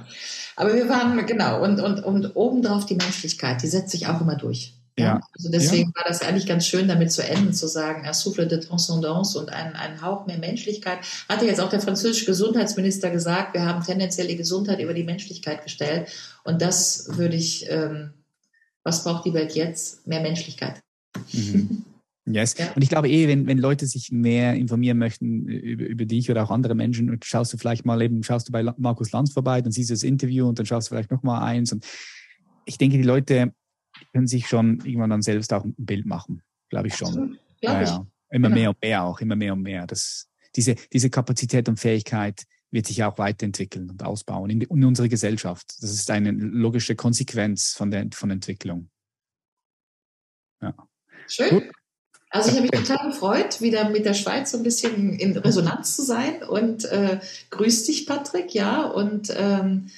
[0.55, 4.35] Aber wir waren, genau, und, und, und obendrauf die Menschlichkeit, die setzt sich auch immer
[4.35, 4.78] durch.
[5.01, 5.21] Ja.
[5.35, 5.95] Also deswegen ja.
[5.95, 9.49] war das eigentlich ganz schön, damit zu enden, zu sagen, un souffle de transcendance und
[9.51, 10.99] ein, ein Hauch mehr Menschlichkeit.
[11.27, 15.63] Hatte jetzt auch der französische Gesundheitsminister gesagt, wir haben tendenziell die Gesundheit über die Menschlichkeit
[15.63, 16.09] gestellt.
[16.43, 18.11] Und das würde ich, ähm,
[18.83, 20.07] was braucht die Welt jetzt?
[20.07, 20.81] Mehr Menschlichkeit.
[21.33, 21.85] Mhm.
[22.31, 22.55] Yes.
[22.57, 22.71] Ja.
[22.75, 26.43] Und ich glaube eh, wenn, wenn Leute sich mehr informieren möchten über, über dich oder
[26.43, 29.61] auch andere Menschen, und schaust du vielleicht mal eben, schaust du bei Markus Lanz vorbei,
[29.61, 31.71] dann siehst du das Interview und dann schaust du vielleicht noch mal eins.
[31.73, 31.85] Und
[32.65, 33.51] ich denke, die Leute
[34.13, 36.41] können sich schon irgendwann dann selbst auch ein Bild machen.
[36.69, 37.37] Glaube ich schon.
[37.61, 38.07] Ja, ja.
[38.31, 38.59] Immer genau.
[38.59, 39.87] mehr und mehr auch, immer mehr und mehr.
[39.87, 45.09] Das, diese, diese Kapazität und Fähigkeit wird sich auch weiterentwickeln und ausbauen in, in unsere
[45.09, 45.81] Gesellschaft.
[45.81, 48.89] Das ist eine logische Konsequenz von der von Entwicklung.
[50.61, 50.75] Ja.
[51.27, 51.49] Schön.
[51.49, 51.63] Gut.
[52.31, 55.95] Also ich habe mich total gefreut, wieder mit der Schweiz so ein bisschen in Resonanz
[55.95, 56.43] zu sein.
[56.43, 57.19] Und äh,
[57.49, 58.83] grüß dich, Patrick, ja.
[58.83, 59.89] Und ähm,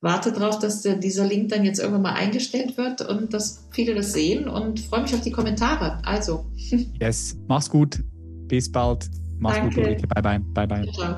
[0.00, 3.94] warte darauf, dass der, dieser Link dann jetzt irgendwann mal eingestellt wird und dass viele
[3.94, 6.00] das sehen und freue mich auf die Kommentare.
[6.04, 6.46] Also.
[7.00, 8.02] Yes, mach's gut.
[8.48, 9.08] Bis bald.
[9.38, 9.74] Mach's Danke.
[9.74, 10.06] gut, Ulrike.
[10.08, 10.38] Bye, bye.
[10.38, 10.92] Bye, bye.
[10.92, 11.16] Ciao.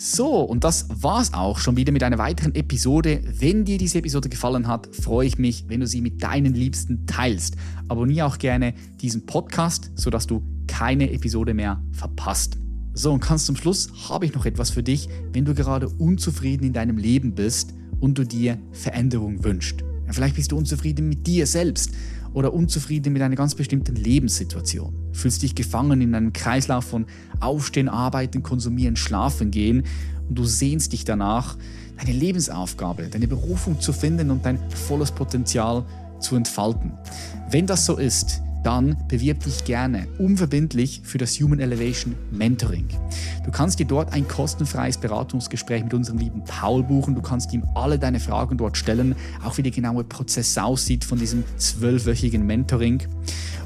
[0.00, 3.20] So, und das war's auch schon wieder mit einer weiteren Episode.
[3.24, 7.04] Wenn dir diese Episode gefallen hat, freue ich mich, wenn du sie mit deinen Liebsten
[7.06, 7.56] teilst.
[7.88, 12.58] Abonniere auch gerne diesen Podcast, sodass du keine Episode mehr verpasst.
[12.98, 16.64] So, und ganz zum Schluss habe ich noch etwas für dich, wenn du gerade unzufrieden
[16.64, 19.82] in deinem Leben bist und du dir Veränderung wünschst.
[20.08, 21.92] Ja, vielleicht bist du unzufrieden mit dir selbst
[22.32, 24.92] oder unzufrieden mit einer ganz bestimmten Lebenssituation.
[25.12, 27.06] Fühlst dich gefangen in einem Kreislauf von
[27.38, 29.84] Aufstehen, Arbeiten, Konsumieren, Schlafen gehen
[30.28, 31.56] und du sehnst dich danach,
[31.98, 35.84] deine Lebensaufgabe, deine Berufung zu finden und dein volles Potenzial
[36.18, 36.90] zu entfalten.
[37.48, 42.86] Wenn das so ist, dann bewirb dich gerne unverbindlich für das Human Elevation Mentoring.
[43.44, 47.14] Du kannst dir dort ein kostenfreies Beratungsgespräch mit unserem lieben Paul buchen.
[47.14, 49.14] Du kannst ihm alle deine Fragen dort stellen,
[49.44, 53.02] auch wie der genaue Prozess aussieht von diesem zwölfwöchigen Mentoring.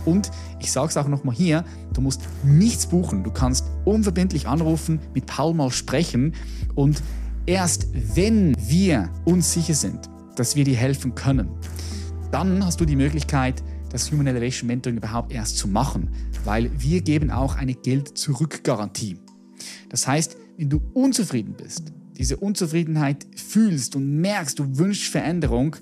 [0.05, 3.25] Und ich sage es auch nochmal hier, du musst nichts buchen.
[3.25, 6.35] Du kannst unverbindlich anrufen, mit Paul mal sprechen
[6.75, 7.03] und
[7.47, 11.49] erst wenn wir uns sicher sind, dass wir dir helfen können,
[12.31, 13.63] dann hast du die Möglichkeit,
[13.93, 16.09] das Human Elevation Mentoring überhaupt erst zu machen,
[16.45, 19.19] weil wir geben auch eine Geld-Zurück-Garantie.
[19.91, 25.77] Das heißt, wenn du unzufrieden bist, diese Unzufriedenheit fühlst und merkst, du wünschst Veränderung,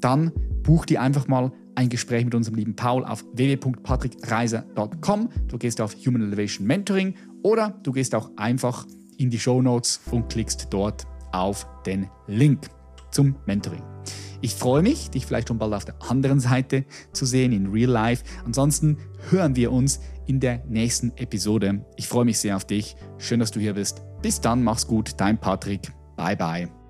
[0.00, 0.32] dann
[0.62, 5.28] buch dir einfach mal ein Gespräch mit unserem lieben Paul auf www.patrickreiser.com.
[5.48, 8.86] Du gehst auf Human Elevation Mentoring oder du gehst auch einfach
[9.18, 12.68] in die Show Notes und klickst dort auf den Link
[13.10, 13.95] zum Mentoring.
[14.40, 17.90] Ich freue mich, dich vielleicht schon bald auf der anderen Seite zu sehen, in Real
[17.90, 18.24] Life.
[18.44, 18.98] Ansonsten
[19.30, 21.84] hören wir uns in der nächsten Episode.
[21.96, 22.96] Ich freue mich sehr auf dich.
[23.18, 24.02] Schön, dass du hier bist.
[24.22, 25.12] Bis dann, mach's gut.
[25.18, 25.92] Dein Patrick.
[26.16, 26.85] Bye, bye.